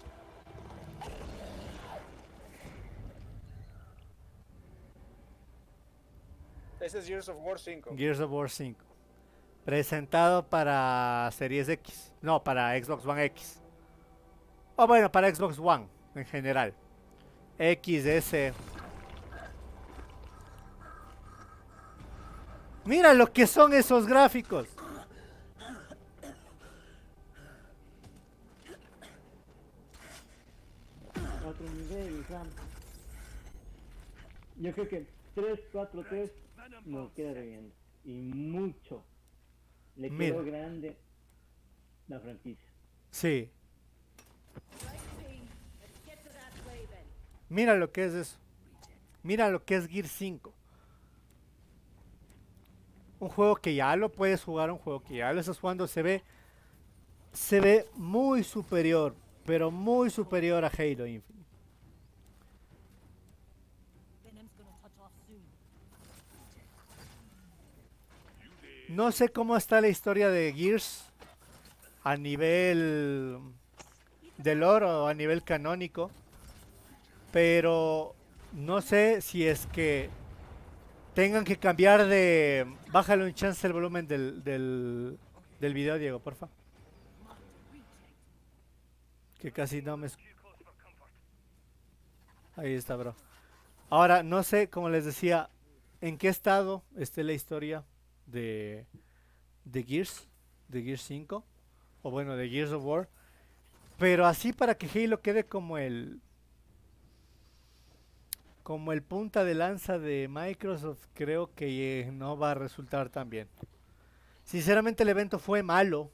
[6.80, 7.94] Ese es Gears of War 5.
[7.96, 8.82] Gears of War 5.
[9.66, 12.10] Presentado para Series X.
[12.22, 13.60] No, para Xbox One X.
[14.76, 16.72] O bueno, para Xbox One en general.
[17.58, 18.54] X, S.
[22.88, 24.66] Mira lo que son esos gráficos.
[31.46, 32.24] Otro nivel.
[34.56, 36.30] Yo creo que 3, 4, 3
[36.86, 37.74] nos queda debiendo.
[38.06, 39.04] Y mucho.
[39.96, 40.36] Le Mira.
[40.36, 40.96] quedó grande
[42.06, 42.70] la franquicia.
[43.10, 43.50] Sí.
[47.50, 48.38] Mira lo que es eso.
[49.22, 50.54] Mira lo que es Gear 5.
[53.20, 56.02] Un juego que ya lo puedes jugar, un juego que ya lo estás jugando, se
[56.02, 56.22] ve
[57.32, 59.14] se ve muy superior,
[59.44, 61.38] pero muy superior a Halo Infinite.
[68.88, 71.04] No sé cómo está la historia de Gears
[72.02, 73.38] a nivel
[74.38, 76.10] de lore o a nivel canónico,
[77.30, 78.14] pero
[78.52, 80.08] no sé si es que
[81.18, 82.64] tengan que cambiar de...
[82.92, 85.18] Bájale un chance el volumen del, del,
[85.74, 86.48] video, Diego, porfa.
[89.40, 90.06] Que casi no me...
[92.54, 93.16] Ahí está, bro.
[93.90, 95.50] Ahora, no sé, como les decía,
[96.00, 97.84] en qué estado esté la historia
[98.26, 98.86] de,
[99.64, 100.28] de Gears,
[100.68, 101.44] de Gears 5,
[102.02, 103.08] o bueno, de Gears of War.
[103.98, 106.20] Pero así para que Halo quede como el
[108.68, 113.30] como el punta de lanza de Microsoft, creo que eh, no va a resultar tan
[113.30, 113.48] bien.
[114.44, 116.10] Sinceramente el evento fue malo.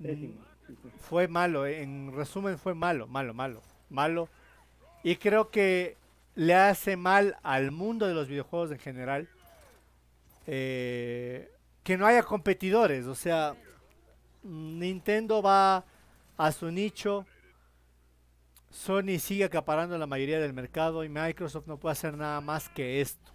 [0.00, 0.38] Sí.
[1.00, 4.28] Fue malo, eh, en resumen fue malo, malo, malo, malo.
[5.02, 5.96] Y creo que
[6.36, 9.28] le hace mal al mundo de los videojuegos en general
[10.46, 11.50] eh,
[11.82, 13.06] que no haya competidores.
[13.06, 13.56] O sea,
[14.44, 15.84] Nintendo va
[16.36, 17.26] a su nicho,
[18.70, 23.00] Sony sigue acaparando la mayoría del mercado y Microsoft no puede hacer nada más que
[23.00, 23.32] esto,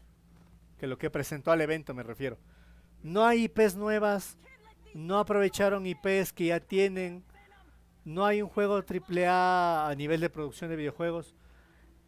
[0.77, 2.37] que lo que presentó al evento me refiero.
[3.01, 4.37] No hay IPs nuevas,
[4.93, 7.23] no aprovecharon IPs que ya tienen,
[8.05, 11.35] no hay un juego AAA a nivel de producción de videojuegos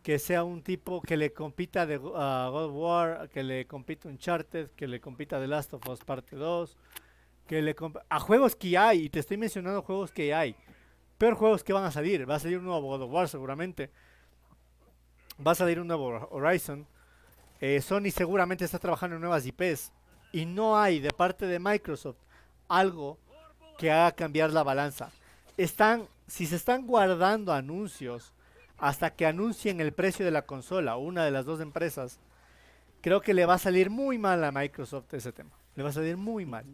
[0.06, 4.70] que sea un tipo que le compita de God of War, que le compita Uncharted,
[4.76, 6.78] que le compita The Last of Us Parte 2,
[7.48, 7.76] que le
[8.08, 10.56] a juegos que hay, y te estoy mencionando juegos que hay.
[11.18, 13.90] Peor juegos que van a salir, va a salir un nuevo God of War seguramente.
[15.46, 16.86] Va a salir un nuevo Horizon.
[17.62, 19.92] Eh, Sony seguramente está trabajando en nuevas IPs.
[20.32, 22.18] Y no hay de parte de Microsoft
[22.68, 23.18] algo
[23.78, 25.12] que haga cambiar la balanza.
[25.58, 28.34] Están, si se están guardando anuncios
[28.78, 32.20] hasta que anuncien el precio de la consola, una de las dos empresas,
[33.02, 35.52] creo que le va a salir muy mal a Microsoft ese tema.
[35.76, 36.66] Le va a salir muy mal.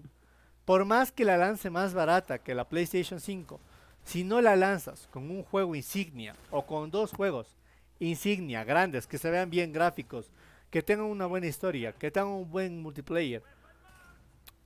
[0.66, 3.60] Por más que la lance más barata que la PlayStation 5,
[4.04, 7.56] si no la lanzas con un juego insignia o con dos juegos
[8.00, 10.32] insignia grandes que se vean bien gráficos,
[10.70, 13.44] que tengan una buena historia, que tengan un buen multiplayer,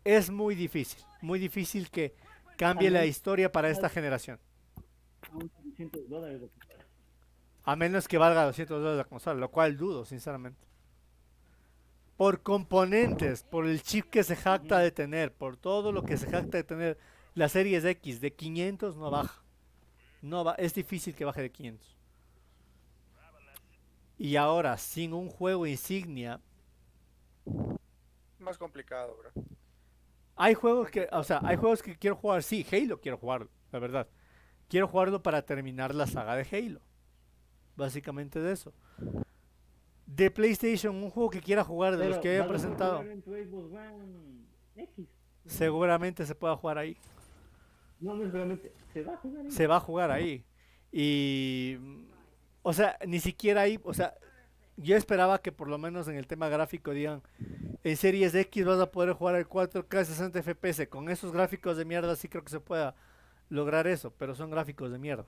[0.03, 2.15] es muy difícil, muy difícil que
[2.57, 4.39] cambie la historia para esta generación.
[5.21, 6.41] A unos 600 dólares.
[6.41, 6.85] lo que cuesta.
[7.63, 10.63] A menos que valga 200 dólares la consola, lo cual dudo, sinceramente.
[12.15, 16.29] Por componentes, por el chip que se jacta de tener, por todo lo que se
[16.29, 16.97] jacta de tener,
[17.35, 19.43] la serie X de 500 no baja.
[20.21, 21.95] No va, es difícil que baje de 500.
[24.17, 26.39] Y ahora, sin un juego insignia,
[28.39, 29.43] Más complicado, bro.
[30.37, 33.79] hay juegos que, o sea, hay juegos que quiero jugar, sí, Halo quiero jugarlo, la
[33.79, 34.07] verdad.
[34.69, 36.79] Quiero jugarlo para terminar la saga de Halo.
[37.75, 38.73] Básicamente de eso.
[40.05, 43.17] De PlayStation, un juego que quiera jugar de los que a presentado, jugar
[45.45, 46.97] seguramente se pueda jugar ahí.
[47.99, 48.73] No, no seguramente.
[48.93, 49.51] Se va a jugar ahí.
[49.51, 50.45] Se va a jugar ahí.
[50.91, 51.77] Y,
[52.61, 54.15] o sea, ni siquiera ahí, o sea,
[54.77, 57.21] yo esperaba que por lo menos en el tema gráfico digan,
[57.83, 60.87] en Series X vas a poder jugar el 4K 60 FPS.
[60.87, 62.95] Con esos gráficos de mierda sí creo que se pueda
[63.49, 65.25] lograr eso, pero son gráficos de mierda.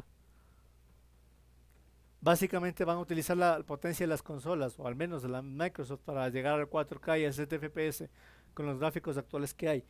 [2.19, 6.01] Básicamente van a utilizar la potencia de las consolas, o al menos de la Microsoft,
[6.03, 8.09] para llegar al 4K y a 60 FPS
[8.53, 9.85] con los gráficos actuales que hay.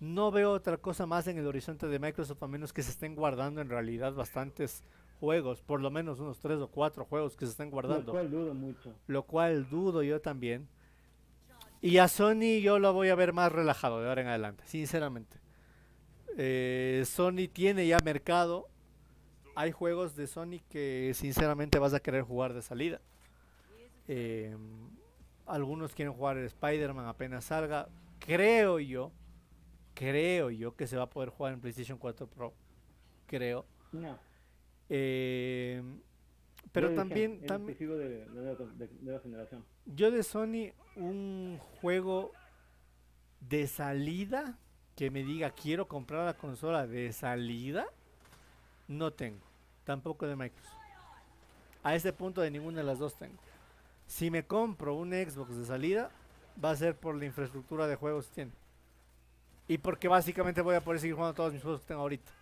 [0.00, 3.14] No veo otra cosa más en el horizonte de Microsoft a menos que se estén
[3.14, 4.82] guardando en realidad bastantes
[5.20, 8.30] juegos, por lo menos unos 3 o 4 juegos que se estén Lo guardando cual
[8.30, 8.94] dudo mucho.
[9.06, 10.66] lo cual dudo yo también.
[11.82, 15.38] Y a Sony yo lo voy a ver más relajado de ahora en adelante, sinceramente.
[16.36, 18.68] Eh, Sony tiene ya mercado.
[19.54, 23.00] Hay juegos de Sony que sinceramente vas a querer jugar de salida.
[24.08, 24.56] Eh,
[25.46, 27.88] algunos quieren jugar el Spider-Man apenas salga.
[28.20, 29.10] Creo yo,
[29.94, 32.52] creo yo que se va a poder jugar en PlayStation 4 Pro.
[33.26, 33.64] Creo.
[33.92, 34.18] No.
[34.88, 35.82] Eh,
[36.72, 39.64] pero Yo también, también exclusivo de, de nueva, de nueva generación.
[39.86, 42.32] yo de Sony, un juego
[43.40, 44.58] de salida
[44.96, 47.86] que me diga quiero comprar la consola de salida,
[48.88, 49.40] no tengo.
[49.84, 50.74] Tampoco de Microsoft.
[51.82, 53.38] A ese punto de ninguna de las dos tengo.
[54.06, 56.10] Si me compro un Xbox de salida,
[56.62, 58.52] va a ser por la infraestructura de juegos que tiene.
[59.70, 62.32] Y porque básicamente voy a poder seguir jugando todos mis juegos que tengo ahorita.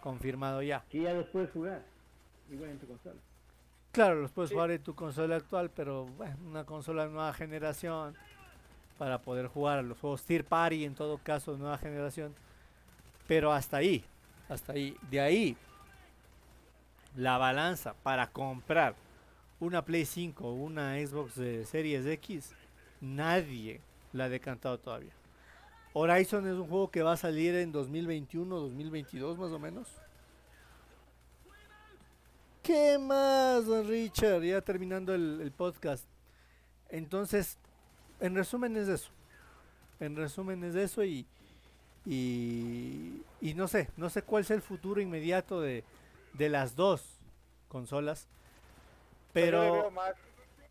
[0.00, 0.82] Confirmado ya.
[0.88, 1.82] Que ya los puedes jugar.
[2.50, 3.20] Igual en tu consola.
[3.92, 4.54] Claro, los puedes Sí.
[4.54, 8.14] jugar en tu consola actual, pero bueno, una consola de nueva generación
[8.96, 12.34] para poder jugar a los juegos Tier Party en todo caso de nueva generación.
[13.26, 14.02] Pero hasta ahí,
[14.48, 14.96] hasta ahí.
[15.10, 15.58] De ahí,
[17.16, 18.94] la balanza para comprar
[19.60, 22.54] una Play 5 o una Xbox de Series X,
[23.02, 23.82] nadie
[24.14, 25.12] la ha decantado todavía.
[25.98, 29.88] Horizon es un juego que va a salir en 2021, 2022 más o menos.
[32.62, 34.42] ¿Qué más, don Richard?
[34.42, 36.04] Ya terminando el, el podcast.
[36.88, 37.58] Entonces,
[38.20, 39.10] en resumen es eso.
[39.98, 41.26] En resumen es eso y,
[42.06, 45.82] y, y no sé, no sé cuál es el futuro inmediato de,
[46.34, 47.18] de las dos
[47.68, 48.28] consolas.
[49.34, 50.14] Yo le Pero veo más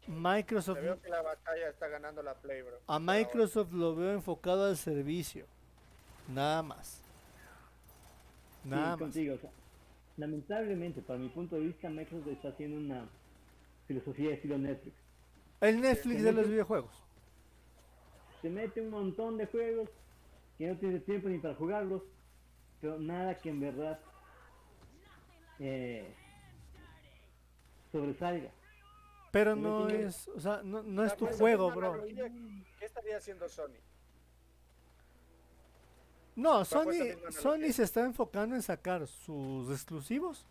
[0.07, 2.79] Microsoft, veo que la batalla está ganando la Play, bro.
[2.88, 2.99] a.
[2.99, 5.45] Microsoft lo veo enfocado al servicio.
[6.34, 7.01] Nada más.
[8.63, 8.99] Sí, Nada más.
[8.99, 9.49] contigo, o sea,
[10.17, 13.05] lamentablemente, para mi punto de vista, Microsoft está haciendo una
[13.88, 14.95] filosofía de estilo Netflix.
[15.61, 17.03] El Netflix de los videojuegos.
[18.41, 19.89] Te mete un montón de juegos
[20.57, 22.03] que no tienes tiempo ni para jugarlos,
[22.81, 23.99] pero nada que en verdad
[25.59, 26.13] eh,
[27.91, 28.51] sobresalga.
[29.38, 31.93] Pero No es, o sea, no, no es tu juego, bro.
[31.93, 32.30] analogía,
[32.80, 33.77] ¿Qué estaría haciendo Sony?
[36.35, 40.45] No, Sony, Sony se está enfocando en sacar sus exclusivos.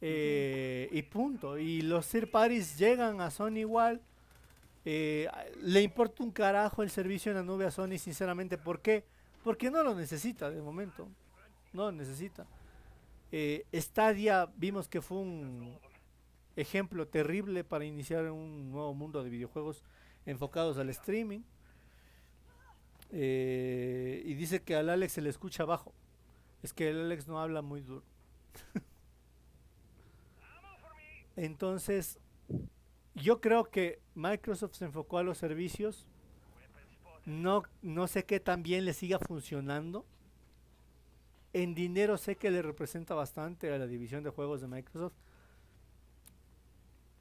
[0.00, 1.58] eh, y punto.
[1.58, 4.02] Y los third parties llegan a Sony igual.
[4.84, 5.28] eh,
[5.62, 8.58] le importa un carajo el servicio en la nube a Sony, sinceramente.
[8.58, 9.04] ¿Por qué?
[9.42, 11.08] Porque no lo necesita de momento.
[11.72, 12.46] No lo necesita.
[13.32, 15.80] Eh, Stadia vimos que fue un
[16.56, 19.82] ejemplo terrible para iniciar un nuevo mundo de videojuegos
[20.26, 21.40] enfocados al streaming.
[23.10, 25.92] Eh, y dice que al Alex se le escucha bajo.
[26.62, 28.02] Es que el Alex no habla muy duro.
[31.36, 32.18] Entonces,
[33.14, 36.06] yo creo que Microsoft se enfocó a los servicios.
[37.26, 40.04] No, no sé qué tan bien le siga funcionando.
[41.52, 45.14] En dinero sé que le representa bastante a la división de juegos de Microsoft.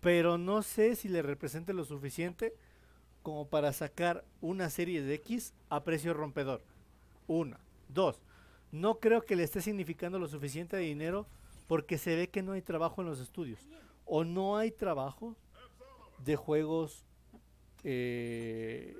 [0.03, 2.53] Pero no sé si le representa lo suficiente
[3.23, 6.61] como para sacar una serie de X a precio rompedor.
[7.25, 7.59] Una.
[7.87, 8.21] Dos.
[8.71, 11.25] No creo que le esté significando lo suficiente de dinero
[11.67, 13.61] porque se ve que no hay trabajo en los estudios.
[14.05, 15.37] O no hay trabajo
[16.19, 17.05] de juegos
[17.83, 18.95] eh,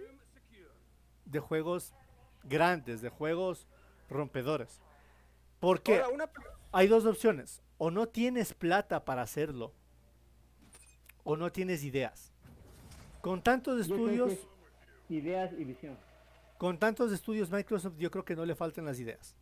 [1.26, 1.94] de juegos
[2.44, 3.68] grandes, de juegos
[4.10, 4.82] rompedores.
[5.60, 6.02] Porque
[6.72, 7.62] hay dos opciones.
[7.78, 9.74] O no tienes plata para hacerlo,
[11.24, 12.34] o no tienes ideas.
[13.22, 14.48] Con tantos estudios, es
[15.10, 15.98] ideas y visión.
[16.58, 19.36] con tantos estudios Microsoft, yo creo que no le faltan las ideas.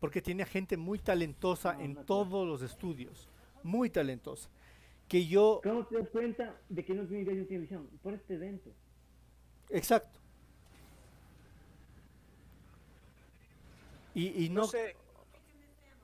[0.00, 3.30] Porque tiene gente muy talentosa No, en no, todos los estudios.
[3.62, 4.50] Muy talentosa.
[5.08, 7.88] Que yo, ¿Cómo te das cuenta de que no tiene ideas y no tiene visión?
[8.02, 8.74] Por este evento.
[9.68, 10.20] exacto.
[14.14, 14.96] Y, y no, no, sé.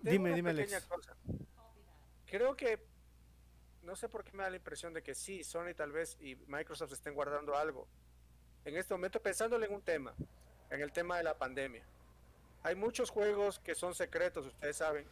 [0.02, 0.86] dime, una dime pequeña Alex.
[0.86, 1.16] cosa.
[2.26, 2.78] Creo que
[3.90, 6.36] no sé por qué me da la impresión de que sí, Sony tal vez y
[6.46, 7.88] Microsoft estén guardando algo.
[8.64, 10.14] En este momento pensándole en un tema,
[10.70, 11.84] en el tema de la pandemia.
[12.62, 15.08] Hay muchos juegos que son secretos, ustedes saben,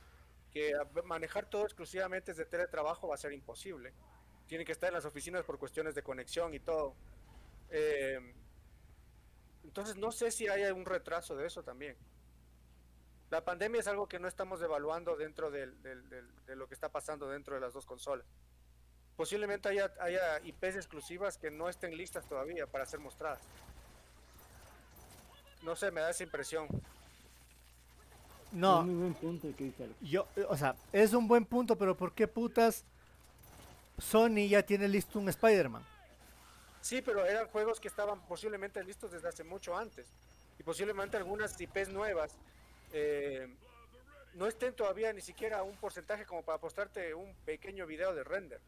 [0.53, 0.75] que
[1.05, 3.93] manejar todo exclusivamente desde teletrabajo va a ser imposible.
[4.47, 6.95] Tienen que estar en las oficinas por cuestiones de conexión y todo.
[7.71, 8.33] Eh,
[9.65, 11.97] entonces no sé si hay un retraso de eso también.
[13.31, 17.29] La pandemia es algo que no estamos evaluando dentro del- de lo que está pasando
[17.29, 18.25] dentro de las dos consolas.
[19.19, 23.41] Posiblemente haya, haya IPs exclusivas que no estén listas todavía para ser mostradas.
[25.63, 26.69] No sé, me da esa impresión.
[28.53, 29.89] no, Es muy buen punto que dice.
[30.01, 32.85] Yo, o sea, es un buen punto, pero ¿por qué putas
[33.99, 35.85] Sony ya tiene listo un Spider-Man?
[36.81, 40.07] Sí, pero eran juegos que estaban posiblemente listos desde hace mucho antes.
[40.61, 42.39] Y posiblemente algunas IPs nuevas
[42.93, 43.53] eh,
[44.35, 48.23] no estén todavía ni siquiera a un porcentaje como para mostrarte un pequeño video de
[48.23, 48.61] render.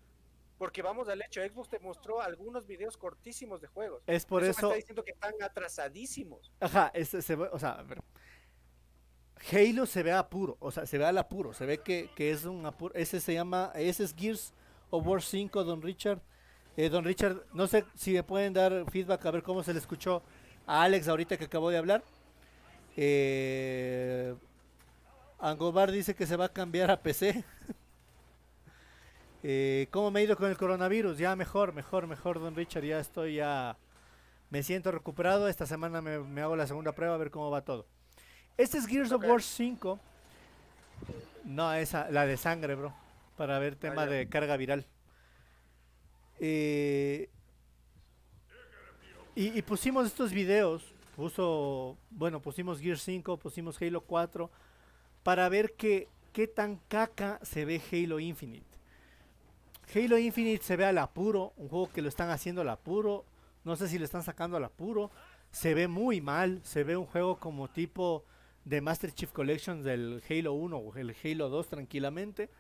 [0.61, 4.03] Porque vamos al hecho, Xbox te mostró algunos videos cortísimos de juegos.
[4.07, 6.53] Es por me eso, está diciendo que están atrasadísimos.
[6.61, 8.03] ajá, este se ve- o sea, ver,
[9.51, 12.45] Halo se ve apuro, o sea, se ve al apuro, se ve que, que es
[12.45, 14.53] un apuro, ese se llama, ese es Gears
[14.91, 16.21] of War 5, Don Richard.
[16.77, 19.79] Eh, don Richard, no sé si me pueden dar feedback a ver cómo se le
[19.79, 20.23] escuchó
[20.67, 22.03] a Alex ahorita que acabó de hablar.
[22.99, 24.35] Eh,
[25.39, 27.43] Angobar dice que se va a cambiar a PC.
[29.43, 31.19] Eh, ¿Cómo me ha ido con el coronavirus?
[31.19, 32.85] Ya mejor, mejor, mejor, don Richard.
[32.85, 33.77] Ya estoy ya.
[34.51, 35.49] Me siento recuperado.
[35.49, 37.87] Esta semana me, me hago la segunda prueba a ver cómo va todo.
[38.57, 39.25] Este es Gears of.
[39.25, 39.99] War 5.
[41.45, 42.93] No, esa, la de sangre, bro.
[43.37, 44.11] Para ver tema ya.
[44.11, 44.87] de carga viral.
[46.39, 47.29] Eh,
[49.35, 50.95] y, y pusimos estos videos.
[51.17, 54.51] Puso, bueno, pusimos Gears 5, pusimos Halo 4.
[55.23, 58.70] Para ver qué, qué tan caca se ve Halo Infinite.
[59.93, 63.25] Halo Infinite se ve al apuro, un juego que lo están haciendo al apuro,
[63.65, 65.11] no sé si lo están sacando al apuro,
[65.51, 68.25] se ve muy mal, se ve un juego como tipo
[68.65, 72.51] de Master Chief Collection del Halo 1 o el Halo 2 tranquilamente.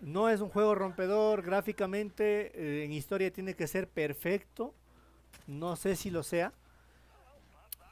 [0.00, 4.74] No es un juego rompedor gráficamente, eh, en historia tiene que ser perfecto,
[5.46, 6.52] no sé si lo sea.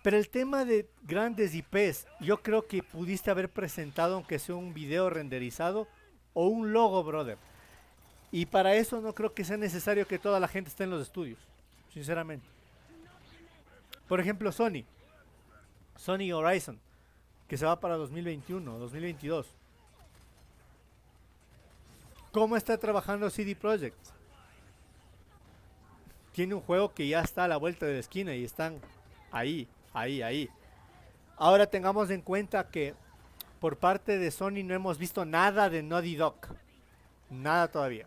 [0.02, 4.74] Pero el tema de grandes IPs, yo creo que pudiste haber presentado aunque sea un
[4.74, 5.88] video renderizado
[6.34, 7.38] o un logo, brother.
[8.36, 11.00] Y para eso no creo que sea necesario que toda la gente esté en los
[11.00, 11.38] estudios,
[11.90, 12.46] sinceramente.
[14.06, 14.84] Por ejemplo, Sony.
[15.96, 16.78] Sony Horizon,
[17.48, 19.46] que se va para 2021, 2022.
[22.30, 23.96] ¿Cómo está trabajando CD Projekt?
[26.32, 28.78] Tiene un juego que ya está a la vuelta de la esquina y están
[29.32, 30.50] ahí, ahí, ahí.
[31.38, 32.92] Ahora tengamos en cuenta que
[33.60, 36.36] por parte de Sony no hemos visto nada de Naughty Dog.
[37.30, 38.06] Nada todavía.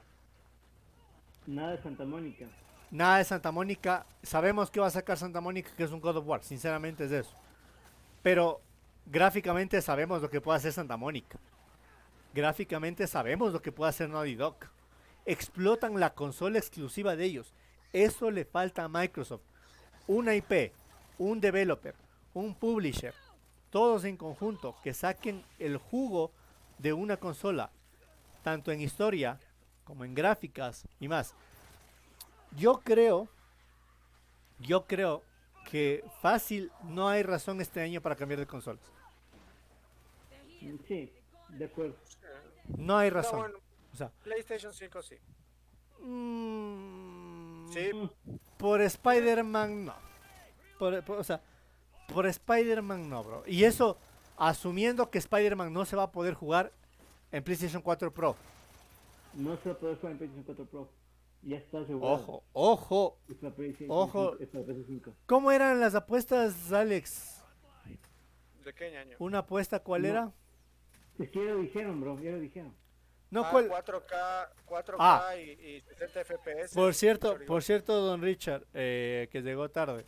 [1.50, 2.46] Nada de Santa Mónica.
[2.92, 4.06] Nada de Santa Mónica.
[4.22, 6.44] Sabemos que va a sacar Santa Mónica, que es un God of War.
[6.44, 7.34] Sinceramente es eso.
[8.22, 8.62] Pero
[9.08, 11.40] gráficamente sabemos lo que puede hacer Santa Mónica.
[12.36, 14.58] Gráficamente sabemos lo que puede hacer Naughty Dog.
[15.26, 17.52] Explotan la consola exclusiva de ellos.
[17.94, 19.42] Eso le falta a Microsoft.
[20.06, 20.72] Una IP,
[21.18, 21.96] un developer,
[22.36, 23.16] un publisher,
[23.72, 26.32] todos en conjunto que saquen el jugo
[26.78, 27.72] de una consola,
[28.44, 29.40] tanto en historia
[29.90, 31.34] como en gráficas y más.
[32.56, 33.28] Yo creo,
[34.60, 35.24] yo creo
[35.68, 38.84] que fácil no hay razón este año para cambiar de consolas.
[40.88, 41.12] Sí,
[41.50, 41.96] de acuerdo.
[42.78, 43.40] No hay No, razón.
[43.40, 43.58] bueno,
[43.92, 45.16] O sea, PlayStation 5 sí.
[46.02, 47.90] mm, Sí,
[48.58, 49.96] por Spider-Man no.
[50.78, 51.42] Por- por- o sea,
[52.14, 53.44] por Spider-Man no, bro.
[53.48, 53.98] Y eso
[54.38, 56.72] asumiendo que Spider-Man no se va a poder jugar
[57.32, 58.36] en PlayStation 4 Pro.
[59.34, 60.90] No se va a poder jugar en PlayStation 4 Pro.
[61.42, 62.08] Ya está seguro.
[62.14, 63.18] Ojo, ojo.
[63.30, 64.32] Es para PlayStation Ojo.
[64.32, 65.16] 5, es para PlayStation 5.
[65.26, 67.36] ¿Cómo eran las apuestas, Alex?
[68.66, 69.16] ¿de qué año?
[69.20, 70.08] ¿Una apuesta cuál No.
[70.10, 70.32] era?
[71.18, 72.74] Es que ya lo dijeron, bro, ya lo dijeron.
[73.32, 73.70] No, Ah, ¿cuál?
[73.70, 75.36] 4K, 4K Ah.
[75.38, 76.74] y, y 60 FPS.
[76.76, 80.06] Por cierto, por cierto, don Richard, eh, que llegó tarde.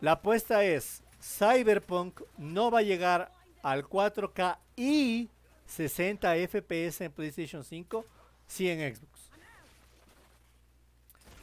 [0.00, 3.30] La apuesta es, Cyberpunk no va a llegar
[3.62, 5.28] al 4K y
[5.66, 8.04] 60 FPS en PlayStation 5,
[8.50, 9.30] sí en Xbox.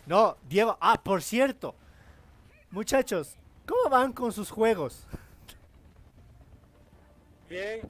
[0.05, 1.73] No, Diego, ah, por cierto,
[2.69, 3.35] muchachos,
[3.65, 5.05] ¿cómo van con sus juegos?
[7.49, 7.81] Bien.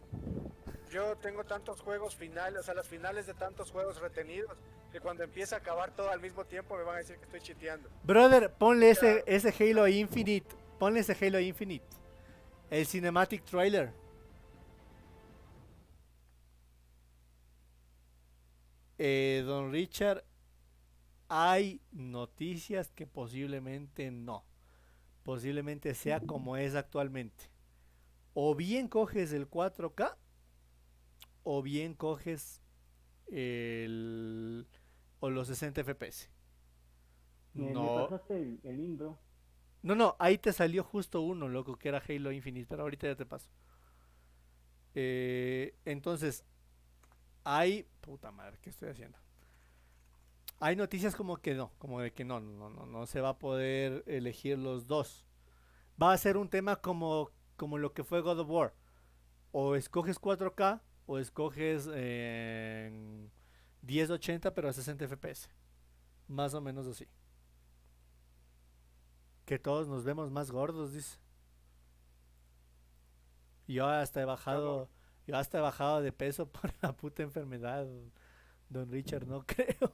[0.92, 4.58] Yo tengo tantos juegos finales, o sea, las finales de tantos juegos retenidos,
[4.92, 7.42] que cuando empieza a acabar todo al mismo tiempo me van a decir que estoy
[7.42, 7.90] chiteando.
[8.04, 10.48] Brother, ponle ese, ese Halo Infinite,
[10.80, 11.86] ponle ese Halo Infinite,
[12.70, 13.92] el cinematic trailer.
[19.00, 20.24] Eh, don Richard,
[21.30, 24.46] hay noticias que posiblemente no.
[25.24, 27.52] Posiblemente sea como es actualmente.
[28.34, 30.18] O bien coges el 4K,
[31.44, 32.62] o bien coges
[33.28, 34.68] el,
[35.20, 36.30] o los 60 FPS.
[37.54, 37.82] Me, No.
[37.82, 39.20] me pasaste el, el link, bro.
[39.82, 43.16] No, no, ahí te salió justo uno, loco, que era Halo Infinite, pero ahorita ya
[43.16, 43.50] te paso.
[44.96, 46.44] Eh, entonces,
[47.48, 47.88] hay...
[48.02, 49.18] Puta madre, ¿qué estoy haciendo?
[50.60, 53.40] Hay noticias como que no, como de que no, no, no, no se va a
[53.40, 55.26] poder elegir los dos.
[56.02, 58.74] Va a ser un tema como, como lo que fue God of War.
[59.52, 63.32] O escoges 4K o escoges eh, en
[63.84, 65.50] 1080 pero a 60 FPS.
[66.28, 67.08] Más o menos así.
[69.46, 71.18] Que todos nos vemos más gordos, dice.
[73.68, 74.90] Yo hasta he bajado,
[75.28, 77.88] yo hasta he bajado de peso por la puta enfermedad,
[78.70, 79.92] don Richard, no creo.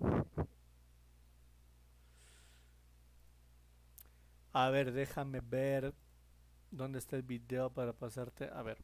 [4.54, 5.94] A ver, déjame ver
[6.70, 8.50] dónde está el video para pasarte.
[8.52, 8.78] A ver.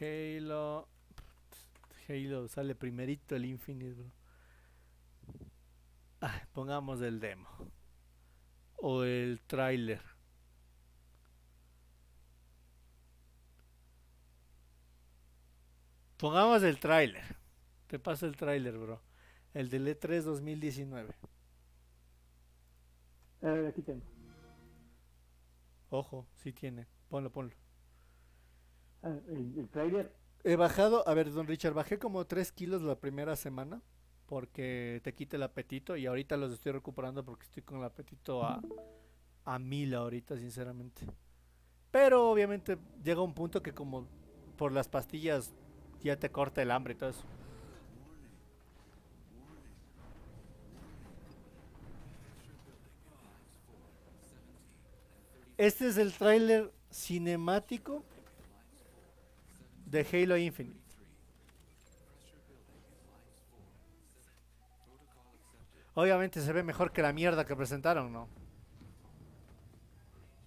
[0.00, 0.88] Halo.
[2.08, 4.10] Halo, sale primerito el Infinite, bro.
[6.52, 7.48] Pongamos el demo.
[8.76, 10.11] O el tráiler.
[16.22, 17.24] Pongamos el tráiler.
[17.88, 19.02] Te paso el tráiler, bro.
[19.54, 21.12] El del E E3 2019.
[23.42, 24.04] A ver, aquí tengo.
[25.90, 26.86] Ojo, sí tiene.
[27.08, 27.56] Ponlo, ponlo.
[29.02, 30.14] Ah, el, el trailer.
[30.44, 33.82] He bajado, a ver, don Richard, bajé como 3 kilos la primera semana
[34.26, 38.44] porque te quita el apetito y ahorita los estoy recuperando porque estoy con el apetito
[38.44, 38.62] a,
[39.44, 41.04] a mil ahorita, sinceramente.
[41.90, 44.06] Pero obviamente llega un punto que como
[44.56, 45.52] por las pastillas
[46.02, 47.24] ya te corta el hambre y todo eso.
[55.56, 58.02] Este es el tráiler cinemático
[59.86, 60.80] de Halo Infinite.
[65.94, 68.26] Obviamente se ve mejor que la mierda que presentaron, ¿no?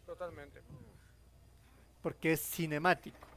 [0.05, 0.61] Totalmente.
[2.01, 3.34] Porque es cinemático.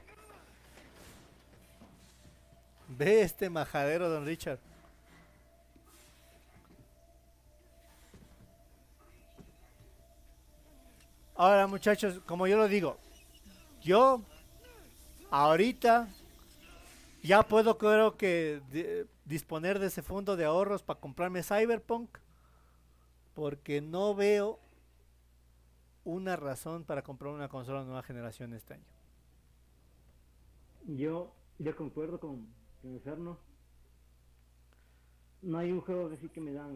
[2.88, 4.58] Ve este majadero, don Richard.
[11.36, 12.96] Ahora, muchachos, como yo lo digo,
[13.80, 14.22] yo
[15.30, 16.08] ahorita
[17.22, 22.10] ya puedo creo que di- disponer de ese fondo de ahorros para comprarme Cyberpunk
[23.34, 24.58] porque no veo
[26.04, 28.84] una razón para comprar una consola nueva generación este año.
[30.88, 32.48] Yo, yo concuerdo con,
[35.42, 36.68] No hay un juego así que me da,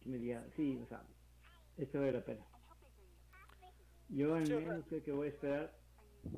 [0.00, 1.02] que me diga, sí, o sea,
[1.76, 2.44] esto vale la pena.
[4.08, 5.72] Yo al Sí, menos creo que voy a esperar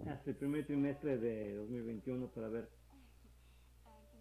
[0.06, 2.70] hasta el primer trimestre de 2021 para ver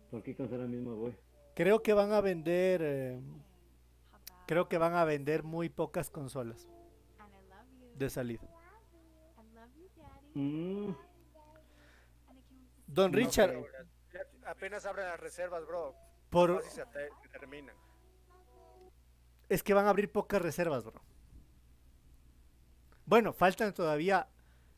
[0.09, 1.15] por qué consola mismo voy.
[1.55, 3.19] Creo que van a vender eh,
[4.45, 6.69] creo que van a vender muy pocas consolas
[7.95, 8.47] de salida.
[10.35, 10.93] Mm,
[12.87, 13.53] Don No, Richard,
[14.45, 15.95] apenas abren las reservas, bro.
[16.29, 17.75] por se te- se terminan.
[19.49, 21.01] es que van a abrir pocas reservas, bro.
[23.05, 24.27] Bueno, faltan todavía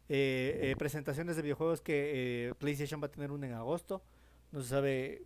[0.09, 4.03] eh, eh, presentaciones de videojuegos que eh, PlayStation va a tener una en agosto.
[4.51, 5.25] No se sabe,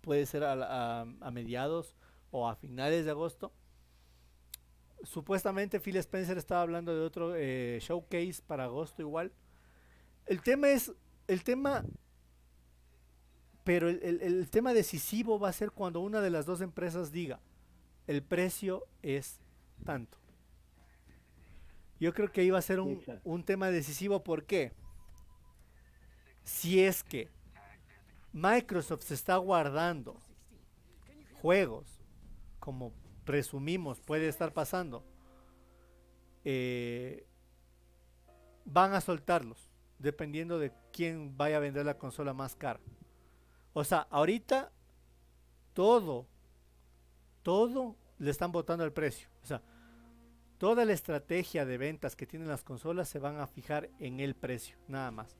[0.00, 1.94] puede ser a, a- a mediados
[2.30, 3.52] o a finales de agosto.
[5.02, 9.32] Supuestamente Phil Spencer estaba hablando de otro eh, showcase para agosto igual.
[10.26, 10.92] El tema es,
[11.26, 11.84] el tema,
[13.64, 17.12] pero el, el- el tema decisivo va a ser cuando una de las dos empresas
[17.12, 17.40] diga,
[18.06, 19.38] el precio es
[19.84, 20.18] tanto.
[21.98, 22.80] Yo creo que ahí va a ser
[23.24, 24.24] un tema decisivo.
[24.24, 24.72] ¿Por qué?
[26.44, 27.28] Si es que
[28.32, 30.16] Microsoft se está guardando
[31.42, 32.00] juegos,
[32.58, 32.92] como
[33.24, 35.04] presumimos puede estar pasando,
[36.44, 37.26] eh,
[38.64, 39.68] van a soltarlos,
[39.98, 42.80] dependiendo de quién vaya a vender la consola más cara.
[43.72, 44.72] O sea, ahorita
[45.72, 46.26] todo,
[47.42, 49.28] todo le están botando el precio.
[49.42, 49.62] O sea,
[50.58, 54.34] toda la estrategia de ventas que tienen las consolas se van a fijar en el
[54.34, 55.36] precio, nada más.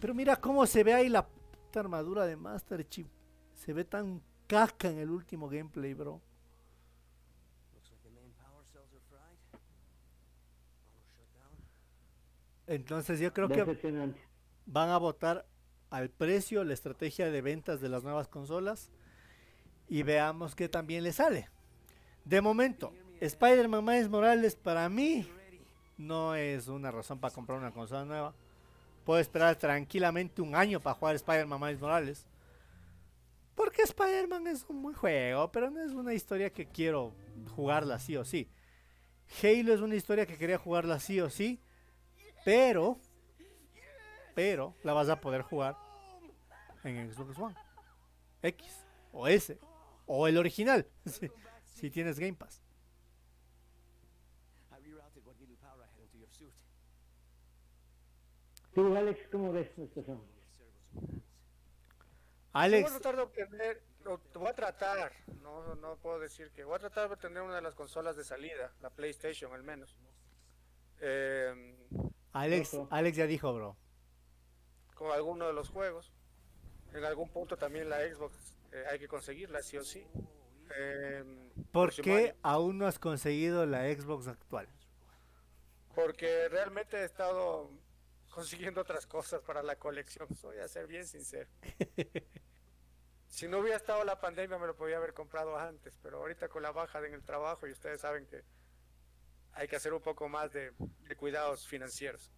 [0.00, 3.08] Pero mira cómo se ve ahí la puta armadura de Master Chief.
[3.54, 6.20] Se ve tan caca en el último gameplay, bro.
[12.66, 14.14] Entonces yo creo que
[14.66, 15.46] van a votar
[15.90, 18.90] al precio la estrategia de ventas de las nuevas consolas
[19.88, 21.48] y veamos qué también le sale.
[22.24, 25.28] De momento, Spider-Man Miles Morales para mí
[25.96, 28.34] no es una razón para comprar una consola nueva.
[29.04, 32.26] Puedo esperar tranquilamente un año para jugar Spider-Man Miles Morales.
[33.54, 37.14] Porque Spider-Man es un buen juego, pero no es una historia que quiero
[37.54, 38.48] jugarla sí o sí.
[39.42, 41.60] Halo es una historia que quería jugarla sí o sí,
[42.44, 42.98] pero
[44.36, 45.76] pero la vas a poder jugar
[46.84, 47.56] en Xbox One
[48.42, 49.58] X o S
[50.06, 51.28] o el original si,
[51.64, 52.62] si tienes Game Pass.
[58.74, 60.18] Tú, Alex, ¿cómo ves la situación?
[60.18, 60.60] Your hands.
[60.92, 61.22] Voy
[62.52, 66.76] a Alex, tratar de obtener, lo- voy a tratar, no, no puedo decir que, voy
[66.76, 69.96] a tratar de obtener una de las consolas de salida, la PlayStation al menos.
[71.00, 71.74] Eh,
[72.32, 72.76] Alex.
[72.90, 73.76] Alex ya dijo, bro.
[74.96, 76.12] Con alguno de los juegos.
[76.92, 80.04] En algún punto también la Xbox eh, hay que conseguirla, sí o sí.
[80.74, 82.38] Eh, ¿Por qué año.
[82.42, 84.68] aún no has conseguido la Xbox actual?
[85.94, 87.70] Porque realmente he estado
[88.30, 91.48] consiguiendo otras cosas para la colección, soy a ser bien sincero.
[93.28, 96.62] Si no hubiera estado la pandemia me lo podía haber comprado antes, pero ahorita con
[96.62, 98.44] la baja en el trabajo y ustedes saben que
[99.52, 102.32] hay que hacer un poco más de, de cuidados financieros.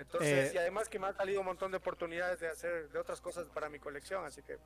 [0.00, 2.98] Entonces, Eh, y además que me han salido un montón de oportunidades de hacer de
[2.98, 4.58] otras cosas para mi colección, así que...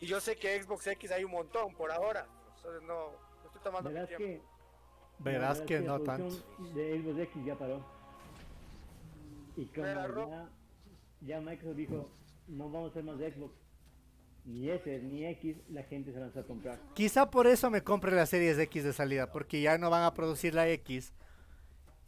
[0.00, 3.60] Y yo sé que Xbox X hay un montón por ahora, entonces no, no estoy
[3.62, 4.44] tomando mi Verás tiempo.
[4.44, 6.34] que, Verás que verdad no tanto.
[6.74, 7.84] De Xbox X ya paró.
[9.56, 9.86] Y como
[10.30, 10.48] ya,
[11.20, 12.10] ya Microsoft dijo,
[12.46, 13.54] no vamos a hacer más de Xbox,
[14.44, 16.78] ni S ni X, la gente se lanzó a comprar.
[16.94, 20.14] Quizá por eso me compre las series X de salida, porque ya no van a
[20.14, 21.12] producir la X.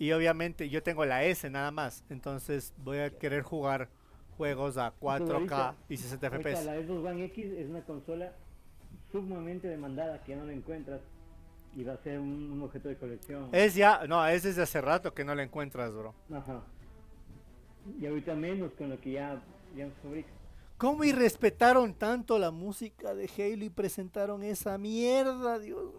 [0.00, 3.90] Y obviamente yo tengo la S nada más, entonces voy a querer jugar
[4.38, 6.64] juegos a 4K ahorita- y 60 Ahorita FPS.
[6.64, 8.32] la Xbox One X es una consola
[9.12, 11.02] sumamente demandada que no la encuentras
[11.76, 13.50] y va a ser un, un objeto de colección.
[13.52, 16.14] Es ya, no, es desde hace rato que no la encuentras, bro.
[16.32, 16.62] Ajá.
[18.00, 19.38] Y ahorita menos con lo que ya,
[19.76, 20.30] ya se fabrica.
[20.78, 25.92] ¿Cómo irrespetaron tanto la música de Halo y presentaron esa mierda, Dios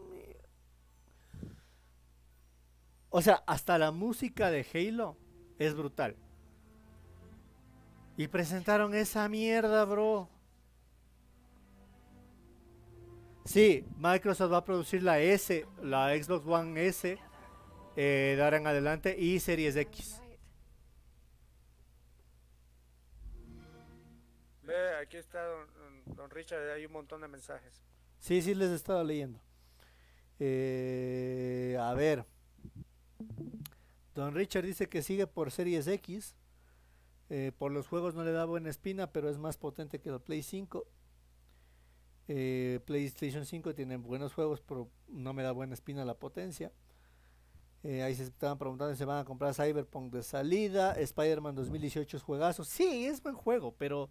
[3.12, 5.18] O sea, hasta la música de Halo
[5.60, 6.16] es brutal.
[8.18, 10.30] Y presentaron esa mierda, bro.
[13.44, 17.18] Sí, Microsoft va a producir la S, la Xbox One S,
[17.98, 20.22] eh, de ahora en adelante, y Series X.
[24.64, 27.82] Ve, aquí está don, don- don Richard, hay un montón de mensajes.
[28.20, 29.40] Sí, sí, les he estado leyendo.
[30.40, 32.26] Eh, a ver.
[34.14, 36.36] Don Richard dice que sigue por Series X.
[37.30, 40.20] Eh, por los juegos no le da buena espina, pero es más potente que el
[40.20, 40.86] Play 5.
[42.28, 46.72] Eh, PlayStation 5 tiene buenos juegos, pero no me da buena espina la potencia.
[47.84, 50.94] Eh, ahí se estaban preguntando si se van a comprar Cyberpunk de salida.
[50.94, 52.64] Spider-Man 2018 es juegazo.
[52.64, 54.10] Sí, es buen juego, pero...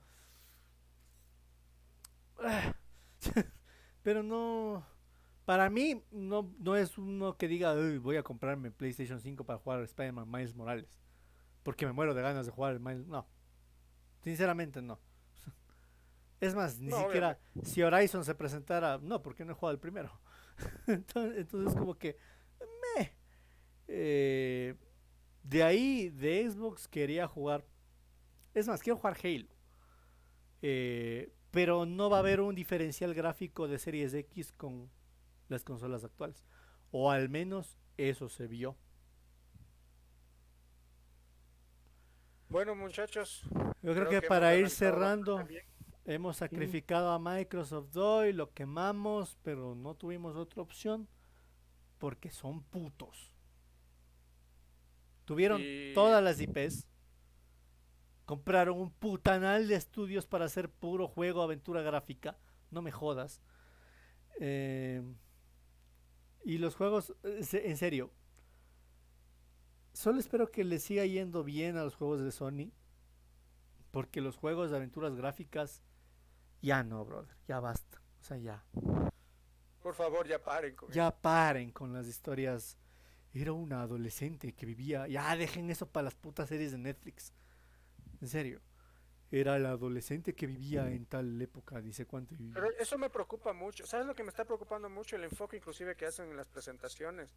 [2.39, 2.75] Ah,
[4.03, 4.85] pero no...
[5.51, 9.59] Para mí no, no es uno que diga, "Uy, voy a comprarme PlayStation 5 para
[9.59, 10.97] jugar Spider-Man Miles Morales.
[11.65, 13.05] Porque me muero de ganas de jugar el Miles.
[13.09, 13.27] No.
[14.23, 15.01] Sinceramente no.
[16.41, 19.81] Es más, ni No, siquiera si Horizon se presentara, no, porque no he jugado el
[19.81, 20.21] primero.
[20.87, 22.17] entonces, entonces como que
[22.97, 23.13] meh.
[23.89, 24.77] Eh,
[25.43, 27.67] de ahí, de Xbox quería jugar.
[28.55, 29.49] Es más, quiero jugar Halo.
[30.63, 34.89] Eh, pero no va a haber un diferencial gráfico de Series X con
[35.51, 36.45] las consolas actuales.
[36.91, 38.77] O al menos eso se vio.
[42.49, 43.43] Bueno, muchachos.
[43.83, 45.47] Yo creo, que, para ir cerrando,
[46.05, 51.09] hemos sacrificado a Microsoft hoy, lo quemamos, pero no tuvimos otra opción
[51.99, 53.35] porque son putos.
[55.25, 56.89] Tuvieron Y- todas las IPs,
[58.27, 62.37] compraron un putanal de estudios para hacer puro juego, aventura gráfica,
[62.71, 63.41] no me jodas.
[64.41, 65.03] Eh,
[66.45, 68.11] y los juegos, eh, en serio,
[69.93, 72.73] solo espero que les siga yendo bien a los juegos de Sony.
[73.91, 75.83] Porque los juegos de aventuras gráficas,
[76.63, 78.01] ya no, brother, ya basta.
[78.21, 78.65] O sea, ya.
[79.83, 82.77] Por favor, ya paren con Ya paren con las historias.
[83.33, 85.09] Era una adolescente que vivía.
[85.09, 87.33] Ya dejen eso para las putas series de Netflix.
[88.21, 88.61] En serio.
[89.33, 92.35] Era la adolescente que vivía en tal época, dice cuánto.
[92.35, 93.87] y- Pero eso me preocupa mucho.
[93.87, 95.15] ¿Sabes lo que me está preocupando mucho?
[95.17, 97.33] El enfoque inclusive que hacen en las presentaciones.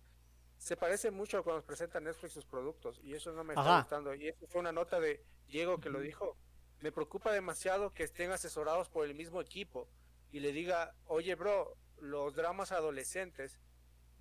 [0.58, 3.80] Se parece mucho a cuando presenta Netflix sus productos y eso no me está Ajá.
[3.82, 4.14] gustando.
[4.16, 6.36] Y eso fue una nota de Diego que lo dijo.
[6.82, 9.88] Me preocupa demasiado que estén asesorados por el mismo equipo
[10.32, 13.60] y le diga, oye bro, los dramas adolescentes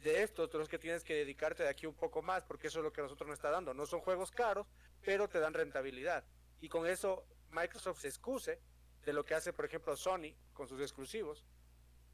[0.02, 2.80] de estos son los que tienes que dedicarte de aquí un poco más porque eso
[2.80, 3.72] es lo que a nosotros nos está dando.
[3.72, 4.66] No son juegos caros,
[5.00, 6.24] pero te dan rentabilidad.
[6.60, 8.58] Y con eso Microsoft se excuse
[9.04, 11.44] de lo que hace, por ejemplo, Sony con sus exclusivos,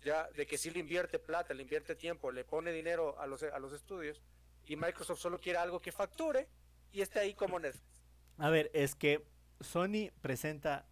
[0.03, 3.43] ya de que sí le invierte plata, le invierte tiempo, le pone dinero a los,
[3.43, 4.23] a los estudios,
[4.65, 6.49] y Microsoft solo quiere algo que facture
[6.93, 8.03] y esté ahí como Netflix.
[8.39, 9.27] A ver, es que
[9.61, 10.87] Sony presenta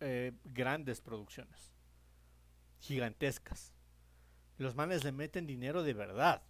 [0.00, 1.72] eh, grandes producciones.
[2.80, 3.72] Gigantescas.
[4.58, 6.42] Los manes le meten dinero de verdad.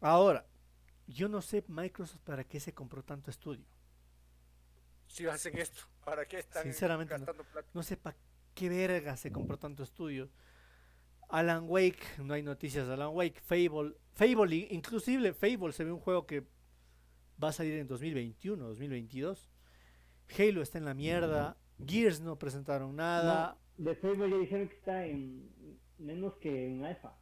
[0.00, 0.46] Ahora,
[1.06, 3.66] yo no sé Microsoft para qué se compró tanto estudio.
[5.06, 7.18] Si hacen esto, ¿para qué están Sinceramente, no.
[7.20, 7.68] gastando plata?
[7.74, 8.16] No sé para
[8.54, 10.30] qué verga se compró tanto estudio.
[11.28, 13.40] Alan Wake, no hay noticias de Alan Wake.
[13.40, 16.46] Fable, Fable, inclusive Fable se ve un juego que
[17.42, 19.50] va a salir en 2021, 2022.
[20.38, 21.56] Halo está en la mierda.
[21.84, 23.58] Gears no presentaron nada.
[23.78, 27.16] No, de Fable ya dijeron que está en menos que en alfa.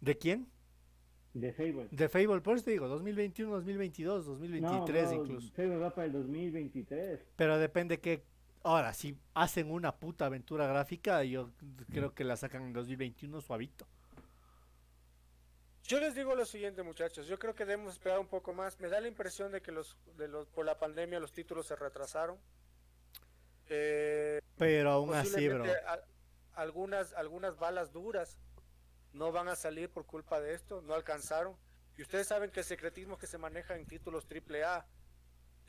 [0.00, 0.50] ¿De quién?
[1.38, 1.88] De Fable.
[1.90, 5.52] De Fable, por eso te digo, 2021, 2022, 2023 no, no, incluso.
[5.54, 7.20] Fable va para el 2023.
[7.36, 8.22] Pero depende que...
[8.62, 11.50] Ahora, si hacen una puta aventura gráfica, yo
[11.92, 13.86] creo que la sacan en 2021 suavito.
[15.84, 17.28] Yo les digo lo siguiente, muchachos.
[17.28, 18.80] Yo creo que debemos esperar un poco más.
[18.80, 21.76] Me da la impresión de que los, de los por la pandemia los títulos se
[21.76, 22.38] retrasaron.
[23.68, 25.64] Eh, Pero aún así, bro.
[25.64, 26.00] a-
[26.60, 28.36] algunas, algunas balas duras
[29.16, 31.56] no van a salir por culpa de esto, no alcanzaron.
[31.96, 34.86] Y ustedes saben que el secretismo que se maneja en títulos AAA,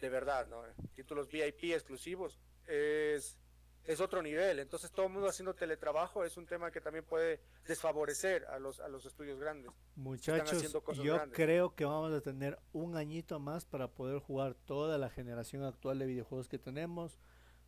[0.02, 0.62] de verdad, ¿no?
[0.94, 2.38] títulos VIP exclusivos,
[2.68, 3.38] es,
[3.86, 4.60] es otro nivel.
[4.60, 8.82] Entonces todo el mundo haciendo teletrabajo es un tema que también puede desfavorecer a los,
[8.82, 9.72] a los estudios grandes.
[9.96, 10.62] Muchachos,
[11.02, 11.36] yo grandes.
[11.36, 16.00] creo que vamos a tener un añito más para poder jugar toda la generación actual
[16.00, 17.22] de videojuegos que tenemos,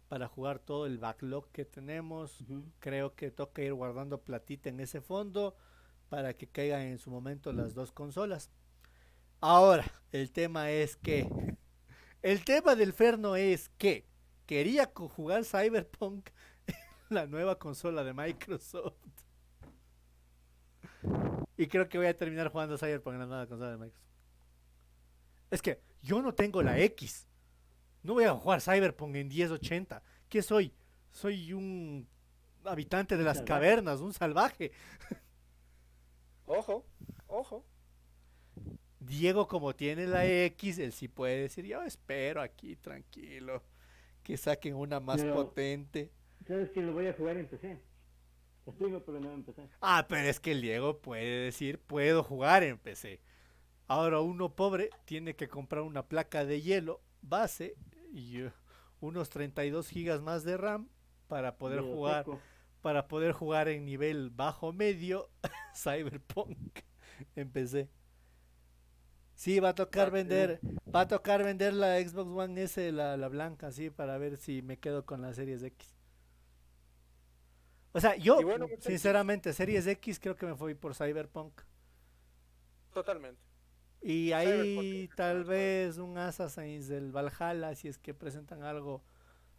[0.09, 2.43] para jugar todo el backlog que tenemos.
[2.79, 5.55] Creo que toca ir guardando platita en ese fondo
[6.09, 8.49] para que caigan en su momento las dos consolas.
[9.39, 11.29] Ahora, el tema es que
[12.21, 14.05] el tema del Ferno es que
[14.45, 16.29] quería jugar Cyberpunk
[16.67, 16.75] en
[17.09, 18.95] la nueva consola de Microsoft.
[21.55, 24.05] Y creo que voy a terminar jugando Cyberpunk en la nueva consola de Microsoft.
[25.51, 27.27] Es que yo no tengo la X.
[28.01, 30.01] No voy a jugar Cyberpunk en 1080.
[30.29, 30.73] ¿Qué soy?
[31.11, 32.07] Soy un
[32.63, 33.47] habitante de las Salvaje.
[33.53, 34.71] cavernas, un salvaje.
[36.49, 36.83] Ojo,
[37.27, 37.63] ojo.
[38.99, 43.61] Diego, como tiene la X, él sí puede decir, yo espero aquí, tranquilo,
[44.23, 46.11] que saquen una más Pero- potente.
[46.47, 47.79] ¿Sabes que lo voy a jugar en PC?
[48.65, 49.69] Estoy pero no en PC.
[49.81, 53.21] Ah, pero es que el Diego puede decir, puedo jugar en PC.
[53.87, 57.75] Ahora uno pobre tiene que comprar una placa de hielo base
[58.11, 58.51] y eh,
[59.01, 60.89] unos 32 gigas más de RAM
[61.27, 62.25] para poder jugar.
[62.81, 65.29] Para poder jugar en nivel bajo medio
[65.75, 66.79] Cyberpunk
[67.35, 67.89] en PC.
[69.35, 70.59] Sí, va a tocar vender,
[70.93, 74.61] va a tocar vender la Xbox One S, la, la blanca, sí, para ver si
[74.61, 75.95] me quedo con la Series X.
[77.93, 81.61] O sea, yo, bueno, sinceramente, Series X creo que me fui por Cyberpunk.
[82.93, 83.41] Totalmente.
[84.01, 89.03] Y ahí tal vez un Assassin's del Valhalla, si es que presentan algo,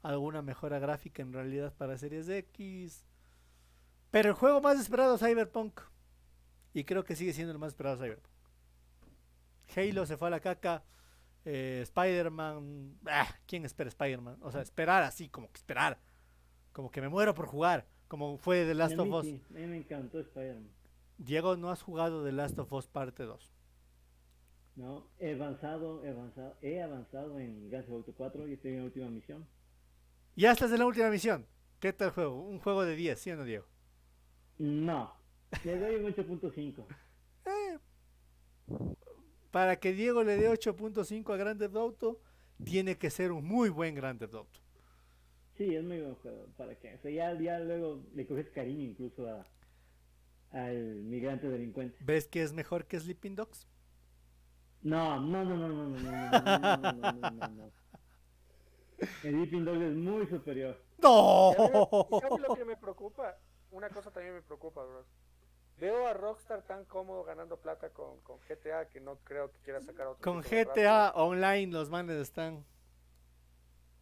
[0.02, 3.04] alguna mejora gráfica en realidad para Series X.
[4.10, 5.80] Pero el juego más esperado es Cyberpunk.
[6.72, 8.30] Y creo que sigue siendo el más esperado Cyberpunk.
[9.76, 10.82] Halo se fue a la caca.
[11.44, 12.98] eh, Spider-Man.
[13.06, 14.38] ah, ¿Quién espera Spider-Man?
[14.42, 15.98] O sea, esperar así, como que esperar.
[16.72, 17.86] Como que me muero por jugar.
[18.08, 19.26] Como fue The Last a of Us.
[19.26, 20.68] sí, a mí me encantó Spider-Man.
[21.18, 23.52] Diego, no has jugado The Last of Us parte 2.
[24.76, 28.78] No, he avanzado, he avanzado, he avanzado en Grand Theft Auto 4 y estoy en
[28.78, 29.46] la última misión.
[30.36, 31.46] Ya estás en la última misión.
[31.80, 32.42] ¿Qué tal el juego?
[32.42, 33.66] Un juego de 10, ¿sí o no, Diego?
[34.60, 35.10] No,
[35.64, 36.84] le doy un 8.5.
[39.50, 42.20] Para que Diego le dé 8.5 a Grand Theft Auto,
[42.62, 44.60] tiene que ser un muy buen Grand Theft Auto.
[45.56, 46.46] Sí, es muy buen juego.
[46.58, 46.94] ¿Para qué?
[46.94, 49.46] O sea, ya, ya luego le coges cariño incluso a,
[50.52, 51.96] al migrante delincuente.
[52.04, 53.66] ¿Ves que es mejor que Sleeping Dogs?
[54.82, 57.72] No, no, no, no, no, no, no, no, no, no, no, no, no, no.
[59.24, 60.78] El Sleeping Dog es muy superior.
[61.02, 61.52] ¡No!
[61.52, 63.36] ¿Y sabe- y sabe lo que me preocupa?
[63.70, 65.06] Una cosa también me preocupa, bro.
[65.76, 69.80] Veo a Rockstar tan cómodo ganando plata con, con GTA que no creo que quiera
[69.80, 72.64] sacar otro Con GTA Online los manes están...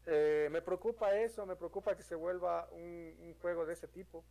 [0.07, 4.25] Eh, me preocupa eso, me preocupa que se vuelva un, un juego de ese tipo.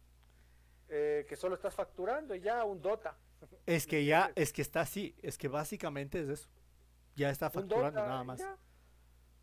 [0.90, 3.18] eh, que solo estás facturando y ya un Dota.
[3.66, 6.50] Es que ya, es que está así, es que básicamente es eso.
[7.16, 8.40] Ya está facturando Dota nada más.
[8.40, 8.58] ya.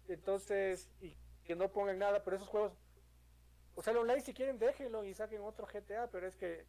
[0.09, 2.73] Entonces, y que no pongan nada, pero esos juegos.
[3.75, 6.65] O sea, el online si quieren déjenlo y saquen otro GTA, pero es que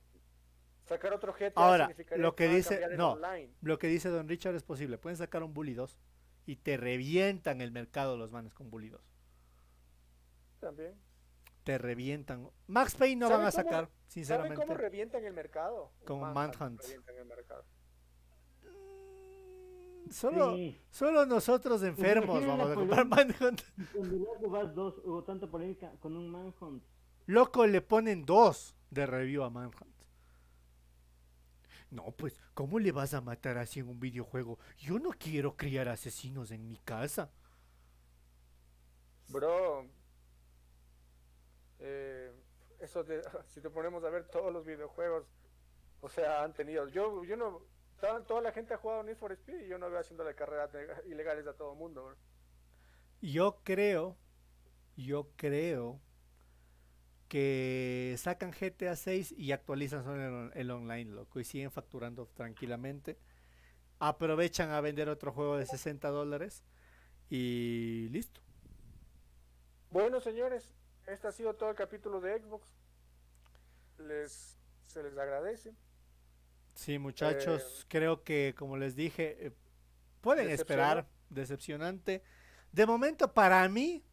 [0.86, 3.52] sacar otro GTA Ahora, significaría lo que dice, no, online.
[3.62, 4.98] lo que dice Don Richard es posible.
[4.98, 5.98] Pueden sacar un Bully 2
[6.48, 9.02] y te revientan el mercado los manes con Bully 2.
[10.60, 10.96] También.
[11.64, 12.50] Te revientan.
[12.68, 14.56] Max Payne no ¿Sabe van a cómo- sacar, ¿Saben sinceramente.
[14.66, 15.92] cómo revientan el mercado?
[16.06, 16.82] Con Manhunt
[17.28, 17.66] mercado.
[20.12, 20.80] Solo, Sí.
[20.92, 23.62] solo nosotros enfermos vamos a comprar Manhunt.
[23.92, 26.84] Con The Last of Us 2 hubo tanta polémica con un Manhunt.
[27.28, 29.96] Loco, le ponen dos de review a Manhunt.
[31.92, 34.60] No, pues, ¿cómo le vas a matar así en un videojuego?
[34.78, 37.32] Yo no quiero criar asesinos en mi casa.
[39.30, 39.88] Bro,
[41.80, 42.32] eh,
[42.80, 45.26] eso de, si te ponemos a ver todos los videojuegos,
[46.02, 47.62] o sea, han tenido, yo, yo no,
[48.00, 50.72] toda, toda la gente ha jugado Need for Speed y yo no veo haciéndole carreras
[51.08, 52.18] ilegales a todo el mundo, bro.
[53.22, 54.18] Yo creo,
[54.96, 56.02] yo creo
[57.36, 62.28] que sacan GTA 6 y actualizan solo el, on- el online, loco, y siguen facturando
[62.34, 63.18] tranquilamente.
[64.00, 66.64] Aprovechan a vender otro juego de 60 dólares
[67.30, 68.42] y listo.
[69.92, 70.70] Bueno, señores,
[71.08, 72.74] este ha sido todo el capítulo de Xbox.
[73.98, 74.58] Les,
[74.88, 75.74] se les agradece.
[76.76, 79.52] Sí, muchachos, creo que como les dije, eh,
[80.22, 82.24] pueden esperar, decepcionante.
[82.72, 84.04] De momento, para mí,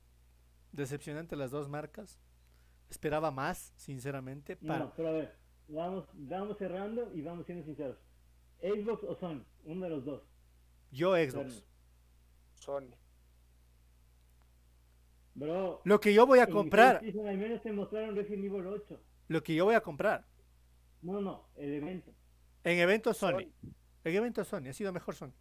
[0.73, 2.20] decepcionante las dos marcas.
[2.93, 4.55] Esperaba más, sinceramente.
[4.55, 4.81] Para...
[4.81, 5.35] No, pero a ver,
[5.66, 7.97] vamos, vamos cerrando y vamos siendo sinceros.
[8.60, 10.23] Xbox o Sony, uno de los dos.
[10.90, 11.64] Yo Xbox.
[12.55, 12.90] Sony.
[15.35, 19.01] Bro, Lo que yo voy a comprar, al menos te mostraron Resident Evil 8.
[19.28, 20.27] lo que yo voy a comprar.
[21.01, 22.12] No, no, el evento.
[22.62, 23.31] En eventos Sony.
[23.31, 23.73] Sony.
[24.05, 25.32] En eventos Sony, ha sido mejor Sony.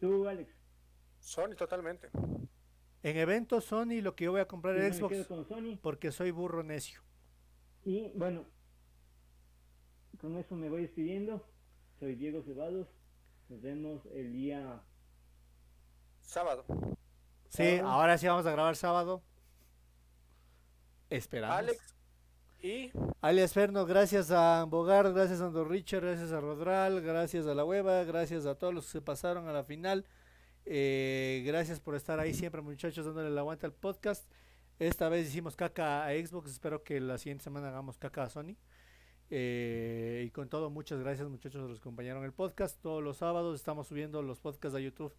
[0.00, 0.52] Tú, Alex.
[1.20, 2.10] Sony totalmente.
[3.02, 5.76] En eventos Sony lo que yo voy a comprar es Xbox con Sony.
[5.82, 7.00] porque soy burro necio.
[7.84, 8.44] Y bueno,
[10.20, 11.44] con eso me voy despidiendo.
[11.98, 12.86] Soy Diego Cebados.
[13.48, 14.80] Nos vemos el día.
[16.20, 16.64] Sábado.
[17.48, 17.88] Sí, Sábado.
[17.88, 19.22] ahora sí vamos a grabar sábado.
[21.10, 21.56] Esperamos.
[21.56, 21.94] Alex
[22.62, 27.54] y Alias Ferno, gracias a Bogart, gracias a Don Richard, gracias a Rodral, gracias a
[27.54, 30.06] la hueva, gracias a todos los que se pasaron a la final.
[30.64, 34.30] Eh, gracias por estar ahí siempre, muchachos, dándole la aguanta al podcast.
[34.78, 38.56] Esta vez hicimos caca a Xbox, espero que la siguiente semana hagamos caca a Sony.
[39.30, 42.80] Eh, y con todo, muchas gracias muchachos los que acompañaron el podcast.
[42.80, 45.14] Todos los sábados estamos subiendo los podcasts a YouTube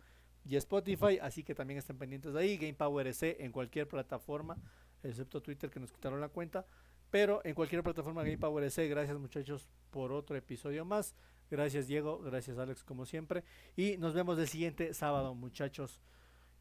[0.46, 2.58] y Spotify, así que también estén pendientes de ahí.
[2.58, 4.58] Game Power EC en cualquier plataforma,
[5.02, 6.66] excepto Twitter que nos quitaron la cuenta.
[7.10, 11.16] Pero en cualquier plataforma Game Power EC, gracias muchachos por otro episodio más.
[11.54, 13.44] Gracias Diego, gracias Alex como siempre.
[13.76, 16.02] Y nos vemos el siguiente sábado muchachos.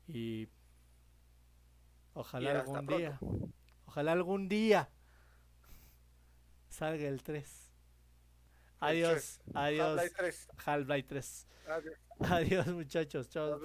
[0.07, 0.51] Y
[2.13, 3.19] ojalá Y algún día,
[3.87, 4.91] ojalá algún día
[6.69, 7.73] salga el 3.
[8.81, 9.99] Adiós, adiós.
[9.99, 10.49] Half-Life 3.
[10.67, 11.47] Half-Life 3.
[11.69, 11.99] Adiós.
[12.21, 13.61] Adiós muchachos, chao.